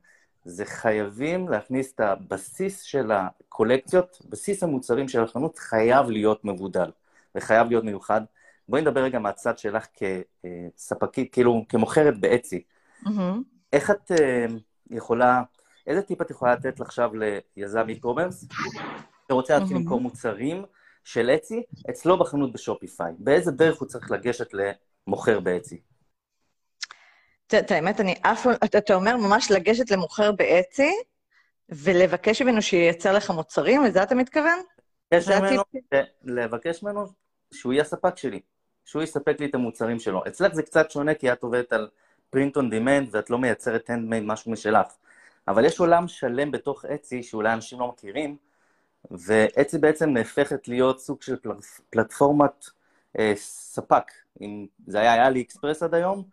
זה 0.44 0.64
חייבים 0.64 1.48
להכניס 1.48 1.92
את 1.94 2.00
הבסיס 2.00 2.82
של 2.82 3.11
הקולקציות, 3.12 4.18
בסיס 4.28 4.62
המוצרים 4.62 5.08
של 5.08 5.22
החנות 5.22 5.58
חייב 5.58 6.11
להיות 6.11 6.44
מבודל, 6.44 6.90
וחייב 7.34 7.68
להיות 7.68 7.84
מיוחד. 7.84 8.20
בואי 8.68 8.83
נדבר 8.83 9.00
רגע 9.00 9.18
מהצד 9.18 9.59
שלך 9.59 9.87
כספקית, 10.76 11.33
כאילו, 11.33 11.64
כמוכרת 11.68 12.20
באצי. 12.20 12.62
Mm-hmm. 13.04 13.11
איך 13.72 13.90
את 13.90 14.11
uh, 14.11 14.52
יכולה, 14.90 15.42
איזה 15.87 16.02
טיפ 16.02 16.22
את 16.22 16.31
יכולה 16.31 16.52
לתת 16.52 16.81
עכשיו 16.81 17.11
ליזם 17.57 17.87
e-commerce 17.88 18.54
שרוצה 19.28 19.59
להתחיל 19.59 19.76
mm-hmm. 19.76 19.81
למכור 19.81 20.00
מוצרים 20.00 20.64
של 21.04 21.31
אצי 21.31 21.62
אצלו 21.90 22.18
בחנות 22.18 22.52
בשופיפיי? 22.52 23.12
באיזה 23.18 23.50
דרך 23.50 23.78
הוא 23.78 23.88
צריך 23.88 24.11
לגשת 24.11 24.48
למוכר 25.07 25.40
באצי? 25.40 25.81
את 27.46 27.70
האמת, 27.70 28.00
אני 28.00 28.14
אף 28.22 28.42
פעם, 28.42 28.54
אתה 28.64 28.94
אומר 28.94 29.16
ממש 29.16 29.50
לגשת 29.50 29.90
למוכר 29.90 30.33
באצי, 30.33 30.92
ולבקש 31.68 32.42
ממנו 32.42 32.62
שייצר 32.62 33.12
לך 33.12 33.31
מוצרים, 33.31 33.85
לזה 33.85 34.02
אתה 34.02 34.14
מתכוון? 34.14 34.59
לבקש 36.24 36.83
ממנו 36.83 37.07
שהוא 37.52 37.72
יהיה 37.72 37.83
הספק 37.83 38.16
שלי. 38.16 38.40
שהוא 38.88 39.03
יספק 39.03 39.40
לי 39.40 39.46
את 39.46 39.55
המוצרים 39.55 39.98
שלו. 39.98 40.22
אצלך 40.29 40.55
זה 40.55 40.62
קצת 40.62 40.90
שונה 40.90 41.14
כי 41.14 41.33
את 41.33 41.42
עובדת 41.42 41.72
על 41.72 41.88
print 42.37 42.57
on 42.57 42.72
demand 42.72 43.09
ואת 43.11 43.31
לא 43.31 43.38
מייצרת 43.38 43.90
handmade 43.90 44.22
משהו 44.24 44.53
משלך. 44.53 44.87
אבל 45.48 45.64
יש 45.64 45.81
עולם 45.81 46.09
שלם 46.09 46.51
בתוך 46.51 46.85
אצי 46.85 47.22
שאולי 47.22 47.53
אנשים 47.53 47.81
לא 47.81 47.88
מכירים, 47.88 48.37
ואצי 49.11 49.79
בעצם 49.79 50.11
נהפכת 50.11 50.68
להיות 50.68 51.01
סוג 51.01 51.22
של 51.22 51.37
פלטפורמת 51.90 52.66
אה, 53.18 53.33
ספק. 53.37 54.12
אם 54.40 54.66
זה 54.87 55.01
היה 55.01 55.12
היה 55.12 55.31
לי 55.31 55.40
אקספרס 55.40 55.83
עד 55.83 55.94
היום, 55.94 56.24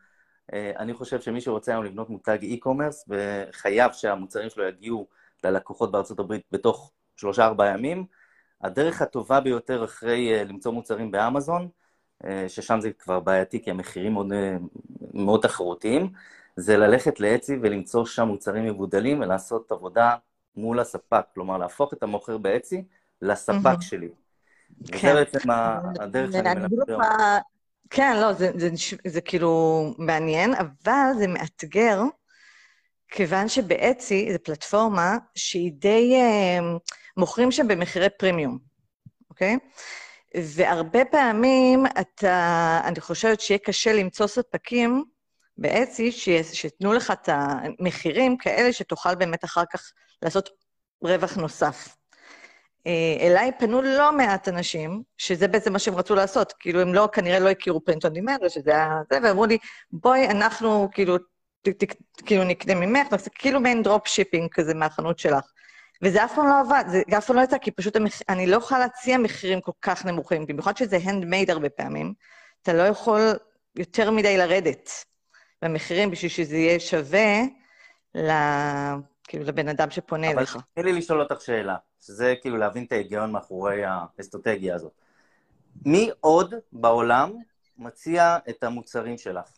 אה, 0.54 0.72
אני 0.78 0.94
חושב 0.94 1.22
שמי 1.22 1.42
שרוצה 1.42 1.72
היום 1.72 1.84
לבנות 1.84 2.10
מותג 2.10 2.38
e-commerce 2.42 3.10
וחייב 3.10 3.92
שהמוצרים 3.92 4.50
שלו 4.50 4.68
יגיעו 4.68 5.08
ללקוחות 5.44 5.92
בארצות 5.92 6.20
הברית 6.20 6.44
בתוך 6.52 6.92
שלושה-ארבעה 7.16 7.68
ימים, 7.68 8.06
הדרך 8.62 9.02
הטובה 9.02 9.40
ביותר 9.40 9.86
אחרי 9.86 10.34
אה, 10.34 10.44
למצוא 10.44 10.72
מוצרים 10.72 11.12
באמזון, 11.12 11.70
ששם 12.48 12.82
זה 12.82 12.92
כבר 12.92 13.20
בעייתי 13.20 13.64
כי 13.64 13.72
המחירים 13.72 14.14
מאוד, 14.14 14.32
אה, 14.34 14.58
מאוד 15.14 15.42
תחרותיים, 15.42 16.10
זה 16.56 16.78
ללכת 16.78 17.20
לאצי 17.20 17.58
ולמצוא 17.62 18.06
שם 18.06 18.28
מוצרים 18.28 18.66
מבודלים 18.66 19.22
ולעשות 19.22 19.72
עבודה 19.72 20.16
מול 20.56 20.80
הספק, 20.80 21.22
כלומר 21.34 21.58
להפוך 21.58 21.94
את 21.94 22.04
המוכר 22.04 22.38
באצי 22.38 22.84
לספק 23.22 23.82
שלי. 23.82 24.10
כן. 24.88 24.98
וזה 24.98 25.14
בעצם 25.14 25.50
הדרך 26.00 26.32
שאני 26.32 26.60
מלמד. 26.88 27.40
כן, 27.90 28.18
לא, 28.22 28.34
זה, 28.34 28.52
זה, 28.56 28.70
זה, 28.70 28.96
זה 29.08 29.22
כאילו 29.22 29.84
מעניין, 29.98 30.54
אבל 30.54 31.14
זה 31.18 31.28
מאתגר, 31.28 32.02
כיוון 33.08 33.50
שבאצי 33.50 34.30
זו 34.34 34.38
פלטפורמה 34.44 35.18
שהיא 35.36 35.72
די... 35.76 36.16
אה, 36.16 36.60
מוכרים 37.18 37.52
שם 37.52 37.68
במחירי 37.68 38.08
פרימיום, 38.10 38.58
אוקיי? 39.30 39.58
והרבה 40.44 41.06
פעמים 41.06 41.86
אתה, 42.02 42.82
אני 42.84 43.02
חושבת 43.02 43.42
שיהיה 43.42 43.58
קשה 43.58 43.94
למצוא 43.94 44.28
ספקים 44.28 45.04
באצי 45.58 46.12
שייתנו 46.12 46.94
לך 46.94 47.12
את 47.12 47.30
המחירים 47.32 48.38
כאלה 48.38 48.74
שתוכל 48.74 49.16
באמת 49.16 49.44
אחר 49.44 49.64
כך 49.74 49.92
לעשות 50.22 50.50
רווח 51.04 51.36
נוסף. 51.36 51.98
אה, 52.88 53.18
אליי 53.28 53.52
פנו 53.60 53.82
לא 53.82 54.12
מעט 54.12 54.48
אנשים, 54.48 55.04
שזה 55.18 55.48
בעצם 55.48 55.74
מה 55.74 55.80
שהם 55.80 55.96
רצו 55.96 56.16
לעשות, 56.16 56.54
כאילו 56.60 56.82
הם 56.82 56.94
לא, 56.94 57.10
כנראה 57.14 57.40
לא 57.40 57.50
הכירו 57.50 57.84
פרינט 57.84 58.06
און 58.06 58.14
שזה 58.50 58.72
היה 58.72 59.02
זה, 59.12 59.20
ואמרו 59.24 59.46
לי, 59.46 59.58
בואי, 59.92 60.28
אנחנו 60.28 60.90
כאילו, 60.92 61.18
ת, 61.18 61.70
ת, 61.70 61.94
כאילו 62.26 62.44
נקנה 62.44 62.76
ממך, 62.76 63.08
כאילו 63.36 63.60
מעין 63.60 63.84
drop 63.84 64.08
shipping 64.08 64.50
כזה 64.52 64.74
מהחנות 64.74 65.20
שלך. 65.20 65.52
וזה 66.02 66.26
אף 66.26 66.36
פעם 66.36 66.48
לא 66.48 66.60
עבד, 66.60 66.84
זה 66.88 67.18
אף 67.18 67.26
פעם 67.26 67.36
לא 67.36 67.42
יצא, 67.42 67.58
כי 67.58 67.72
פשוט 67.72 67.96
המח... 67.96 68.22
אני 68.30 68.48
לא 68.48 68.58
יכולה 68.58 68.80
להציע 68.80 69.18
מחירים 69.18 69.62
כל 69.62 69.72
כך 69.82 70.06
נמוכים, 70.06 70.46
במיוחד 70.46 70.78
שזה 70.78 70.98
handmade 71.04 71.52
הרבה 71.52 71.70
פעמים, 71.70 72.14
אתה 72.62 72.74
לא 72.74 72.84
יכול 72.84 73.22
יותר 73.76 74.12
מדי 74.12 74.38
לרדת 74.38 74.90
במחירים 75.62 76.12
בשביל 76.12 76.32
שזה 76.32 76.58
יהיה 76.58 76.80
שווה 76.80 77.42
ל... 78.16 78.32
כאילו 79.28 79.44
לבן 79.44 79.68
אדם 79.68 79.90
שפונה 79.92 80.28
אבל 80.28 80.38
אליך. 80.38 80.56
אבל 80.56 80.64
תני 80.74 80.84
לי 80.84 81.00
לשאול 81.00 81.22
אותך 81.22 81.42
שאלה, 81.42 81.76
שזה 82.02 82.34
כאילו 82.42 82.58
להבין 82.58 82.84
את 82.84 82.92
ההיגיון 82.92 83.32
מאחורי 83.32 83.82
האסטרטגיה 83.86 84.76
הזאת. 84.76 84.92
מי 85.86 86.10
עוד 86.20 86.54
בעולם 86.72 87.34
מציע 87.78 88.38
את 88.50 88.64
המוצרים 88.64 89.18
שלך? 89.18 89.50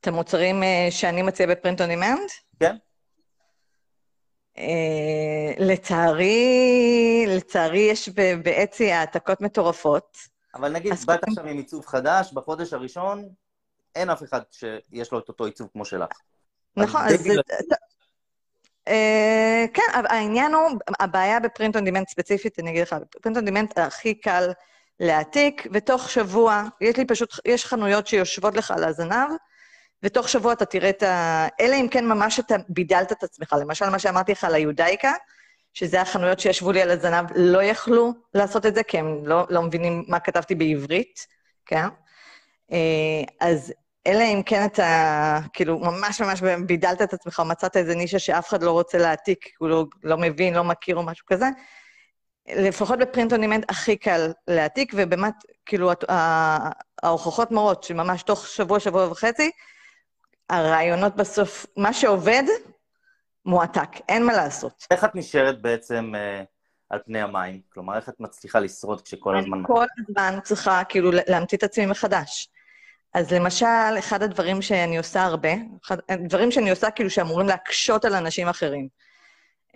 את 0.00 0.06
המוצרים 0.06 0.62
אה, 0.62 0.86
שאני 0.90 1.22
מציעה 1.22 1.50
ב 1.50 1.55
print 1.55 1.80
on 1.80 1.88
demand? 1.88 2.28
כן. 2.60 2.76
אה, 4.60 5.52
לצערי, 5.58 7.24
לצערי 7.28 7.78
יש 7.78 8.08
ב 8.42 8.52
Etsy 8.52 8.92
העתקות 8.92 9.40
מטורפות. 9.40 10.16
אבל 10.54 10.72
נגיד, 10.72 10.92
באת 11.06 11.24
עכשיו 11.24 11.46
עם 11.46 11.56
עיצוב 11.56 11.86
חדש, 11.86 12.32
בחודש 12.32 12.72
הראשון, 12.72 13.28
אין 13.94 14.10
אף 14.10 14.22
אחד 14.22 14.40
שיש 14.50 15.12
לו 15.12 15.18
את 15.18 15.28
אותו 15.28 15.44
עיצוב 15.44 15.68
כמו 15.72 15.84
שלך. 15.84 16.08
נכון, 16.76 17.00
אז... 17.00 17.30
אה, 18.88 19.64
כן, 19.74 19.82
העניין 19.92 20.54
הוא, 20.54 20.78
הבעיה 21.00 21.40
ב 21.40 21.46
print 21.46 21.76
on 21.76 21.84
demand 21.84 22.08
ספציפית, 22.08 22.58
אני 22.58 22.70
אגיד 22.70 22.82
לך, 22.82 22.96
ב 23.16 23.19
print 23.19 23.36
on 23.36 23.44
demand 23.44 23.78
הכי 23.78 24.14
קל 24.14 24.52
להעתיק, 25.00 25.66
ותוך 25.72 26.10
שבוע, 26.10 26.64
יש 26.80 26.96
לי 26.96 27.04
פשוט, 27.04 27.30
יש 27.44 27.66
חנויות 27.66 28.06
שיושבות 28.06 28.56
לך 28.56 28.70
על 28.70 28.84
הזנב, 28.84 29.30
ותוך 30.02 30.28
שבוע 30.28 30.52
אתה 30.52 30.64
תראה 30.64 30.90
את 30.90 31.02
ה... 31.02 31.46
אלא 31.60 31.74
אם 31.74 31.88
כן 31.90 32.06
ממש 32.06 32.40
אתה 32.40 32.54
בידלת 32.68 33.12
את 33.12 33.22
עצמך. 33.22 33.56
למשל, 33.60 33.88
מה 33.88 33.98
שאמרתי 33.98 34.32
לך 34.32 34.44
על 34.44 34.54
היודאיקה, 34.54 35.12
שזה 35.74 36.00
החנויות 36.00 36.40
שישבו 36.40 36.72
לי 36.72 36.82
על 36.82 36.90
הזנב, 36.90 37.26
לא 37.36 37.62
יכלו 37.62 38.12
לעשות 38.34 38.66
את 38.66 38.74
זה, 38.74 38.82
כי 38.82 38.98
הם 38.98 39.26
לא, 39.26 39.46
לא 39.50 39.62
מבינים 39.62 40.04
מה 40.08 40.20
כתבתי 40.20 40.54
בעברית, 40.54 41.26
כן? 41.66 41.84
אה, 42.72 43.22
אז 43.40 43.72
אלא 44.06 44.22
אם 44.22 44.42
כן 44.46 44.64
אתה, 44.64 45.38
כאילו, 45.52 45.78
ממש 45.78 46.20
ממש 46.20 46.42
בידלת 46.66 47.02
את 47.02 47.12
עצמך, 47.12 47.42
מצאת 47.46 47.76
איזה 47.76 47.94
נישה 47.94 48.18
שאף 48.18 48.48
אחד 48.48 48.62
לא 48.62 48.72
רוצה 48.72 48.98
להעתיק, 48.98 49.48
הוא 49.58 49.68
לא, 49.68 49.84
לא 50.02 50.16
מבין, 50.18 50.54
לא 50.54 50.64
מכיר 50.64 50.96
או 50.96 51.02
משהו 51.02 51.26
כזה, 51.26 51.46
לפחות 52.48 52.98
בפרינט 52.98 53.32
אונימנט 53.32 53.70
הכי 53.70 53.96
קל 53.96 54.32
להעתיק, 54.48 54.92
ובאמת, 54.96 55.34
כאילו, 55.66 55.90
ההוכחות 57.02 57.50
מראות 57.50 57.84
שממש 57.84 58.22
תוך 58.22 58.46
שבוע, 58.46 58.80
שבוע 58.80 59.08
וחצי, 59.10 59.50
הרעיונות 60.50 61.16
בסוף, 61.16 61.66
מה 61.76 61.92
שעובד, 61.92 62.42
מועתק, 63.46 63.88
אין 64.08 64.26
מה 64.26 64.32
לעשות. 64.32 64.86
איך 64.90 65.04
את 65.04 65.14
נשארת 65.14 65.62
בעצם 65.62 66.12
אה, 66.14 66.42
על 66.90 66.98
פני 67.04 67.20
המים? 67.20 67.60
כלומר, 67.72 67.96
איך 67.96 68.08
את 68.08 68.20
מצליחה 68.20 68.60
לשרוד 68.60 69.00
כשכל 69.00 69.38
הזמן... 69.38 69.58
אני 69.58 69.66
כל 69.66 69.86
הזמן 69.98 70.38
צריכה 70.42 70.84
כאילו 70.84 71.10
להמציא 71.28 71.58
את 71.58 71.62
עצמי 71.62 71.86
מחדש. 71.86 72.48
אז 73.14 73.32
למשל, 73.32 73.98
אחד 73.98 74.22
הדברים 74.22 74.62
שאני 74.62 74.98
עושה 74.98 75.22
הרבה, 75.22 75.48
אחד, 75.84 75.98
דברים 76.24 76.50
שאני 76.50 76.70
עושה 76.70 76.90
כאילו 76.90 77.10
שאמורים 77.10 77.46
להקשות 77.46 78.04
על 78.04 78.14
אנשים 78.14 78.48
אחרים. 78.48 78.88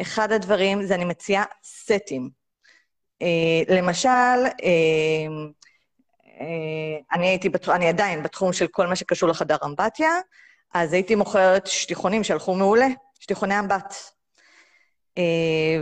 אחד 0.00 0.32
הדברים 0.32 0.86
זה 0.86 0.94
אני 0.94 1.04
מציעה 1.04 1.44
סטים. 1.64 2.30
אה, 3.22 3.76
למשל, 3.76 4.08
אה, 4.08 5.26
אה, 6.40 6.98
אני 7.12 7.26
הייתי, 7.26 7.48
בת... 7.48 7.68
אני 7.68 7.88
עדיין 7.88 8.22
בתחום 8.22 8.52
של 8.52 8.66
כל 8.66 8.86
מה 8.86 8.96
שקשור 8.96 9.28
לחדר 9.28 9.56
אמבטיה, 9.64 10.10
אז 10.74 10.92
הייתי 10.92 11.14
מוכרת 11.14 11.66
שטיחונים 11.66 12.24
שהלכו 12.24 12.54
מעולה, 12.54 12.86
שטיחוני 13.20 13.58
אמבט. 13.58 13.94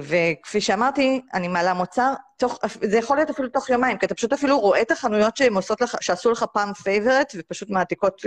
וכפי 0.03 0.61
שאמרתי, 0.61 1.21
אני 1.35 1.49
מעלה 1.49 1.75
מוצר, 1.75 2.13
תוך, 2.39 2.59
זה 2.83 2.99
יכול 2.99 3.17
להיות 3.17 3.31
אפילו 3.31 3.49
תוך 3.49 3.71
יומיים, 3.71 3.99
כי 3.99 4.07
אתה 4.07 4.15
פשוט 4.15 4.33
אפילו 4.33 4.61
רואה 4.61 4.83
את 4.83 4.91
החנויות 4.91 5.37
שהן 5.37 5.55
עושות 5.55 5.81
לך, 5.81 5.97
שעשו 6.01 6.31
לך 6.31 6.45
פעם 6.53 6.73
פייבורט, 6.73 7.33
ופשוט 7.39 7.71
מעתיקות, 7.71 8.23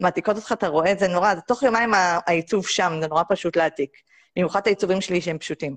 מעתיקות 0.00 0.36
אותך, 0.36 0.52
אתה 0.52 0.68
רואה 0.68 0.92
את 0.92 0.98
זה 0.98 1.08
נורא, 1.08 1.34
זה 1.34 1.40
תוך 1.40 1.62
יומיים 1.62 1.90
העיצוב 1.94 2.66
שם, 2.66 2.92
זה 3.00 3.08
נורא 3.08 3.22
פשוט 3.28 3.56
להעתיק. 3.56 3.90
במיוחד 4.36 4.60
העיצובים 4.66 5.00
שלי 5.00 5.20
שהם 5.20 5.38
פשוטים. 5.38 5.76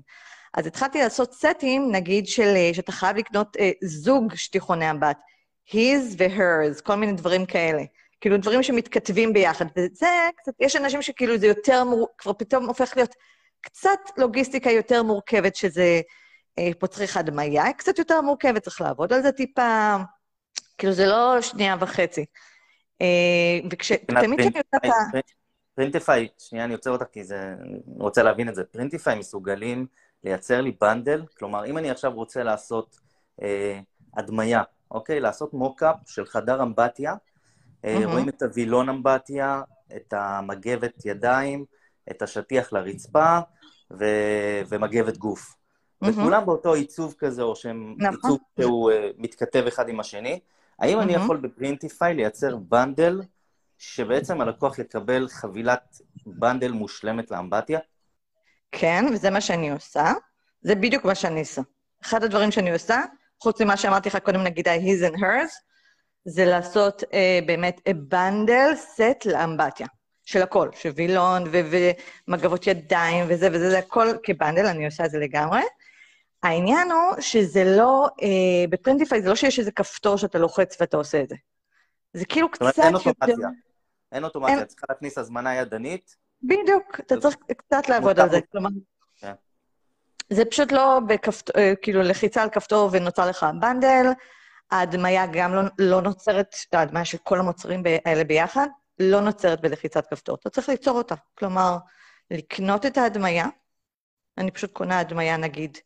אז 0.54 0.66
התחלתי 0.66 0.98
לעשות 0.98 1.32
סטים, 1.32 1.88
נגיד, 1.92 2.26
של, 2.26 2.54
שאתה 2.72 2.92
חייב 2.92 3.16
לקנות 3.16 3.56
אה, 3.56 3.70
זוג 3.82 4.34
שטיחוני 4.34 4.90
אמבט, 4.90 5.18
his 5.70 6.14
ו-hers, 6.18 6.82
כל 6.82 6.94
מיני 6.94 7.12
דברים 7.12 7.46
כאלה. 7.46 7.82
כאילו, 8.24 8.36
דברים 8.36 8.62
שמתכתבים 8.62 9.32
ביחד. 9.32 9.64
וזה 9.76 10.06
קצת, 10.36 10.52
יש 10.60 10.76
אנשים 10.76 11.02
שכאילו 11.02 11.38
זה 11.38 11.46
יותר, 11.46 11.84
מור... 11.84 12.08
כבר 12.18 12.32
פתאום 12.32 12.66
הופך 12.66 12.92
להיות 12.96 13.14
קצת 13.60 13.98
לוגיסטיקה 14.18 14.70
יותר 14.70 15.02
מורכבת, 15.02 15.56
שזה 15.56 16.00
אה, 16.58 16.70
פה 16.78 16.86
צריך 16.86 17.16
הדמיה, 17.16 17.72
קצת 17.72 17.98
יותר 17.98 18.20
מורכבת, 18.20 18.62
צריך 18.62 18.80
לעבוד 18.80 19.12
על 19.12 19.22
זה 19.22 19.32
טיפה, 19.32 19.96
כאילו, 20.78 20.92
זה 20.92 21.06
לא 21.06 21.40
שנייה 21.40 21.76
וחצי. 21.80 22.24
אה, 23.00 23.06
וכשתמיד 23.70 24.18
כשאני 24.18 24.46
עושה 24.46 24.58
את 24.76 24.84
ה... 24.84 25.18
Printify, 25.74 26.28
שנייה, 26.38 26.64
אני 26.64 26.74
עוצר 26.74 26.90
אותך 26.90 27.06
כי 27.12 27.24
זה... 27.24 27.54
אני 27.60 27.78
רוצה 27.98 28.22
להבין 28.22 28.48
את 28.48 28.54
זה. 28.54 28.64
Printify 28.64 29.18
מסוגלים 29.18 29.86
לייצר 30.24 30.60
לי 30.60 30.76
bundle, 30.80 31.24
כלומר, 31.38 31.66
אם 31.66 31.78
אני 31.78 31.90
עכשיו 31.90 32.12
רוצה 32.12 32.42
לעשות 32.42 33.00
אה, 33.42 33.80
הדמיה, 34.16 34.62
אוקיי? 34.90 35.20
לעשות 35.20 35.54
mockup 35.54 35.96
של 36.06 36.26
חדר 36.26 36.62
אמבטיה, 36.62 37.14
mm-hmm. 37.84 38.06
רואים 38.06 38.28
את 38.28 38.42
הווילון 38.42 38.88
אמבטיה, 38.88 39.62
את 39.96 40.12
המגבת 40.16 41.04
ידיים, 41.04 41.64
את 42.10 42.22
השטיח 42.22 42.72
לרצפה 42.72 43.38
ו... 43.98 44.04
ומגבת 44.68 45.16
גוף. 45.16 45.52
Mm-hmm. 45.52 46.08
וכולם 46.08 46.46
באותו 46.46 46.74
עיצוב 46.74 47.14
כזה, 47.18 47.42
או 47.42 47.56
שהם 47.56 47.94
נכון. 47.98 48.14
עיצוב 48.14 48.38
שהוא 48.60 48.90
אה, 48.90 48.94
מתכתב 49.18 49.64
אחד 49.68 49.88
עם 49.88 50.00
השני. 50.00 50.40
האם 50.78 50.98
mm-hmm. 50.98 51.02
אני 51.02 51.12
יכול 51.12 51.36
ב 51.36 51.45
Printify 51.45 52.14
לייצר 52.14 52.56
bundle 52.56 53.22
שבעצם 53.78 54.40
הלקוח 54.40 54.78
יקבל 54.78 55.28
חבילת 55.28 56.00
bundle 56.26 56.72
מושלמת 56.72 57.30
לאמבטיה? 57.30 57.78
כן, 58.72 59.04
וזה 59.12 59.30
מה 59.30 59.40
שאני 59.40 59.70
עושה. 59.70 60.12
זה 60.62 60.74
בדיוק 60.74 61.04
מה 61.04 61.14
שאני 61.14 61.40
עושה. 61.40 61.62
אחד 62.02 62.24
הדברים 62.24 62.50
שאני 62.50 62.72
עושה, 62.72 63.02
חוץ 63.42 63.60
ממה 63.60 63.76
שאמרתי 63.76 64.08
לך 64.08 64.16
קודם, 64.16 64.40
נגיד 64.42 64.68
ה-his 64.68 65.10
and 65.10 65.16
hers, 65.16 65.52
זה 66.24 66.44
לעשות 66.44 67.02
אה, 67.02 67.06
באמת 67.46 67.80
bundle 68.08 68.74
סט 68.76 69.26
לאמבטיה. 69.26 69.86
של 70.24 70.42
הכל, 70.42 70.68
של 70.72 70.90
וילון 70.96 71.44
ומגבות 72.28 72.66
ידיים 72.66 73.24
וזה 73.28 73.48
וזה, 73.52 73.70
זה 73.70 73.78
הכל 73.78 74.08
כ 74.22 74.32
bundle, 74.32 74.66
אני 74.66 74.86
עושה 74.86 75.04
את 75.04 75.10
זה 75.10 75.18
לגמרי. 75.18 75.60
העניין 76.42 76.90
הוא 76.90 77.20
שזה 77.20 77.64
לא, 77.76 78.08
אה, 78.22 78.66
ב 78.70 78.76
Printify 78.76 79.22
זה 79.22 79.28
לא 79.28 79.34
שיש 79.34 79.58
איזה 79.58 79.72
כפתור 79.72 80.16
שאתה 80.16 80.38
לוחץ 80.38 80.76
ואתה 80.80 80.96
עושה 80.96 81.22
את 81.22 81.28
זה. 81.28 81.36
זה 82.12 82.26
כאילו 82.26 82.50
קצת 82.50 82.66
יותר... 82.66 82.82
אין 82.82 82.94
אוטומציה. 82.94 83.48
אין 84.12 84.24
אוטומציה, 84.24 84.58
אין... 84.58 84.64
צריכה 84.64 84.86
להכניס 84.88 85.18
הזמנה 85.18 85.54
ידנית. 85.54 86.16
בדיוק, 86.42 87.00
אתה 87.00 87.20
צריך 87.20 87.36
קצת 87.56 87.88
לעבוד 87.88 88.20
על 88.20 88.30
זה. 88.30 88.40
כלומר, 88.52 88.70
כן. 89.20 89.32
זה 90.30 90.44
פשוט 90.44 90.72
לא 90.72 91.00
בכפתור, 91.08 91.62
אה, 91.62 91.72
כאילו 91.82 92.02
לחיצה 92.02 92.42
על 92.42 92.50
כפתור 92.50 92.88
ונוצר 92.92 93.28
לך 93.28 93.46
bundle, 93.60 94.06
ההדמיה 94.70 95.26
גם 95.32 95.54
לא, 95.54 95.62
לא 95.78 96.02
נוצרת, 96.02 96.54
ההדמיה 96.72 97.04
של 97.04 97.18
כל 97.18 97.40
המוצרים 97.40 97.82
האלה 98.04 98.24
ביחד, 98.24 98.66
לא 98.98 99.20
נוצרת 99.20 99.60
בלחיצת 99.60 100.06
כפתור. 100.06 100.36
אתה 100.40 100.50
צריך 100.50 100.68
ליצור 100.68 100.98
אותה. 100.98 101.14
כלומר, 101.38 101.76
לקנות 102.30 102.86
את 102.86 102.98
ההדמיה, 102.98 103.46
אני 104.38 104.50
פשוט 104.50 104.72
קונה 104.72 104.98
הדמיה, 104.98 105.36
נגיד, 105.36 105.78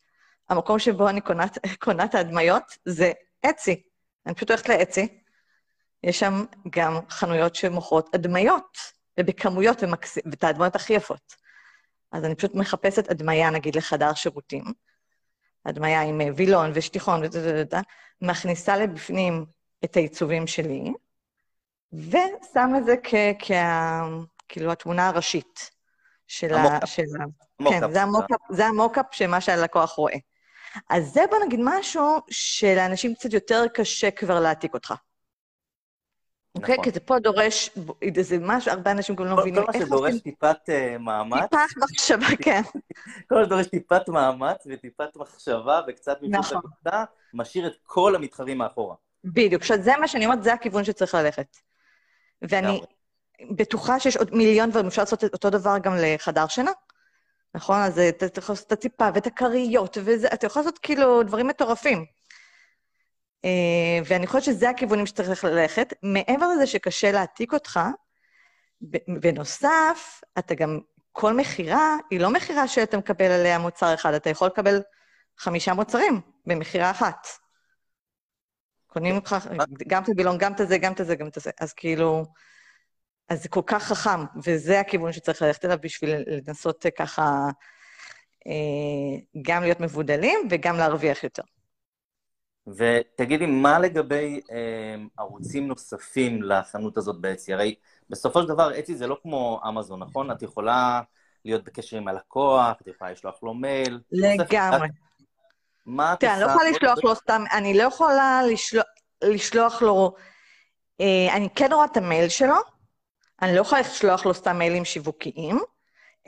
המקום 0.49 0.79
שבו 0.79 1.09
אני 1.09 1.21
קונה, 1.21 1.45
קונה 1.85 2.05
את 2.05 2.15
ההדמיות 2.15 2.63
זה 2.85 3.13
אצי. 3.51 3.83
אני 4.27 4.35
פשוט 4.35 4.51
הולכת 4.51 4.69
לאצי, 4.69 5.23
יש 6.03 6.19
שם 6.19 6.45
גם 6.71 6.99
חנויות 7.11 7.55
שמוכרות 7.55 8.15
הדמיות, 8.15 8.79
ובכמויות, 9.21 9.83
ומקס... 9.83 10.19
ואת 10.31 10.45
ההדמיות 10.45 10.77
הכי 10.77 10.93
יפות. 10.93 11.35
אז 12.13 12.25
אני 12.25 12.35
פשוט 12.35 12.55
מחפשת 12.55 13.11
הדמיה, 13.11 13.51
נגיד, 13.51 13.77
לחדר 13.77 14.15
שירותים, 14.15 14.65
הדמיה 15.69 16.03
עם 16.03 16.21
וילון 16.37 16.71
ושטיחון 16.75 17.21
וזה, 17.25 17.65
מכניסה 18.23 18.77
לבפנים 18.77 19.47
את 19.85 19.97
העיצובים 19.97 20.47
שלי, 20.47 20.93
ושם 21.93 22.73
את 22.79 22.85
זה 22.85 22.95
כ... 23.03 23.15
כ... 23.39 23.51
כאילו 24.49 24.73
התמונה 24.73 25.09
הראשית 25.09 25.71
של 26.27 26.55
ה... 26.55 26.87
של 26.87 27.03
ה... 27.03 27.25
כן, 27.71 27.93
זה 27.93 28.03
המוקאפ, 28.03 28.41
זה 28.51 28.67
המוקאפ 28.67 29.07
של 29.13 29.27
מה 29.27 29.41
שהלקוח 29.41 29.93
רואה. 29.93 30.17
אז 30.91 31.13
זה, 31.13 31.21
בוא 31.31 31.39
נגיד 31.47 31.61
משהו 31.63 32.17
שלאנשים 32.31 33.15
קצת 33.15 33.33
יותר 33.33 33.65
קשה 33.75 34.11
כבר 34.11 34.41
להעתיק 34.41 34.75
אותך. 34.75 34.95
אוקיי? 36.55 36.77
כי 36.83 36.91
זה 36.91 37.01
פה 37.01 37.19
דורש, 37.19 37.71
זה 38.21 38.37
משהו, 38.41 38.73
הרבה 38.73 38.91
אנשים 38.91 39.15
גם 39.15 39.25
לא 39.25 39.37
מבינים. 39.37 39.67
כל 39.67 39.73
מה 39.79 39.87
שדורש 39.87 40.21
טיפת 40.21 40.57
מאמץ. 41.01 41.43
טיפת 41.43 41.77
מחשבה, 41.77 42.27
כן. 42.45 42.63
כל 43.29 43.35
מה 43.35 43.45
שדורש 43.45 43.67
טיפת 43.67 44.09
מאמץ 44.09 44.67
וטיפת 44.71 45.17
מחשבה 45.17 45.81
וקצת 45.89 46.19
מחוץ 46.23 46.53
נכון. 46.53 46.63
משאיר 47.35 47.67
את 47.67 47.73
כל 47.83 48.15
המתחרים 48.15 48.59
מאחורה. 48.59 48.95
בדיוק. 49.25 49.63
עכשיו, 49.63 49.83
זה 49.83 49.93
מה 50.01 50.09
שאני 50.09 50.27
אומרת, 50.27 50.43
זה 50.43 50.53
הכיוון 50.53 50.85
שצריך 50.85 51.15
ללכת. 51.15 51.57
ואני 52.43 52.81
בטוחה 53.51 54.01
שיש 54.01 54.17
עוד 54.17 54.35
מיליון 54.35 54.71
דברים, 54.71 54.87
אפשר 54.87 55.03
לעשות 55.03 55.25
אותו 55.25 55.51
דבר 55.51 55.79
גם 55.83 55.93
לחדר 56.01 56.47
שינה, 56.47 56.73
נכון? 57.55 57.77
אז 57.81 57.99
אתה 57.99 58.41
יכול 58.41 58.53
לעשות 58.53 58.67
את 58.67 58.73
הציפה 58.73 59.09
ואת 59.15 59.27
הכריות, 59.27 59.99
ואתה 60.05 60.47
יכול 60.47 60.63
לעשות 60.63 60.79
כאילו 60.79 61.23
דברים 61.23 61.47
מטורפים. 61.47 62.18
אה, 63.45 64.01
ואני 64.05 64.27
חושבת 64.27 64.43
שזה 64.43 64.71
הכיוונים 64.71 65.07
שצריך 65.07 65.45
ללכת. 65.45 65.95
מעבר 66.03 66.49
לזה 66.49 66.67
שקשה 66.67 67.13
להעתיק 67.13 67.53
אותך, 67.53 67.81
בנוסף, 69.21 70.21
אתה 70.39 70.55
גם, 70.55 70.81
כל 71.13 71.35
מכירה 71.35 71.97
היא 72.11 72.21
לא 72.21 72.31
מכירה 72.31 72.69
שאתה 72.69 72.97
מקבל 72.97 73.31
עליה 73.31 73.59
מוצר 73.59 73.95
אחד, 73.95 74.15
אתה 74.15 74.31
יכול 74.31 74.49
לקבל 74.49 74.83
חמישה 75.39 75.75
מוצרים 75.75 76.21
במכירה 76.47 76.91
אחת. 76.91 77.27
קונים 78.87 79.17
לך 79.17 79.37
גם 79.87 80.03
את 80.03 80.09
הבילון, 80.09 80.39
גם 80.39 80.53
את 80.53 80.69
זה, 80.69 80.79
גם 80.79 80.93
את 80.93 81.07
זה, 81.07 81.15
גם 81.15 81.27
את 81.27 81.35
זה. 81.35 81.51
אז 81.61 81.73
כאילו, 81.73 82.25
אז 83.29 83.43
זה 83.43 83.49
כל 83.49 83.63
כך 83.67 83.83
חכם, 83.83 84.25
וזה 84.45 84.81
הכיוון 84.81 85.13
שצריך 85.13 85.43
ללכת 85.43 85.65
אליו 85.65 85.79
בשביל 85.83 86.15
לנסות 86.27 86.87
ככה 86.99 87.49
אה, 88.47 89.43
גם 89.43 89.63
להיות 89.63 89.81
מבודלים 89.81 90.49
וגם 90.51 90.77
להרוויח 90.77 91.25
יותר. 91.25 91.43
ותגידי, 92.77 93.47
מה 93.47 93.79
לגבי 93.79 94.41
אה, 94.51 94.95
ערוצים 95.19 95.69
נוספים 95.69 96.43
לחנות 96.43 96.97
הזאת 96.99 97.21
באצי? 97.21 97.53
הרי 97.53 97.75
בסופו 98.11 98.43
של 98.43 98.49
דבר, 98.49 98.79
אצי 98.79 98.97
זה 98.97 99.07
לא 99.07 99.19
כמו 99.23 99.61
אמזון, 99.69 100.01
נכון? 100.01 100.31
את 100.31 100.43
יכולה 100.43 101.01
להיות 101.45 101.65
בקשר 101.65 101.97
עם 101.97 102.09
הלקוח, 102.09 102.81
את 102.83 102.87
יכולה 102.87 103.11
לשלוח 103.11 103.43
לו 103.43 103.55
מייל. 103.55 104.01
לגמרי. 104.13 104.89
מה 105.87 106.13
את 106.13 106.23
עושה? 106.23 106.35
אני 106.35 106.41
לא 106.41 106.47
יכולה 106.47 106.71
לשלוח 106.71 107.05
לו 107.05 107.15
סתם, 107.15 107.45
אני 107.53 107.79
לא 107.79 107.83
יכולה 107.83 108.41
לשלוח 109.25 109.83
לו... 109.83 110.15
אה, 111.01 111.37
אני 111.37 111.49
כן 111.55 111.73
רואה 111.73 111.85
את 111.85 111.97
המייל 111.97 112.29
שלו, 112.29 112.57
אני 113.43 113.55
לא 113.57 113.61
יכולה 113.61 113.81
לשלוח 113.81 114.27
לו 114.27 114.35
סתם 114.35 114.59
מיילים 114.59 114.85
שיווקיים, 114.85 115.59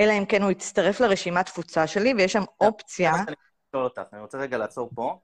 אלא 0.00 0.12
אם 0.12 0.24
כן 0.24 0.42
הוא 0.42 0.50
יצטרף 0.50 1.00
לרשימת 1.00 1.46
תפוצה 1.46 1.86
שלי, 1.86 2.14
ויש 2.14 2.32
שם 2.32 2.44
אופציה... 2.60 3.12
אני 4.12 4.20
רוצה 4.20 4.38
רגע 4.38 4.58
לעצור 4.58 4.90
פה. 4.94 5.18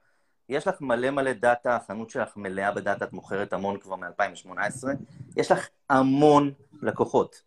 יש 0.48 0.66
לך 0.66 0.80
מלא 0.80 1.10
מלא 1.10 1.32
data, 1.32 1.76
החנות 1.76 2.10
שלך 2.10 2.36
מלאה 2.36 2.72
ב 2.72 2.78
data, 2.78 3.04
את 3.04 3.12
מוכרת 3.12 3.52
המון 3.52 3.78
כבר 3.80 3.96
מ-2018, 3.96 4.88
יש 5.36 5.50
לך 5.50 5.68
המון 5.90 6.52
לקוחות. 6.82 7.42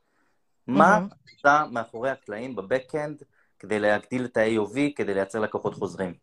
מה 0.67 0.99
עושה 1.35 1.63
מאחורי 1.71 2.09
הקלעים 2.09 2.55
בבק-אנד 2.55 3.23
כדי 3.59 3.79
להגדיל 3.79 4.25
את 4.25 4.37
ה-AOV, 4.37 4.77
כדי 4.95 5.13
לייצר 5.13 5.39
לקוחות 5.39 5.73
חוזרים? 5.75 6.13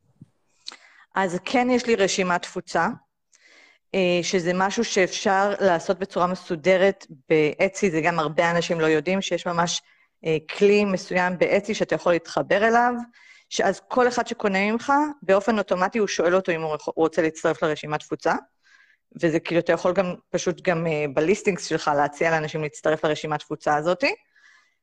אז 1.14 1.38
כן 1.44 1.68
יש 1.70 1.86
לי 1.86 1.94
רשימת 1.94 2.42
תפוצה, 2.42 2.88
אה, 3.94 4.20
שזה 4.22 4.52
משהו 4.54 4.84
שאפשר 4.84 5.52
לעשות 5.60 5.98
בצורה 5.98 6.26
מסודרת 6.26 7.06
באצי, 7.28 7.90
זה 7.90 8.00
גם 8.00 8.18
הרבה 8.18 8.50
אנשים 8.50 8.80
לא 8.80 8.86
יודעים, 8.86 9.22
שיש 9.22 9.46
ממש 9.46 9.82
אה, 10.24 10.36
כלי 10.58 10.84
מסוים 10.84 11.38
באצי 11.38 11.74
שאתה 11.74 11.94
יכול 11.94 12.12
להתחבר 12.12 12.68
אליו, 12.68 12.94
שאז 13.48 13.80
כל 13.88 14.08
אחד 14.08 14.26
שקונה 14.26 14.72
ממך, 14.72 14.92
באופן 15.22 15.58
אוטומטי 15.58 15.98
הוא 15.98 16.08
שואל 16.08 16.34
אותו 16.34 16.52
אם 16.52 16.62
הוא 16.62 16.76
רוצה 16.96 17.22
להצטרף 17.22 17.62
לרשימת 17.62 18.00
תפוצה, 18.00 18.34
וזה 19.22 19.40
כאילו, 19.40 19.60
אתה 19.60 19.72
יכול 19.72 19.92
גם, 19.92 20.14
פשוט 20.30 20.62
גם 20.62 20.86
אה, 20.86 21.04
בליסטינגס 21.14 21.66
שלך 21.66 21.90
להציע 21.96 22.30
לאנשים 22.30 22.62
להצטרף 22.62 23.04
לרשימת 23.04 23.40
תפוצה 23.40 23.76
הזאתי, 23.76 24.14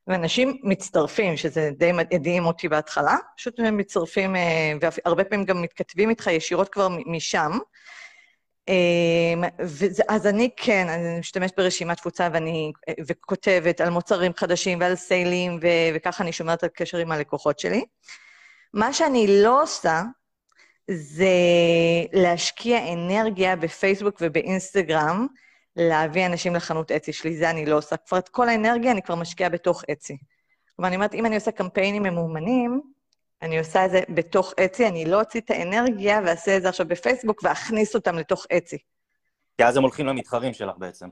ואנשים 0.06 0.60
מצטרפים, 0.62 1.36
שזה 1.36 1.70
די 1.78 1.92
מדהים 1.92 2.44
אותי 2.44 2.68
בהתחלה, 2.68 3.16
פשוט 3.36 3.60
הם 3.60 3.76
מצטרפים, 3.76 4.36
והרבה 4.80 5.24
פעמים 5.24 5.44
גם 5.44 5.62
מתכתבים 5.62 6.10
איתך 6.10 6.26
ישירות 6.26 6.68
כבר 6.68 6.88
משם, 7.06 7.58
אמ, 8.68 9.44
אז 10.08 10.26
אני 10.26 10.50
כן, 10.56 10.88
אני 10.88 11.18
משתמשת 11.18 11.56
ברשימת 11.56 11.96
תפוצה 11.96 12.28
ואני, 12.32 12.72
וכותבת 13.06 13.80
על 13.80 13.90
מוצרים 13.90 14.32
חדשים 14.36 14.80
ועל 14.80 14.96
סיילים, 14.96 15.58
וככה 15.94 16.24
אני 16.24 16.32
שומרת 16.32 16.62
על 16.62 16.68
קשר 16.74 16.98
עם 16.98 17.12
הלקוחות 17.12 17.58
שלי. 17.58 17.84
מה 18.74 18.92
שאני 18.92 19.42
לא 19.42 19.62
עושה, 19.62 20.02
זה 20.90 21.34
להשקיע 22.12 22.92
אנרגיה 22.92 23.56
בפייסבוק 23.56 24.16
ובאינסטגרם, 24.20 25.26
להביא 25.76 26.26
אנשים 26.26 26.54
לחנות 26.54 26.92
אצי 26.92 27.12
שלי, 27.12 27.36
זה 27.36 27.50
אני 27.50 27.66
לא 27.66 27.76
עושה. 27.76 27.96
כבר 27.96 28.18
את 28.18 28.28
כל 28.28 28.48
האנרגיה 28.48 28.92
אני 28.92 29.02
כבר 29.02 29.14
משקיעה 29.14 29.50
בתוך 29.50 29.84
אצי. 29.92 30.16
כלומר, 30.76 30.88
אני 30.88 30.96
אומרת, 30.96 31.14
אם 31.14 31.26
אני 31.26 31.34
עושה 31.34 31.50
קמפיינים 31.50 32.02
ממומנים, 32.02 32.80
אני 33.42 33.58
עושה 33.58 33.84
את 33.84 33.90
זה 33.90 34.00
בתוך 34.08 34.54
אצי, 34.64 34.88
אני 34.88 35.04
לא 35.04 35.20
אוציא 35.20 35.40
את 35.40 35.50
האנרגיה 35.50 36.20
ואעשה 36.24 36.56
את 36.56 36.62
זה 36.62 36.68
עכשיו 36.68 36.88
בפייסבוק 36.88 37.40
ואכניס 37.44 37.94
אותם 37.94 38.18
לתוך 38.18 38.46
אצי. 38.56 38.78
כי 39.58 39.64
אז 39.64 39.76
הם 39.76 39.82
הולכים 39.82 40.06
למתחרים 40.06 40.52
שלך 40.52 40.76
בעצם. 40.78 41.08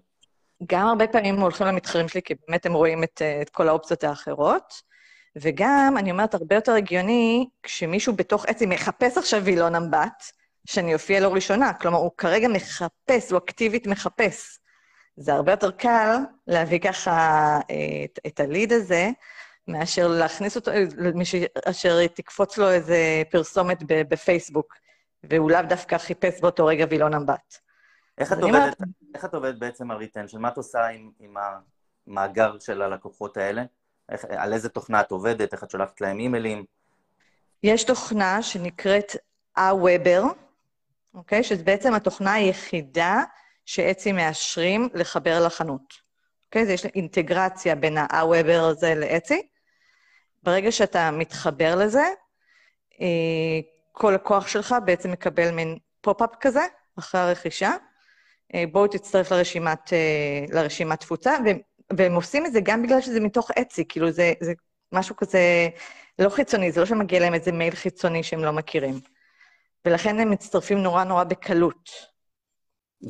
גם 0.66 0.86
הרבה 0.86 1.08
פעמים 1.08 1.40
הולכים 1.40 1.66
למתחרים 1.66 2.08
שלי, 2.08 2.22
כי 2.22 2.34
באמת 2.48 2.66
הם 2.66 2.72
רואים 2.72 3.04
את, 3.04 3.22
את 3.42 3.50
כל 3.50 3.68
האופציות 3.68 4.04
האחרות. 4.04 4.91
וגם, 5.36 5.94
אני 5.98 6.10
אומרת, 6.10 6.34
הרבה 6.34 6.54
יותר 6.54 6.72
הגיוני, 6.72 7.48
כשמישהו 7.62 8.16
בתוך 8.16 8.46
Etsy 8.46 8.66
מחפש 8.66 9.18
עכשיו 9.18 9.44
וילון 9.44 9.74
אמבט, 9.74 10.22
שאני 10.66 10.94
אופיע 10.94 11.20
לו 11.20 11.32
ראשונה. 11.32 11.74
כלומר, 11.74 11.98
הוא 11.98 12.10
כרגע 12.18 12.48
מחפש, 12.48 13.30
הוא 13.30 13.38
אקטיבית 13.38 13.86
מחפש. 13.86 14.58
זה 15.16 15.34
הרבה 15.34 15.52
יותר 15.52 15.70
קל 15.70 16.16
להביא 16.46 16.80
ככה 16.80 17.10
אה, 17.70 18.04
את, 18.04 18.18
את 18.26 18.40
ה 18.40 18.47
lead 18.47 18.72
הזה, 18.72 19.10
מאשר 19.68 20.08
להכניס 20.08 20.56
אותו, 20.56 20.70
למישהו 20.98 21.40
אשר 21.64 22.06
תקפוץ 22.06 22.58
לו 22.58 22.70
איזה 22.70 23.22
פרסומת 23.30 23.78
בפייסבוק, 23.88 24.74
והוא 25.24 25.50
לאו 25.50 25.62
דווקא 25.68 25.98
חיפש 25.98 26.40
באותו 26.40 26.66
רגע 26.66 26.84
וילון 26.90 27.14
אמבט. 27.14 27.58
איך 28.18 28.32
את, 28.32 28.38
עובדת, 28.38 28.76
איך 29.14 29.24
את 29.24 29.34
עובדת 29.34 29.58
בעצם 29.58 29.90
על 29.90 29.96
retention? 29.96 30.38
מה 30.38 30.48
את 30.48 30.56
עושה 30.56 30.86
עם, 30.86 31.10
עם 31.18 31.34
המאגר 32.06 32.58
של 32.58 32.82
הלקוחות 32.82 33.36
האלה? 33.36 33.62
איך, 34.12 34.24
על 34.28 34.52
איזה 34.52 34.68
תוכנה 34.68 35.00
את 35.00 35.10
עובדת? 35.10 35.52
איך 35.52 35.64
את 35.64 35.70
שולחת 35.70 36.00
להם 36.00 36.18
אימיילים? 36.18 36.64
יש 37.62 37.84
תוכנה 37.84 38.42
שנקראת 38.42 39.16
AWeber, 39.56 40.22
אוקיי? 41.14 41.44
שזו 41.44 41.64
בעצם 41.64 41.94
התוכנה 41.94 42.32
היחידה 42.32 43.22
ש 43.66 43.82
Etsy 43.82 44.12
מאשרים 44.12 44.88
לחבר 44.94 45.46
לחנות. 45.46 45.94
אוקיי? 46.46 46.62
אז 46.62 46.68
יש 46.68 46.86
אינטגרציה 46.86 47.74
בין 47.74 47.98
AWeber 47.98 48.60
הזה 48.60 48.94
ל 48.94 49.03
Etsy. 49.03 49.48
ברגע 50.42 50.72
שאתה 50.72 51.10
מתחבר 51.10 51.74
לזה, 51.74 52.04
אה, 53.00 53.60
כל 53.92 54.12
לקוח 54.14 54.48
שלך 54.48 54.74
בעצם 54.84 55.10
מקבל 55.10 55.50
מין 55.50 55.78
pop-up 56.00 56.30
כזה, 56.40 56.62
אחרי 56.98 57.20
הרכישה. 57.20 57.72
אה, 58.54 58.64
בואו 58.72 58.86
תצטרף 58.86 59.32
לרשימת, 59.32 59.92
אה, 59.92 60.44
לרשימת 60.48 61.00
תפוצה, 61.00 61.36
והם 61.96 62.14
עושים 62.14 62.46
את 62.46 62.52
זה 62.52 62.60
גם 62.62 62.82
בגלל 62.82 63.00
שזה 63.00 63.20
מתוך 63.20 63.50
Etsy, 63.50 63.84
כאילו 63.88 64.10
זה, 64.10 64.32
זה 64.40 64.52
משהו 64.92 65.16
כזה 65.16 65.68
לא 66.18 66.28
חיצוני, 66.28 66.72
זה 66.72 66.80
לא 66.80 66.86
שמגיע 66.86 67.20
להם 67.20 67.34
איזה 67.34 67.52
מייל 67.52 67.74
חיצוני 67.74 68.22
שהם 68.22 68.44
לא 68.44 68.52
מכירים. 68.52 69.00
ולכן 69.84 70.20
הם 70.20 70.30
מצטרפים 70.30 70.78
נורא 70.78 71.04
נורא 71.04 71.24
בקלות. 71.24 71.90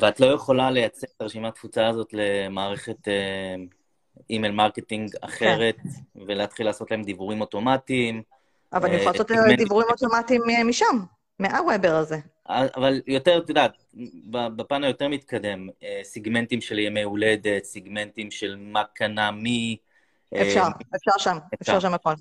ואת 0.00 0.20
לא 0.20 0.26
יכולה 0.26 0.70
לייצא 0.70 1.06
את 1.16 1.20
הרשימת 1.20 1.54
תפוצה 1.54 1.88
הזאת 1.88 2.08
למערכת 2.12 3.08
אה, 3.08 3.54
email 4.30 4.52
marketing 4.52 5.10
אחרת, 5.20 5.76
כן. 5.76 6.20
ולהתחיל 6.26 6.66
לעשות 6.66 6.90
להם 6.90 7.02
דיוורים 7.02 7.40
אוטומטיים. 7.40 8.22
אבל 8.72 8.88
אני 8.88 8.96
יכולה 8.96 9.12
לעשות 9.12 9.30
דיוורים 9.56 9.88
אוטומטיים 9.90 10.42
משם, 10.64 10.96
מהוואבר 11.38 11.94
הזה. 11.94 12.16
אבל 12.48 13.00
יותר, 13.06 13.38
את 13.38 13.48
יודעת, 13.48 13.72
בפן 14.30 14.84
היותר 14.84 15.08
מתקדם, 15.08 15.68
אה, 15.82 16.00
סיגמנטים 16.02 16.60
של 16.60 16.78
ימי 16.78 17.02
הולדת, 17.02 17.64
סיגמנטים 17.64 18.30
של 18.30 18.56
מה 18.58 18.84
קנה 18.94 19.30
מי. 19.30 19.76
אה, 20.34 20.42
אפשר, 20.42 20.62
אפשר 20.96 21.18
שם, 21.18 21.38
אפשר 21.62 21.80
שם 21.80 21.94
הכל. 21.94 22.14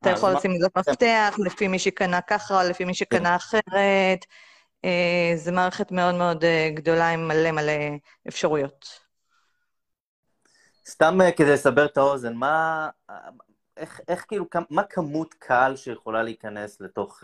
אתה 0.00 0.10
יכול 0.10 0.32
לשים 0.32 0.50
מילות 0.50 0.78
מפתח, 0.78 1.36
לפי 1.44 1.68
מי 1.68 1.78
שקנה 1.78 2.20
ככה, 2.20 2.64
לפי 2.64 2.84
מי 2.84 2.94
שקנה 2.94 3.36
אחרת. 3.36 4.24
אה, 4.84 5.32
זו 5.36 5.52
מערכת 5.52 5.92
מאוד 5.92 6.14
מאוד 6.14 6.44
גדולה 6.74 7.08
עם 7.08 7.28
מלא 7.28 7.50
מלא 7.50 7.72
אפשרויות. 8.28 9.08
סתם 10.88 11.18
כדי 11.36 11.52
לסבר 11.52 11.86
את 11.86 11.96
האוזן, 11.96 12.34
מה, 12.34 12.88
איך, 13.76 14.00
איך 14.08 14.24
כאילו, 14.28 14.46
מה 14.70 14.82
כמות 14.82 15.34
קהל 15.34 15.76
שיכולה 15.76 16.22
להיכנס 16.22 16.80
לתוך 16.80 17.20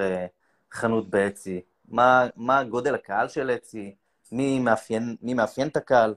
חנות 0.75 1.11
באצי? 1.11 1.61
מה, 1.89 2.27
מה 2.37 2.65
גודל 2.65 2.95
הקהל 2.95 3.29
של 3.29 3.51
אצי? 3.51 3.95
מי 4.33 4.59
מאפיין, 4.59 5.17
מי 5.23 5.35
מאפיין 5.35 5.69
את 5.69 5.77
הקהל? 5.77 6.15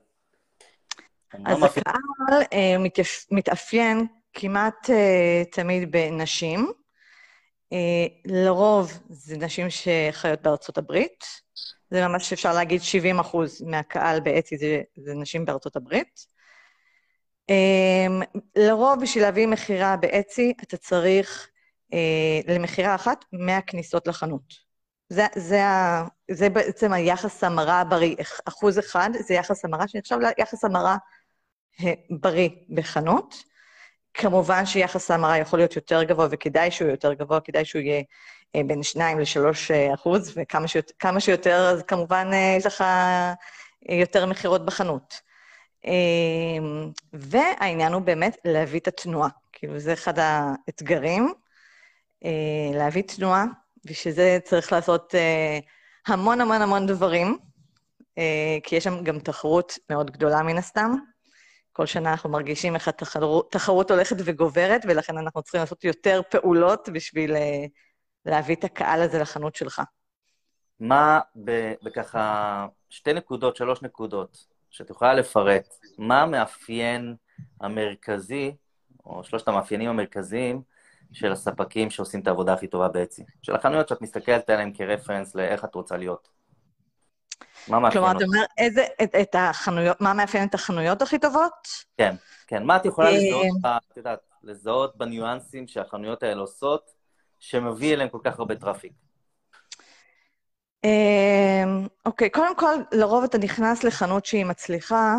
אז 1.45 1.59
מאפיין... 1.59 1.83
הקהל 1.87 2.41
uh, 2.41 2.79
מתייפ... 2.79 3.25
מתאפיין 3.31 4.07
כמעט 4.33 4.89
uh, 4.89 5.51
תמיד 5.51 5.91
בנשים. 5.91 6.71
Uh, 7.73 7.75
לרוב 8.25 8.91
זה 9.09 9.37
נשים 9.37 9.67
שחיות 9.69 10.41
בארצות 10.41 10.77
הברית. 10.77 11.25
זה 11.89 12.07
ממש 12.07 12.33
אפשר 12.33 12.53
להגיד 12.53 12.81
70 12.81 13.19
אחוז 13.19 13.61
מהקהל 13.61 14.19
באצי 14.19 14.57
זה, 14.57 14.81
זה 14.95 15.13
נשים 15.13 15.45
בארצות 15.45 15.75
הברית. 15.75 16.25
Um, 17.51 18.41
לרוב, 18.55 19.01
בשביל 19.01 19.23
להביא 19.23 19.47
מכירה 19.47 19.97
באצי, 19.97 20.53
אתה 20.63 20.77
צריך 20.77 21.49
uh, 21.91 22.51
למכירה 22.51 22.95
אחת 22.95 23.25
100 23.33 23.61
כניסות 23.61 24.07
לחנות. 24.07 24.67
זה, 25.09 25.25
זה, 25.35 25.61
זה 26.31 26.49
בעצם 26.49 26.93
היחס 26.93 27.43
המרה 27.43 27.81
הבריא. 27.81 28.15
אחוז 28.45 28.79
אחד 28.79 29.09
זה 29.27 29.33
יחס 29.33 29.65
המרה 29.65 29.87
שנחשב 29.87 30.17
ליחס 30.37 30.65
המרה 30.65 30.97
אה, 31.83 31.93
בריא 32.09 32.49
בחנות. 32.69 33.43
כמובן 34.13 34.65
שיחס 34.65 35.11
ההמרה 35.11 35.37
יכול 35.37 35.59
להיות 35.59 35.75
יותר 35.75 36.03
גבוה, 36.03 36.27
וכדאי 36.31 36.71
שהוא 36.71 36.89
יותר 36.89 37.13
גבוה, 37.13 37.39
כדאי 37.39 37.65
שהוא 37.65 37.81
יהיה 37.81 38.03
אה, 38.55 38.61
בין 38.67 38.83
2 38.83 39.19
ל-3 39.19 39.93
אחוז, 39.93 40.33
וכמה 40.35 40.67
שיותר, 40.67 41.19
שיותר, 41.19 41.69
אז 41.73 41.83
כמובן 41.83 42.29
אה, 42.33 42.55
יש 42.57 42.65
לך 42.65 42.83
יותר 43.89 44.25
מכירות 44.25 44.65
בחנות. 44.65 45.27
והעניין 47.13 47.93
הוא 47.93 48.01
באמת 48.01 48.37
להביא 48.45 48.79
את 48.79 48.87
התנועה. 48.87 49.29
כאילו, 49.53 49.79
זה 49.79 49.93
אחד 49.93 50.19
האתגרים, 50.19 51.33
להביא 52.73 53.01
תנועה 53.01 53.45
בשביל 53.85 54.39
צריך 54.39 54.71
לעשות 54.71 55.13
uh, 55.13 56.11
המון 56.11 56.41
המון 56.41 56.61
המון 56.61 56.87
דברים, 56.87 57.37
uh, 57.39 58.21
כי 58.63 58.75
יש 58.75 58.83
שם 58.83 59.03
גם 59.03 59.19
תחרות 59.19 59.73
מאוד 59.89 60.11
גדולה 60.11 60.43
מן 60.43 60.57
הסתם. 60.57 60.95
כל 61.73 61.85
שנה 61.85 62.11
אנחנו 62.11 62.29
מרגישים 62.29 62.75
איך 62.75 62.87
התחרות 62.87 63.91
הולכת 63.91 64.15
וגוברת, 64.25 64.81
ולכן 64.87 65.17
אנחנו 65.17 65.41
צריכים 65.43 65.61
לעשות 65.61 65.83
יותר 65.83 66.21
פעולות 66.29 66.89
בשביל 66.93 67.35
uh, 67.35 67.39
להביא 68.25 68.55
את 68.55 68.63
הקהל 68.63 69.01
הזה 69.01 69.19
לחנות 69.19 69.55
שלך. 69.55 69.81
מה, 70.79 71.19
בככה 71.83 72.67
שתי 72.89 73.13
נקודות, 73.13 73.55
שלוש 73.55 73.81
נקודות, 73.81 74.45
שאת 74.69 74.89
יכולה 74.89 75.13
לפרט, 75.13 75.73
מה 75.97 76.21
המאפיין 76.21 77.15
המרכזי, 77.61 78.55
או 79.05 79.23
שלושת 79.23 79.47
המאפיינים 79.47 79.89
המרכזיים, 79.89 80.61
של 81.13 81.31
הספקים 81.31 81.89
שעושים 81.89 82.19
את 82.19 82.27
העבודה 82.27 82.53
הכי 82.53 82.67
טובה 82.67 82.87
באצי. 82.87 83.23
של 83.41 83.55
החנויות 83.55 83.87
שאת 83.87 84.01
מסתכלת 84.01 84.49
עליהן 84.49 84.71
כרפרנס 84.73 85.35
לאיך 85.35 85.65
את 85.65 85.75
רוצה 85.75 85.97
להיות. 85.97 86.37
מה 87.67 87.79
מאפיין 87.79 88.03
כלומר, 88.03 88.17
אתה 88.17 88.25
אומר, 88.25 88.43
איזה, 88.57 88.85
את, 89.03 89.15
את 89.15 89.35
החנויות, 89.35 90.01
מה 90.01 90.13
מאפיין 90.13 90.47
את 90.47 90.53
החנויות 90.53 91.01
הכי 91.01 91.19
טובות? 91.19 91.67
כן, 91.97 92.15
כן. 92.47 92.63
מה 92.63 92.75
את 92.75 92.85
יכולה 92.85 93.09
אה, 93.09 93.17
לזהות, 93.17 93.47
את 93.91 93.97
יודעת, 93.97 94.19
לזהות 94.43 94.97
בניואנסים 94.97 95.67
שהחנויות 95.67 96.23
האלה 96.23 96.41
עושות, 96.41 96.91
שמביא 97.39 97.93
אליהם 97.93 98.09
כל 98.09 98.19
כך 98.23 98.39
הרבה 98.39 98.55
traffic? 98.55 98.93
אה, 100.85 101.63
אוקיי, 102.05 102.29
קודם 102.29 102.55
כל, 102.55 102.75
לרוב 102.91 103.23
אתה 103.23 103.37
נכנס 103.37 103.83
לחנות 103.83 104.25
שהיא 104.25 104.45
מצליחה, 104.45 105.15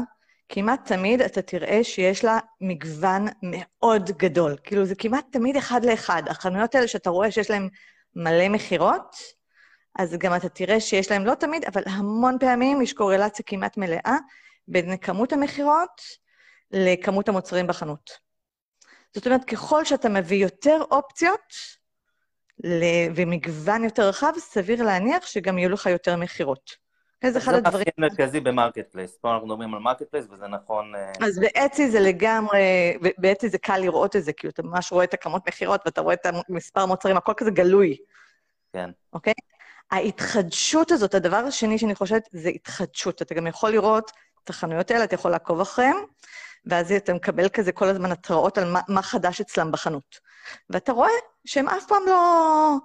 כמעט 0.49 0.89
תמיד 0.89 1.21
אתה 1.21 1.43
תראה 1.43 1.85
שיש 1.85 2.25
לה 2.25 2.39
מגוון 2.61 3.27
מאוד 3.43 4.11
גדול. 4.11 4.57
כאילו, 4.65 4.85
זה 4.85 4.95
כמעט 4.95 5.25
תמיד 5.31 5.57
אחד 5.57 5.85
לאחד. 5.85 6.23
החנויות 6.29 6.75
האלה 6.75 6.89
שאתה 6.89 7.11
רואה 7.11 7.31
שיש 7.31 7.51
להן 7.51 7.69
מלא 8.17 8.49
מכירות, 8.49 9.17
אז 9.99 10.17
גם 10.19 10.37
אתה 10.37 10.49
תראה 10.49 10.81
שיש 10.81 11.11
להן, 11.11 11.25
לא 11.25 11.35
תמיד, 11.35 11.65
אבל 11.65 11.83
המון 11.87 12.37
פעמים 12.41 12.83
יש 12.83 12.93
קורלציה 12.93 13.45
כמעט 13.49 13.77
מלאה 13.77 14.17
בין 14.69 14.97
כמות 14.97 15.33
המכירות 15.33 16.01
לכמות 16.71 17.29
המוצרים 17.29 17.67
בחנות. 17.67 18.11
זאת 19.15 19.27
אומרת, 19.27 19.45
ככל 19.45 19.85
שאתה 19.85 20.09
מביא 20.09 20.37
יותר 20.37 20.79
אופציות 20.91 21.53
ומגוון 23.17 23.85
יותר 23.85 24.09
רחב, 24.09 24.33
סביר 24.39 24.83
להניח 24.83 25.27
שגם 25.27 25.59
יהיו 25.59 25.71
לך 25.71 25.87
יותר 25.87 26.17
מכירות. 26.17 26.88
זה 27.27 27.39
אחד 27.39 27.55
הדברים... 27.55 27.85
זה 27.87 27.93
מאפיין 27.99 28.11
מרכזי 28.11 28.41
ב-marketplace. 28.41 29.19
פה 29.21 29.35
אנחנו 29.35 29.47
מדברים 29.47 29.75
על 29.75 29.81
marketplace, 29.81 30.27
וזה 30.31 30.47
נכון... 30.47 30.95
אה, 30.95 31.13
אז 31.27 31.39
באטסי 31.39 31.91
זה 31.91 32.01
לגמרי, 32.01 32.97
באטסי 33.19 33.49
זה 33.49 33.59
קל 33.59 33.79
לראות 33.79 34.17
את 34.17 34.25
זה, 34.25 34.33
כי 34.33 34.49
אתה 34.49 34.63
ממש 34.63 34.93
רואה 34.93 35.05
את 35.05 35.15
הכמות 35.15 35.49
מכירות, 35.49 35.81
ואתה 35.85 36.01
רואה 36.01 36.15
את 36.15 36.27
המספר 36.49 36.87
מוצרים, 36.87 37.17
הכל 37.17 37.33
כזה 37.37 37.51
גלוי. 37.51 37.97
כן. 38.73 38.91
אוקיי? 39.13 39.33
ההתחדשות 39.91 40.91
הזאת, 40.91 41.15
הדבר 41.15 41.37
השני 41.37 41.79
שאני 41.79 41.95
חושבת, 41.95 42.29
זה 42.33 42.49
התחדשות. 42.49 43.23
אתה 43.23 43.35
גם 43.35 43.47
יכול 43.47 43.71
לראות 43.71 44.13
את 44.45 44.51
החנויות 44.51 44.91
האלה, 44.91 45.05
אתה 45.05 45.15
יכול 45.15 45.31
לעקוב 45.31 45.61
אחריהן, 45.61 45.97
ואז 46.67 46.93
אתה 46.93 47.15
מקבל 47.15 47.49
כזה 47.49 47.73
כל 47.73 47.89
הזמן 47.89 48.13
התראות 48.13 48.59
על 48.59 48.73
מה, 48.73 48.81
מה 48.89 49.03
חדש 49.03 49.41
אצלם 49.41 49.73
בחנות. 49.73 50.19
ואתה 50.71 50.93
רואה 50.93 51.11
שהם 51.45 51.69
אף 51.69 51.87
פעם 51.89 52.03
לא... 52.07 52.77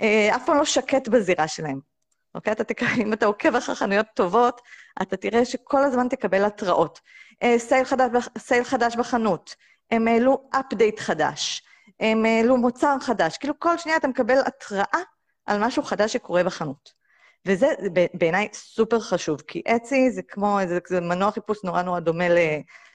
אה, 0.00 0.36
אף 0.36 0.46
פעם 0.46 0.56
לא 0.56 0.64
שקט 0.64 1.08
בזירה 1.08 1.48
שלהם. 1.48 1.93
אוקיי? 2.34 2.52
אתה 2.52 2.64
תקבל, 2.64 2.88
אם 3.02 3.12
אתה 3.12 3.26
עוקב 3.26 3.56
אחרי 3.56 3.74
חנויות 3.74 4.06
טובות, 4.14 4.60
אתה 5.02 5.16
תראה 5.16 5.44
שכל 5.44 5.84
הזמן 5.84 6.08
תקבל 6.08 6.44
התראות. 6.44 7.00
אה, 7.42 7.58
סייל 7.58 7.84
חדש, 7.84 8.28
סייל 8.38 8.64
חדש 8.64 8.96
בחנות, 8.96 9.54
הם 9.90 10.08
העלו 10.08 10.48
אפדייט 10.50 11.00
חדש, 11.00 11.62
הם 12.00 12.24
העלו 12.24 12.56
מוצר 12.56 12.96
חדש. 13.00 13.38
כאילו 13.38 13.54
כל 13.58 13.78
שנייה 13.78 13.98
אתה 13.98 14.08
מקבל 14.08 14.38
התראה 14.46 15.00
על 15.46 15.64
משהו 15.64 15.82
חדש 15.82 16.12
שקורה 16.12 16.44
בחנות. 16.44 17.04
וזה 17.46 17.66
בעיניי 18.14 18.48
סופר 18.52 19.00
חשוב, 19.00 19.40
כי 19.40 19.62
אצי 19.76 20.10
זה 20.10 20.22
כמו, 20.22 20.58
זה, 20.68 20.78
זה 20.88 21.00
מנוע 21.00 21.30
חיפוש 21.30 21.58
נורא 21.64 21.82
נורא 21.82 22.00
דומה 22.00 22.28
ל, 22.28 22.38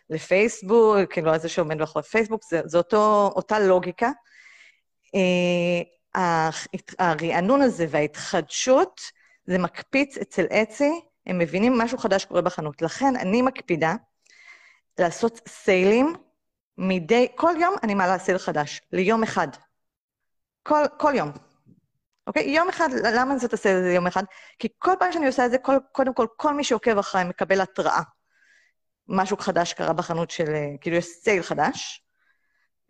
לפייסבוק, 0.09 0.97
כאילו 1.09 1.33
איזה 1.33 1.49
שעומד 1.49 1.77
מאחורי 1.77 2.03
פייסבוק, 2.03 2.41
זה, 2.49 2.61
זה 2.65 2.77
אותו, 2.77 3.31
אותה 3.35 3.59
לוגיקה. 3.59 4.11
אה, 5.15 6.49
הרענון 6.99 7.61
הזה 7.61 7.85
וההתחדשות, 7.89 9.01
זה 9.50 9.58
מקפיץ 9.58 10.18
אצל 10.18 10.45
אצי, 10.45 11.02
הם 11.26 11.38
מבינים 11.38 11.78
משהו 11.78 11.97
חדש 11.97 12.26
קורה 12.26 12.41
בחנות. 12.41 12.82
לכן 12.82 13.16
אני 13.16 13.41
מקפידה 13.41 13.95
לעשות 15.00 15.41
סיילים 15.47 16.16
מדי, 16.78 17.28
כל 17.36 17.54
יום 17.62 17.76
אני 17.84 17.93
מעלה 17.93 18.20
סייל 18.20 18.38
חדש, 18.38 18.82
ליום 18.91 19.24
אחד. 19.24 19.47
כל, 20.64 20.84
כל 20.97 21.14
יום. 21.16 21.32
אוקיי? 22.28 22.50
יום 22.50 22.70
אחד, 22.70 22.89
למה 22.91 23.34
אני 23.34 23.39
עושה 23.52 23.78
את 23.78 23.84
זה 23.84 23.91
יום 23.95 24.08
אחד? 24.08 24.24
כי 24.60 24.68
כל 24.78 24.93
פעם 25.00 25.12
שאני 25.12 25.28
עושה 25.28 25.45
את 25.45 25.52
זה, 25.52 25.58
כל, 25.58 25.78
קודם 25.91 26.14
כל, 26.14 26.28
כל 26.38 26.54
מי 26.54 26.64
שעוקב 26.64 26.97
אחריי 26.97 27.24
מקבל 27.24 27.62
התראה. 27.62 28.02
משהו 29.08 29.38
חדש 29.38 29.74
קרה 29.74 29.93
בחנות 29.93 30.32
של, 30.32 30.54
כאילו 30.82 30.95
יש 30.95 31.06
sale 31.05 31.43
חדש, 31.43 32.04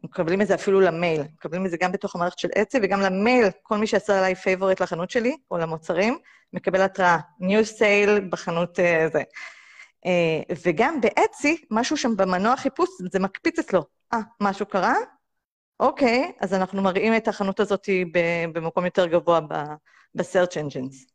מקבלים 0.04 0.42
את 0.42 0.48
זה 0.48 0.56
אפילו 0.56 0.82
למייל, 0.82 1.22
מקבלים 1.22 1.66
את 1.66 1.72
זה 1.72 1.78
גם 1.78 1.92
בתוך 1.92 2.16
המערכת 2.16 2.40
של 2.40 2.48
אטסי 2.62 2.78
וגם 2.84 3.02
למייל, 3.02 3.48
כל 3.64 3.78
מי 3.78 3.88
שעשה 3.88 4.18
עליי 4.18 4.36
favorite 4.36 4.82
לחנות 4.82 5.12
שלי, 5.12 5.38
או 5.52 5.58
למוצרים, 5.58 6.18
מקבל 6.54 6.82
התראה, 6.82 7.18
new 7.42 7.80
sale 7.80 8.22
בחנות 8.30 8.80
uh, 8.80 9.14
זה. 9.14 9.22
Uh, 10.06 10.56
וגם 10.66 11.02
באטסי, 11.02 11.66
משהו 11.72 11.98
שם 11.98 12.18
במנוע 12.18 12.56
חיפוש, 12.56 12.90
זה 13.12 13.20
מקפיץ 13.20 13.60
אצלו. 13.60 13.84
אה, 14.14 14.20
ah, 14.20 14.22
משהו 14.42 14.66
קרה? 14.66 14.96
אוקיי, 15.80 16.32
אז 16.40 16.54
אנחנו 16.54 16.82
מראים 16.82 17.16
את 17.16 17.28
החנות 17.28 17.60
הזאת 17.60 17.90
במקום 18.54 18.86
יותר 18.86 19.08
גבוה 19.08 19.40
ב-search 20.16 20.54
engines. 20.54 21.10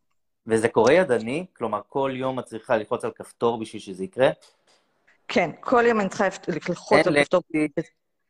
וזה 0.47 0.69
קורה 0.69 0.93
ידני? 0.93 1.47
כלומר, 1.53 1.81
כל 1.89 2.13
יום 2.15 2.39
את 2.39 2.45
צריכה 2.45 2.77
ללחוץ 2.77 3.05
על 3.05 3.11
כפתור 3.15 3.61
בשביל 3.61 3.83
שזה 3.83 4.05
יקרה? 4.05 4.31
כן, 5.29 5.51
כל 5.61 5.85
יום 5.87 6.01
אני 6.01 6.09
צריכה 6.09 6.25
ללחוץ 6.49 7.07
על 7.07 7.23
כפתור. 7.23 7.41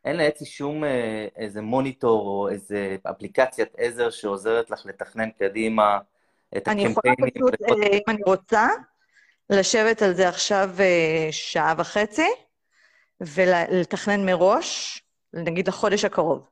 אין 0.05 0.17
לאצי 0.17 0.45
שום 0.45 0.83
אה, 0.83 1.27
איזה 1.35 1.61
מוניטור 1.61 2.27
או 2.27 2.49
איזה 2.49 2.97
אפליקציית 3.03 3.69
עזר 3.77 4.09
שעוזרת 4.09 4.71
לך 4.71 4.85
לתכנן 4.85 5.29
קדימה 5.29 5.99
את 6.57 6.67
הקמפיינים. 6.67 6.87
אני 6.87 6.91
יכולה 6.91 7.15
פשוט, 7.31 7.61
ולכל... 7.61 7.83
אם 7.83 8.01
אני 8.07 8.21
רוצה, 8.25 8.67
לשבת 9.49 10.01
על 10.01 10.13
זה 10.13 10.29
עכשיו 10.29 10.69
אה, 10.79 11.27
שעה 11.31 11.73
וחצי, 11.77 12.29
ולתכנן 13.21 14.25
מראש, 14.25 15.01
נגיד 15.33 15.67
לחודש 15.67 16.05
הקרוב. 16.05 16.47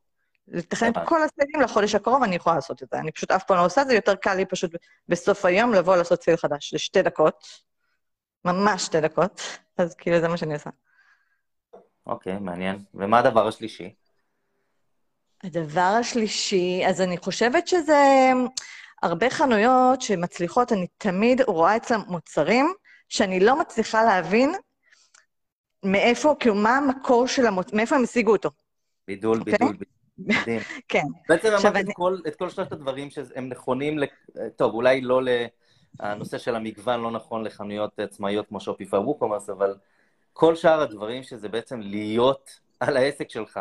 לתכנן 0.48 0.90
את 0.90 0.98
כל 1.06 1.20
הסיילים 1.24 1.62
לחודש 1.62 1.96
הקרוב, 1.96 2.24
אני 2.24 2.36
יכולה 2.36 2.56
לעשות 2.56 2.84
את 2.84 2.88
זה. 2.92 3.00
אני 3.00 3.12
פשוט 3.12 3.32
אף 3.32 3.44
פעם 3.44 3.58
לא 3.58 3.66
עושה 3.66 3.82
את 3.82 3.88
זה, 3.88 3.94
יותר 3.94 4.16
קל 4.16 4.34
לי 4.34 4.46
פשוט 4.46 4.72
בסוף 5.10 5.46
היום 5.46 5.74
לבוא 5.74 5.96
לעשות 5.96 6.24
סייל 6.24 6.38
חדש. 6.38 6.72
זה 6.74 6.80
שתי 6.80 7.02
דקות, 7.02 7.48
ממש 8.46 8.86
שתי 8.86 9.02
דקות, 9.02 9.42
אז 9.78 9.96
כאילו 9.96 10.20
זה 10.20 10.28
מה 10.28 10.38
שאני 10.38 10.54
עושה. 10.54 10.70
אוקיי, 12.08 12.40
מעניין. 12.40 12.80
ומה 12.94 13.20
הדבר 13.20 13.48
השלישי? 13.48 13.94
הדבר 15.44 15.96
השלישי, 16.00 16.82
אז 16.88 17.02
אני 17.02 17.18
חושבת 17.18 17.68
שזה 17.68 18.32
הרבה 19.04 19.30
חנויות 19.30 20.02
שמצליחות, 20.02 20.72
אני 20.72 20.88
תמיד 20.98 21.42
רואה 21.42 21.76
אצלם 21.76 22.02
מוצרים 22.08 22.74
שאני 23.10 23.40
לא 23.40 23.60
מצליחה 23.60 24.04
להבין 24.04 24.52
מאיפה, 25.84 26.36
כאילו, 26.40 26.56
מה 26.56 26.78
המקור 26.78 27.28
של 27.28 27.46
המוצר, 27.46 27.78
מאיפה 27.78 27.96
הם 27.96 28.04
השיגו 28.04 28.32
אותו. 28.32 28.50
בידול, 29.08 29.40
okay? 29.40 29.44
בידול, 29.44 29.76
מדהים. 30.18 30.62
כן. 30.88 31.04
בעצם 31.30 31.48
אמרת 31.48 31.76
אני... 31.76 31.82
את, 31.82 31.96
כל, 31.96 32.18
את 32.28 32.36
כל 32.36 32.50
שלושת 32.50 32.72
הדברים 32.72 33.10
שהם 33.10 33.50
נכונים, 33.50 34.00
ל... 34.00 34.04
טוב, 34.56 34.74
אולי 34.74 35.02
לא 35.02 35.24
ל... 35.24 35.30
הנושא 36.00 36.38
של 36.38 36.56
המגוון 36.56 37.02
לא 37.02 37.12
נכון 37.12 37.44
לחנויות 37.44 38.00
עצמאיות 38.00 38.48
כמו 38.48 38.60
שופיפיי 38.60 39.00
ווקומרס, 39.00 39.50
אבל 39.50 39.76
כל 40.34 40.56
שאר 40.56 40.82
הדברים 40.82 41.24
שזה 41.24 41.50
בעצם 41.50 41.80
להיות 41.80 42.60
על 42.80 42.98
העסק 42.98 43.30
שלך, 43.30 43.60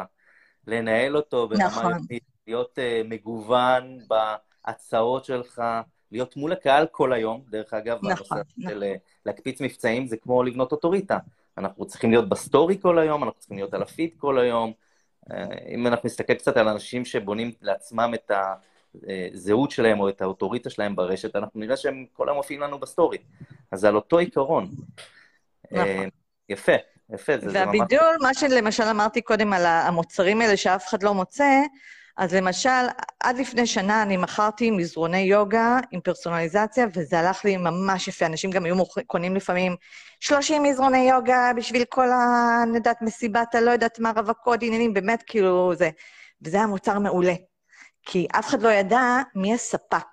לנהל 0.67 1.17
אותו 1.17 1.49
ברמה 1.49 1.67
נכון. 1.67 1.93
יומית, 1.93 2.23
להיות 2.47 2.79
uh, 2.79 3.09
מגוון 3.09 3.99
בהצעות 4.09 5.25
שלך, 5.25 5.63
להיות 6.13 6.37
מול 6.37 6.53
הקהל 6.53 6.87
כל 6.91 7.13
היום, 7.13 7.43
דרך 7.49 7.75
אגב, 7.75 7.97
נכון, 7.97 8.11
הנושא 8.11 8.35
נכון. 8.35 8.71
של 8.71 8.83
uh, 8.83 8.99
להקפיץ 9.27 9.61
מבצעים 9.61 10.07
זה 10.07 10.17
כמו 10.17 10.43
לבנות 10.43 10.73
אוטוריטה. 10.73 11.19
אנחנו 11.59 11.87
צריכים 11.87 12.11
להיות 12.11 12.29
בסטורי 12.29 12.79
כל 12.81 12.99
היום, 12.99 13.25
אנחנו 13.25 13.39
צריכים 13.39 13.57
להיות 13.57 13.75
על 13.75 13.83
הפיד 13.83 14.11
כל 14.17 14.39
היום. 14.39 14.73
Uh, 15.31 15.35
אם 15.69 15.87
אנחנו 15.87 16.07
נסתכל 16.07 16.35
קצת 16.35 16.57
על 16.57 16.69
אנשים 16.69 17.05
שבונים 17.05 17.53
לעצמם 17.63 18.13
את 18.15 18.31
הזהות 19.35 19.71
שלהם 19.71 20.01
או 20.01 20.09
את 20.09 20.23
האוטוריטה 20.23 20.71
שלהם 20.71 20.97
ברשת, 20.97 21.37
אנחנו 21.37 21.61
נראה 21.61 21.77
שהם 21.77 22.07
כל 22.13 22.29
היום 22.29 22.37
מופיעים 22.37 22.61
לנו 22.61 22.79
בסטורי. 22.79 23.19
אז 23.71 23.85
על 23.85 23.97
אותו 23.97 24.19
עיקרון. 24.19 24.71
נכון. 25.73 26.09
יפה, 26.53 26.73
יפה, 27.15 27.33
זה, 27.39 27.51
זה 27.51 27.65
ממש... 27.65 27.77
והבידול, 27.77 28.17
מה 28.21 28.35
שלמשל 28.35 28.83
אמרתי 28.83 29.23
קודם 29.23 29.53
על 29.53 29.67
המוצרים 29.67 30.41
האלה 30.41 30.57
שאף 30.57 30.89
אחד 30.89 31.03
לא 31.03 31.15
מוצא, 31.15 31.61
אז 32.17 32.35
למשל, 32.35 32.69
עד 33.21 33.39
לפני 33.39 33.67
שנה 33.67 34.03
אני 34.03 34.17
מכרתי 34.17 34.71
מזרוני 34.71 35.19
יוגה 35.19 35.79
עם 35.91 36.01
פרסונליזציה, 36.01 36.87
וזה 36.95 37.19
הלך 37.19 37.45
לי 37.45 37.57
ממש 37.57 38.09
יפה. 38.09 38.27
אנשים 38.27 38.51
גם 38.51 38.65
היו 38.65 38.77
קונים 39.07 39.37
לפעמים 39.37 39.77
30 40.21 40.63
מזרוני 40.63 41.11
יוגה 41.11 41.53
בשביל 41.57 41.85
כל 41.85 42.11
ה... 42.11 42.17
אני 42.63 42.77
יודעת, 42.77 43.03
מסיבת 43.03 43.55
הלא 43.55 43.71
יודעת 43.71 43.99
מה, 43.99 44.13
רווקות, 44.17 44.63
עניינים, 44.63 44.95
באמת 44.95 45.23
כאילו 45.27 45.75
זה. 45.75 45.91
וזה 46.43 46.57
היה 46.57 46.67
מוצר 46.67 46.99
מעולה. 46.99 47.35
כי 48.03 48.27
אף 48.39 48.49
אחד 48.49 48.63
לא 48.63 48.69
ידע 48.69 49.03
מי 49.35 49.55
הספק. 49.55 50.07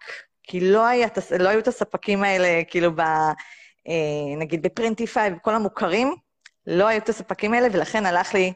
כי 0.43 0.59
לא, 0.59 0.85
היה, 0.85 1.07
לא 1.39 1.49
היו 1.49 1.59
את 1.59 1.67
הספקים 1.67 2.23
האלה, 2.23 2.61
כאילו, 2.67 2.95
ב, 2.95 2.99
אה, 2.99 4.35
נגיד 4.37 4.61
בפרינטיפיי 4.61 5.33
וכל 5.33 5.55
המוכרים, 5.55 6.15
לא 6.69 6.87
היו 6.87 6.97
את 6.97 7.09
הספקים 7.09 7.53
האלה, 7.53 7.67
ולכן 7.71 8.05
הלך 8.05 8.33
לי 8.33 8.53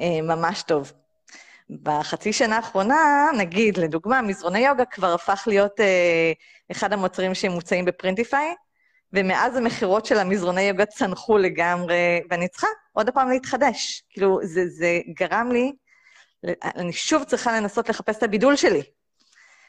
אה, 0.00 0.22
ממש 0.22 0.62
טוב. 0.62 0.92
בחצי 1.82 2.32
שנה 2.32 2.56
האחרונה, 2.56 3.26
נגיד, 3.38 3.76
לדוגמה, 3.76 4.22
מזרוני 4.22 4.58
יוגה 4.58 4.84
כבר 4.84 5.14
הפך 5.14 5.44
להיות 5.46 5.80
אה, 5.80 6.32
אחד 6.72 6.92
המוצרים 6.92 7.34
שמוצאים 7.34 7.84
בפרינטיפיי, 7.84 8.54
ומאז 9.12 9.56
המכירות 9.56 10.06
של 10.06 10.18
המזרוני 10.18 10.62
יוגה 10.62 10.86
צנחו 10.86 11.38
לגמרי, 11.38 12.22
ואני 12.30 12.48
צריכה 12.48 12.66
עוד 12.92 13.10
פעם 13.10 13.30
להתחדש. 13.30 14.02
כאילו, 14.10 14.38
זה, 14.42 14.68
זה 14.68 15.00
גרם 15.08 15.50
לי, 15.52 15.72
אני 16.64 16.92
שוב 16.92 17.24
צריכה 17.24 17.60
לנסות 17.60 17.88
לחפש 17.88 18.18
את 18.18 18.22
הבידול 18.22 18.56
שלי. 18.56 18.82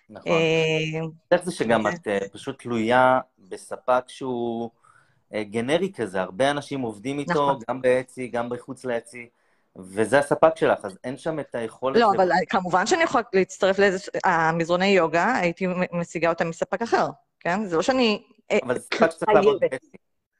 נכון. 0.09 0.32
אה, 0.32 0.99
איך 1.32 1.43
זה 1.45 1.51
שגם 1.51 1.88
את 1.88 2.07
אה, 2.07 2.19
פשוט 2.34 2.61
תלויה 2.61 3.19
בספק 3.39 4.03
שהוא 4.07 4.63
אה, 4.65 4.84
גנרי 5.34 5.91
כזה, 5.95 6.21
הרבה 6.21 6.51
אנשים 6.51 6.82
עובדים 6.82 7.19
איתו, 7.19 7.34
נכון. 7.34 7.59
גם 7.69 7.82
באצי, 7.82 8.28
גם 8.28 8.49
בחוץ 8.49 8.86
לאצי, 8.86 9.30
וזה 9.76 10.19
הספק 10.19 10.55
שלך, 10.55 10.86
אז 10.86 10.97
אין 11.03 11.17
שם 11.17 11.39
את 11.39 11.55
היכולת... 11.55 11.97
לא, 11.97 12.11
אבל 12.15 12.30
כמובן 12.49 12.86
שאני 12.86 13.03
יכולה 13.03 13.23
להצטרף 13.34 13.80
לאיזה... 13.80 13.97
המזרוני 14.23 14.86
יוגה, 14.86 15.36
הייתי 15.36 15.67
משיגה 15.91 16.30
אותם 16.30 16.49
מספק 16.49 16.82
אחר, 16.82 17.07
כן? 17.39 17.65
זה 17.65 17.76
לא 17.76 17.82
שאני... 17.82 18.23
אבל 18.63 18.80
זה 18.80 18.86
ספק 18.93 19.11
שצריך 19.11 19.30
לעבוד 19.30 19.59
באצי. 19.59 19.97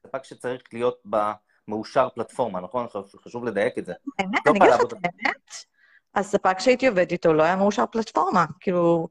ספק 0.08 0.24
שצריך 0.24 0.62
להיות 0.74 1.04
במאושר 1.06 2.08
פלטפורמה, 2.16 2.60
נכון? 2.62 2.88
חשוב 3.24 3.46
לדייק 3.46 3.78
את 3.78 3.86
זה. 3.86 3.94
באמת, 4.20 4.40
לא 4.46 4.52
אני 4.52 4.60
אגיד 4.60 4.74
לך 4.74 4.82
את 4.82 4.94
האמת, 4.94 5.54
הספק 6.16 6.60
שהייתי 6.60 6.88
עובד 6.88 7.12
איתו 7.12 7.34
לא 7.34 7.44
היה 7.44 7.56
מאושר 7.56 7.86
פלטפורמה. 7.92 8.46
כאילו, 8.60 9.08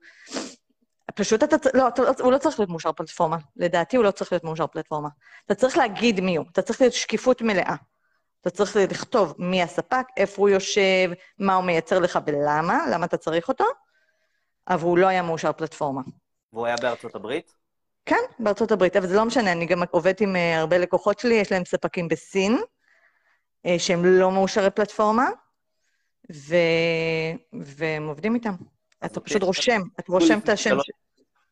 פשוט 1.14 1.42
אתה, 1.42 1.56
לא, 1.74 1.88
אתה, 1.88 2.02
הוא 2.20 2.32
לא 2.32 2.38
צריך 2.38 2.60
להיות 2.60 2.70
מאושר 2.70 2.92
פלטפורמה. 2.92 3.36
לדעתי 3.56 3.96
הוא 3.96 4.04
לא 4.04 4.10
צריך 4.10 4.32
להיות 4.32 4.44
מאושר 4.44 4.66
פלטפורמה. 4.66 5.08
אתה 5.46 5.54
צריך 5.54 5.76
להגיד 5.76 6.20
מי 6.20 6.36
הוא, 6.36 6.46
אתה 6.52 6.62
צריך 6.62 6.80
להיות 6.80 6.94
שקיפות 6.94 7.42
מלאה. 7.42 7.74
אתה 8.40 8.50
צריך 8.50 8.76
לכתוב 8.76 9.34
מי 9.38 9.62
הספק, 9.62 10.06
איפה 10.16 10.42
הוא 10.42 10.48
יושב, 10.48 11.10
מה 11.38 11.54
הוא 11.54 11.64
מייצר 11.64 11.98
לך 11.98 12.18
ולמה, 12.26 12.84
למה 12.92 13.06
אתה 13.06 13.16
צריך 13.16 13.48
אותו, 13.48 13.64
אבל 14.68 14.82
הוא 14.82 14.98
לא 14.98 15.06
היה 15.06 15.22
מאושר 15.22 15.52
פלטפורמה. 15.52 16.02
והוא 16.52 16.66
היה 16.66 16.76
בארצות 16.76 17.14
הברית? 17.14 17.54
כן, 18.06 18.20
בארצות 18.38 18.72
הברית, 18.72 18.96
אבל 18.96 19.06
זה 19.06 19.16
לא 19.16 19.24
משנה, 19.24 19.52
אני 19.52 19.66
גם 19.66 19.82
עובדת 19.90 20.20
עם 20.20 20.36
אה, 20.36 20.60
הרבה 20.60 20.78
לקוחות 20.78 21.18
שלי, 21.18 21.34
יש 21.34 21.52
להם 21.52 21.64
ספקים 21.64 22.08
בסין, 22.08 22.58
אה, 23.66 23.78
שהם 23.78 24.04
לא 24.04 24.30
מאושרי 24.30 24.70
פלטפורמה, 24.70 25.28
ו... 26.32 26.56
והם 27.52 28.08
עובדים 28.08 28.34
איתם. 28.34 28.54
אתה 29.04 29.20
פשוט 29.20 29.42
רושם, 29.42 29.80
אתה 30.00 30.12
רושם 30.12 30.38
את 30.38 30.48
השם. 30.48 30.76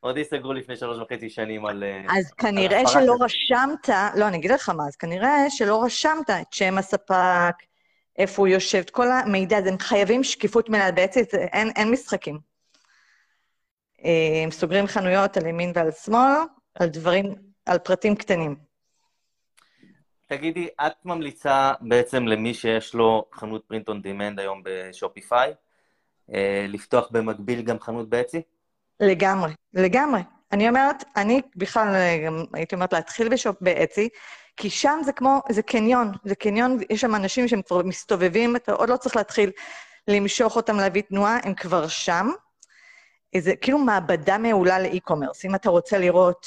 עוד 0.00 0.16
ייסגרו 0.16 0.52
לפני 0.52 0.76
שלוש 0.76 0.98
וחצי 0.98 1.30
שנים 1.30 1.66
על... 1.66 1.84
אה, 1.84 2.18
אז 2.18 2.32
כנראה 2.32 2.86
שלא 2.86 3.14
רשמת, 3.20 3.88
לא, 4.16 4.28
אני 4.28 4.36
אגיד 4.36 4.50
לך 4.50 4.68
מה, 4.68 4.86
אז 4.88 4.96
כנראה 4.96 5.50
שלא 5.50 5.82
רשמת 5.84 6.30
את 6.30 6.52
שם 6.52 6.78
הספק, 6.78 7.54
איפה 8.18 8.42
הוא 8.42 8.48
יושב, 8.48 8.78
את 8.78 8.90
כל 8.90 9.06
המידע 9.10 9.56
הזה, 9.56 9.68
הם 9.68 9.78
חייבים 9.78 10.24
שקיפות 10.24 10.68
מלאה, 10.68 10.92
בעצם 10.92 11.20
אין, 11.32 11.70
אין 11.76 11.90
משחקים. 11.90 12.38
הם 14.44 14.50
סוגרים 14.50 14.86
חנויות 14.86 15.36
על 15.36 15.46
ימין 15.46 15.72
ועל 15.74 15.90
שמאל, 15.90 16.38
על 16.74 16.88
דברים, 16.88 17.34
על 17.66 17.78
פרטים 17.78 18.16
קטנים. 18.16 18.56
תגידי, 20.26 20.68
את 20.86 20.92
ממליצה 21.04 21.72
בעצם 21.80 22.26
למי 22.26 22.54
שיש 22.54 22.94
לו 22.94 23.24
חנות 23.34 23.64
print 23.64 23.88
on 23.88 24.02
demand 24.02 24.40
היום 24.40 24.62
בשופיפיי, 24.64 25.54
לפתוח 26.68 27.08
במקביל 27.10 27.62
גם 27.62 27.80
חנות 27.80 28.08
באטסי? 28.08 28.42
לגמרי, 29.00 29.52
לגמרי. 29.74 30.20
אני 30.52 30.68
אומרת, 30.68 31.04
אני 31.16 31.40
בכלל 31.56 31.94
גם 32.26 32.44
הייתי 32.52 32.74
אומרת 32.74 32.92
להתחיל 32.92 33.28
ב-shop 33.28 33.56
באטסי, 33.60 34.08
כי 34.56 34.70
שם 34.70 34.98
זה 35.04 35.12
כמו, 35.12 35.40
זה 35.50 35.62
קניון, 35.62 36.12
זה 36.24 36.34
קניון, 36.34 36.78
יש 36.90 37.00
שם 37.00 37.14
אנשים 37.14 37.48
שהם 37.48 37.62
כבר 37.62 37.82
מסתובבים, 37.82 38.56
אתה 38.56 38.72
עוד 38.72 38.88
לא 38.88 38.96
צריך 38.96 39.16
להתחיל 39.16 39.50
למשוך 40.08 40.56
אותם 40.56 40.76
להביא 40.76 41.02
תנועה, 41.02 41.38
הם 41.42 41.54
כבר 41.54 41.88
שם. 41.88 42.30
זה 43.36 43.56
כאילו 43.56 43.78
מעבדה 43.78 44.38
מעולה 44.38 44.78
ל-e-commerce. 44.78 45.44
אם 45.44 45.54
אתה 45.54 45.70
רוצה 45.70 45.98
לראות 45.98 46.46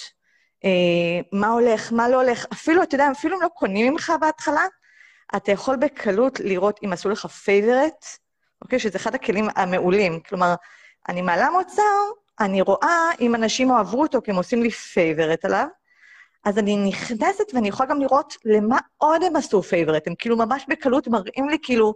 אה, 0.66 0.70
מה 1.32 1.48
הולך, 1.48 1.92
מה 1.92 2.10
לא 2.10 2.22
הולך, 2.22 2.46
אפילו, 2.54 2.84
אתה 2.84 2.96
יודע, 2.96 3.12
אפילו 3.12 3.38
אם 3.38 3.42
לא 3.42 3.48
קונים 3.48 3.94
ממך 3.94 4.14
בהתחלה, 4.22 4.66
אתה 5.36 5.52
יכול 5.52 5.76
בקלות 5.76 6.40
לראות 6.40 6.80
אם 6.84 6.94
עשו 6.94 7.10
לך 7.10 7.26
favorite, 7.26 8.06
אוקיי? 8.66 8.80
שזה 8.80 8.98
אחד 8.98 9.16
הכלים 9.16 9.48
המעולים. 9.56 10.20
כלומר, 10.20 10.56
אני 11.10 11.22
מעלה 11.22 11.50
מוצר, 11.50 11.84
אני 12.40 12.62
רואה 12.62 13.10
אם 13.22 13.36
אנשים 13.36 13.70
אהבו 13.70 14.02
אותו, 14.02 14.22
כי 14.22 14.32
הם 14.32 14.38
עושים 14.38 14.64
לי 14.64 14.72
favorite 14.72 15.46
עליו, 15.46 15.68
אז 16.46 16.58
אני 16.58 16.88
נכנסת 16.88 17.54
ואני 17.54 17.68
יכולה 17.68 17.90
גם 17.90 18.02
לראות 18.02 18.34
למה 18.46 18.78
עוד 18.98 19.24
הם 19.24 19.36
עשו 19.36 19.64
favorite. 19.64 20.08
הם 20.08 20.14
כאילו 20.18 20.38
ממש 20.38 20.66
בקלות 20.70 21.08
מראים 21.08 21.50
לי 21.50 21.58
כאילו 21.62 21.94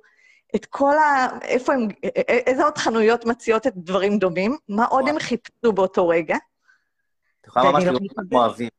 את 0.55 0.65
כל 0.65 0.97
ה... 0.97 1.27
איפה 1.41 1.73
הם... 1.73 1.87
איזה 2.27 2.63
עוד 2.63 2.77
חנויות 2.77 3.25
מציעות 3.25 3.67
את 3.67 3.73
דברים 3.75 4.17
דומים, 4.17 4.57
מה 4.69 4.85
עוד 4.85 5.09
הם 5.09 5.19
חיפשו 5.19 5.73
באותו 5.73 6.07
רגע. 6.07 6.35
את 7.41 7.47
יכולה 7.47 7.71
ממש 7.71 7.83
לראות 7.83 8.01
מה 8.17 8.21
הם 8.21 8.43
אוהבים. 8.43 8.69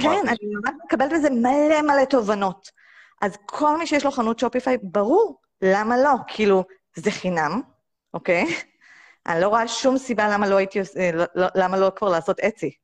כן, 0.00 0.28
אני 0.28 0.54
ממש 0.54 0.74
מקבלת 0.84 1.12
בזה 1.12 1.30
מלא 1.30 1.82
מלא 1.82 2.04
תובנות. 2.04 2.70
אז 3.22 3.36
כל 3.46 3.78
מי 3.78 3.86
שיש 3.86 4.04
לו 4.04 4.10
חנות 4.10 4.38
שופיפיי, 4.38 4.76
ברור, 4.82 5.40
למה 5.62 5.98
לא? 5.98 6.12
כאילו, 6.26 6.64
זה 6.96 7.10
חינם, 7.10 7.60
אוקיי? 8.14 8.44
אני 9.26 9.40
לא 9.40 9.48
רואה 9.48 9.68
שום 9.68 9.98
סיבה 9.98 10.28
למה 10.28 10.48
לא 10.48 10.56
הייתי, 10.56 10.78
לא, 11.14 11.24
לא, 11.34 11.46
למה 11.54 11.76
לא 11.76 11.92
כבר 11.96 12.08
לעשות 12.08 12.40
אצי. 12.40 12.76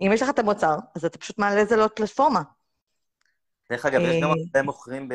אם 0.00 0.10
יש 0.14 0.22
לך 0.22 0.28
את 0.28 0.38
המוצר, 0.38 0.76
אז 0.96 1.04
אתה 1.04 1.18
פשוט 1.18 1.38
מעלה 1.38 1.62
את 1.62 1.68
זה 1.68 1.76
לעוד 1.76 1.90
פלטפורמה. 1.90 2.42
דרך 3.70 3.86
אגב, 3.86 4.00
יש 4.00 4.22
גם 4.22 4.28
אה, 4.28 4.34
הרבה 4.46 4.62
מוכרים, 4.62 5.08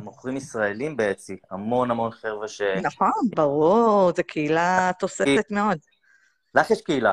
מוכרים 0.00 0.36
ישראלים 0.36 0.96
באצי, 0.96 1.36
המון 1.50 1.90
המון 1.90 2.10
חבר'ה 2.10 2.48
ש... 2.48 2.62
נכון, 2.82 3.12
ברור, 3.34 4.12
זו 4.16 4.22
קהילה 4.26 4.90
תוססת 4.98 5.50
מאוד. 5.50 5.78
לך 6.54 6.70
יש 6.70 6.82
קהילה, 6.82 7.12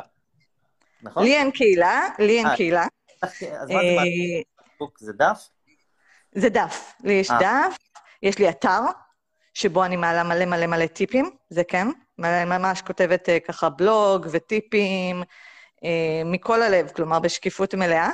נכון? 1.01 1.23
לי 1.23 1.35
אין 1.35 1.51
קהילה, 1.51 2.07
לי 2.19 2.37
אין 2.37 2.47
אה, 2.47 2.55
קהילה. 2.55 2.85
אז 3.21 3.43
מה 3.69 3.79
זה? 4.79 4.89
זה 4.97 5.13
דף? 5.13 5.49
זה 6.31 6.49
דף. 6.49 6.93
לי 7.03 7.13
יש 7.13 7.31
דף, 7.39 7.77
יש 8.23 8.39
לי 8.39 8.49
אתר, 8.49 8.79
שבו 9.53 9.85
אני 9.85 9.95
מעלה 9.95 10.23
מלא 10.23 10.45
מלא 10.45 10.65
מלא 10.65 10.85
טיפים, 10.85 11.29
זה 11.49 11.63
כן. 11.63 11.87
ממש 12.17 12.81
כותבת 12.81 13.29
ככה 13.47 13.69
בלוג 13.69 14.27
וטיפים, 14.31 15.23
מכל 16.25 16.61
הלב, 16.61 16.89
כלומר 16.89 17.19
בשקיפות 17.19 17.73
מלאה. 17.73 18.09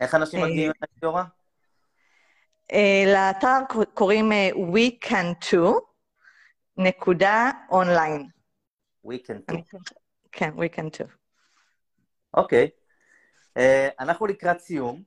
איך 0.00 0.14
אנשים 0.14 0.42
מגיעים 0.42 0.72
ליורה? 1.02 1.24
לאתר 3.06 3.58
קוראים 3.94 4.32
We 4.74 5.06
Can 5.06 5.44
To, 5.50 5.80
נקודה 6.76 7.50
אונליין. 7.70 8.28
We 9.06 9.10
Can 9.10 9.52
To. 9.52 9.78
כן, 10.32 10.50
We 10.50 10.76
Can. 10.76 11.04
אוקיי. 12.34 12.68
אנחנו 14.00 14.26
לקראת 14.26 14.60
סיום, 14.60 15.02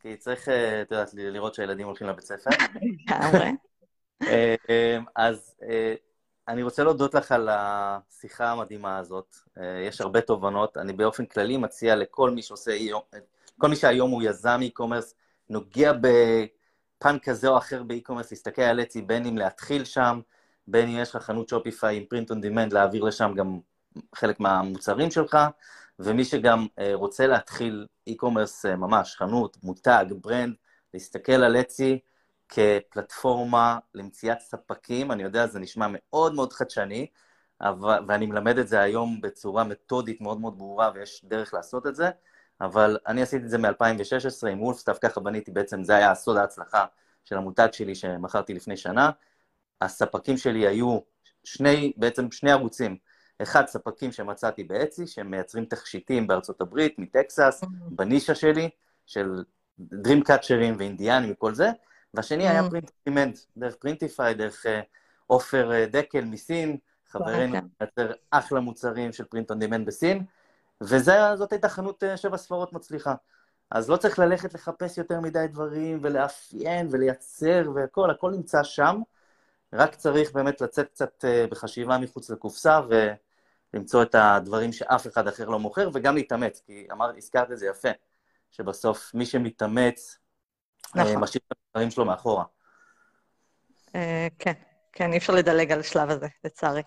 כי 0.00 0.16
צריך, 0.16 0.48
את 0.82 0.90
יודעת, 0.90 1.10
לראות 1.14 1.54
שהילדים 1.54 1.86
הולכים 1.86 2.06
לבית 2.06 2.24
ספר. 2.24 2.50
לגמרי. 3.10 3.50
אז 5.16 5.56
אני 6.48 6.62
רוצה 6.62 6.84
להודות 6.84 7.14
לך 7.14 7.32
על 7.32 7.48
השיחה 7.52 8.50
המדהימה 8.50 8.98
הזאת. 8.98 9.36
יש 9.88 10.00
הרבה 10.00 10.20
תובנות. 10.20 10.76
אני 10.76 10.92
באופן 10.92 11.26
כללי 11.26 11.56
מציע 11.56 11.96
לכל 11.96 12.30
מי 12.30 12.42
שעושה, 12.42 12.72
כל 13.58 13.68
מי 13.68 13.76
שהיום 13.76 14.10
הוא 14.10 14.22
יזם 14.22 14.60
e-commerce, 14.62 15.14
נוגע 15.48 15.92
בפן 15.92 17.18
כזה 17.18 17.48
או 17.48 17.58
אחר 17.58 17.82
ב-e-commerce, 17.82 18.28
להסתכל 18.30 18.62
על 18.62 18.80
אצי, 18.80 19.02
בין 19.02 19.26
אם 19.26 19.38
להתחיל 19.38 19.84
שם, 19.84 20.20
בין 20.66 20.88
אם 20.88 20.98
יש 20.98 21.14
לך 21.14 21.22
חנות 21.22 21.48
שופיפיי 21.48 21.96
עם 21.96 22.04
print 22.14 22.28
on 22.28 22.36
demand, 22.36 22.74
להעביר 22.74 23.04
לשם 23.04 23.32
גם 23.36 23.58
חלק 24.14 24.40
מהמוצרים 24.40 25.10
שלך, 25.10 25.38
ומי 25.98 26.24
שגם 26.24 26.66
רוצה 26.92 27.26
להתחיל 27.26 27.86
e-commerce 28.10 28.68
ממש, 28.76 29.16
חנות, 29.16 29.56
מותג, 29.62 30.04
ברנד, 30.20 30.54
להסתכל 30.94 31.32
על 31.32 31.56
אצי, 31.56 31.98
כפלטפורמה 32.54 33.78
למציאת 33.94 34.40
ספקים, 34.40 35.12
אני 35.12 35.22
יודע, 35.22 35.46
זה 35.46 35.58
נשמע 35.58 35.86
מאוד 35.90 36.34
מאוד 36.34 36.52
חדשני, 36.52 37.06
אבל, 37.60 38.04
ואני 38.08 38.26
מלמד 38.26 38.58
את 38.58 38.68
זה 38.68 38.80
היום 38.80 39.20
בצורה 39.20 39.64
מתודית 39.64 40.20
מאוד 40.20 40.40
מאוד 40.40 40.58
ברורה, 40.58 40.90
ויש 40.94 41.24
דרך 41.24 41.54
לעשות 41.54 41.86
את 41.86 41.96
זה, 41.96 42.10
אבל 42.60 42.98
אני 43.06 43.22
עשיתי 43.22 43.44
את 43.44 43.50
זה 43.50 43.58
מ-2016 43.58 44.48
עם 44.50 44.62
וולפסטאפ, 44.62 44.98
ככה 44.98 45.20
בניתי 45.20 45.50
בעצם, 45.50 45.84
זה 45.84 45.96
היה 45.96 46.14
סוד 46.14 46.36
ההצלחה 46.36 46.84
של 47.24 47.36
המותג 47.36 47.68
שלי 47.72 47.94
שמכרתי 47.94 48.54
לפני 48.54 48.76
שנה. 48.76 49.10
הספקים 49.80 50.36
שלי 50.36 50.66
היו 50.66 50.98
שני, 51.44 51.92
בעצם 51.96 52.30
שני 52.32 52.52
ערוצים. 52.52 52.96
אחד, 53.42 53.66
ספקים 53.66 54.12
שמצאתי 54.12 54.64
באטסי, 54.64 55.06
שהם 55.06 55.30
מייצרים 55.30 55.64
תכשיטים 55.64 56.26
בארצות 56.26 56.60
הברית, 56.60 56.98
מטקסס, 56.98 57.60
mm-hmm. 57.64 57.68
בנישה 57.90 58.34
שלי, 58.34 58.70
של 59.06 59.44
Catchers 60.28 60.78
ואינדיאנים 60.78 61.32
וכל 61.32 61.54
זה, 61.54 61.70
והשני 62.14 62.48
היה 62.48 62.60
mm. 62.60 62.90
demand, 63.04 63.38
דרך 63.56 63.74
פרינטיפיי, 63.74 64.34
דרך 64.34 64.66
אה, 64.66 64.80
עופר 65.26 65.72
אה, 65.72 65.86
דקל 65.86 66.24
מסין, 66.24 66.76
חברנו 67.06 67.56
מייצר 67.80 68.12
אחלה 68.30 68.60
מוצרים 68.60 69.12
של 69.12 69.24
print 69.24 69.50
on 69.50 69.58
demand 69.58 69.86
בסין, 69.86 70.24
וזאת 70.80 71.52
הייתה 71.52 71.68
חנות 71.68 72.04
אה, 72.04 72.16
שבע 72.16 72.36
ספרות 72.36 72.72
מצליחה. 72.72 73.14
אז 73.70 73.90
לא 73.90 73.96
צריך 73.96 74.18
ללכת 74.18 74.54
לחפש 74.54 74.98
יותר 74.98 75.20
מדי 75.20 75.46
דברים 75.50 75.98
ולאפיין 76.02 76.88
ולייצר 76.90 77.70
והכל, 77.74 78.10
הכל 78.10 78.30
נמצא 78.30 78.62
שם, 78.62 79.00
רק 79.72 79.94
צריך 79.94 80.32
באמת 80.32 80.60
לצאת 80.60 80.88
קצת 80.88 81.24
בחשיבה 81.50 81.98
מחוץ 81.98 82.30
לקופסה 82.30 82.80
ולמצוא 83.74 84.02
את 84.02 84.14
הדברים 84.14 84.72
שאף 84.72 85.06
אחד 85.06 85.28
אחר 85.28 85.48
לא 85.48 85.58
מוכר, 85.58 85.90
וגם 85.94 86.14
להתאמץ, 86.14 86.62
כי 86.66 86.86
אמרת, 86.92 87.16
הזכרת 87.16 87.52
את 87.52 87.58
זה 87.58 87.66
יפה, 87.66 87.88
שבסוף 88.50 89.14
מי 89.14 89.26
שמתאמץ 89.26 90.18
נכון. 90.94 91.16
משאיר 91.16 91.42
את 91.46 91.56
הדברים 91.68 91.90
שלו 91.90 92.04
מאחורה. 92.04 92.44
אה, 93.94 94.28
כן, 94.38 94.52
כן, 94.92 95.12
אי 95.12 95.18
אפשר 95.18 95.32
לדלג 95.32 95.72
על 95.72 95.80
השלב 95.80 96.10
הזה, 96.10 96.26
לצערי. 96.44 96.82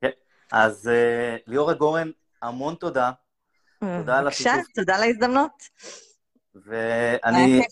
כן, 0.00 0.10
אז 0.52 0.88
אה, 0.88 1.36
ליאורה 1.46 1.74
גורן, 1.74 2.10
המון 2.42 2.74
תודה. 2.74 3.10
תודה 3.80 4.18
על 4.18 4.28
השיתוף. 4.28 4.52
בבקשה, 4.52 4.72
תודה 4.74 4.96
על 4.96 5.02
ההזדמנות. 5.02 5.62
ואני... 6.54 7.62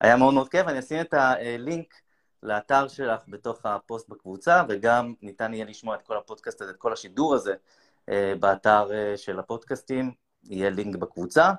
היה 0.00 0.16
מאוד 0.16 0.34
מאוד 0.34 0.48
כיף, 0.48 0.68
אני 0.68 0.78
אשים 0.78 1.00
את 1.00 1.14
הלינק 1.14 1.94
לאתר 2.42 2.88
שלך 2.88 3.22
בתוך 3.28 3.66
הפוסט 3.66 4.08
בקבוצה, 4.08 4.62
וגם 4.68 5.14
ניתן 5.22 5.54
יהיה 5.54 5.64
לשמוע 5.64 5.96
את 5.96 6.02
כל 6.02 6.16
הפודקאסט 6.16 6.62
הזה, 6.62 6.70
את 6.70 6.76
כל 6.76 6.92
השידור 6.92 7.34
הזה, 7.34 7.54
אה, 8.08 8.32
באתר 8.40 8.90
של 9.16 9.38
הפודקאסטים, 9.38 10.12
יהיה 10.44 10.70
לינק 10.70 10.96
בקבוצה. 10.96 11.52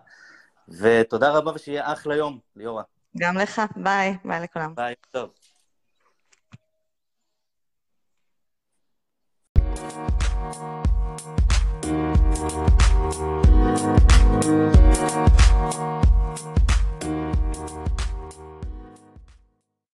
ותודה 0.70 1.32
רבה 1.32 1.52
ושיהיה 1.52 1.94
אחלה 1.94 2.16
יום, 2.16 2.40
ליאורה. 2.56 2.84
גם 3.18 3.38
לך, 3.38 3.62
ביי, 3.76 4.18
ביי 4.26 4.40
לכולם. 4.40 4.76
ביי, 4.76 4.96
טוב. 5.12 5.30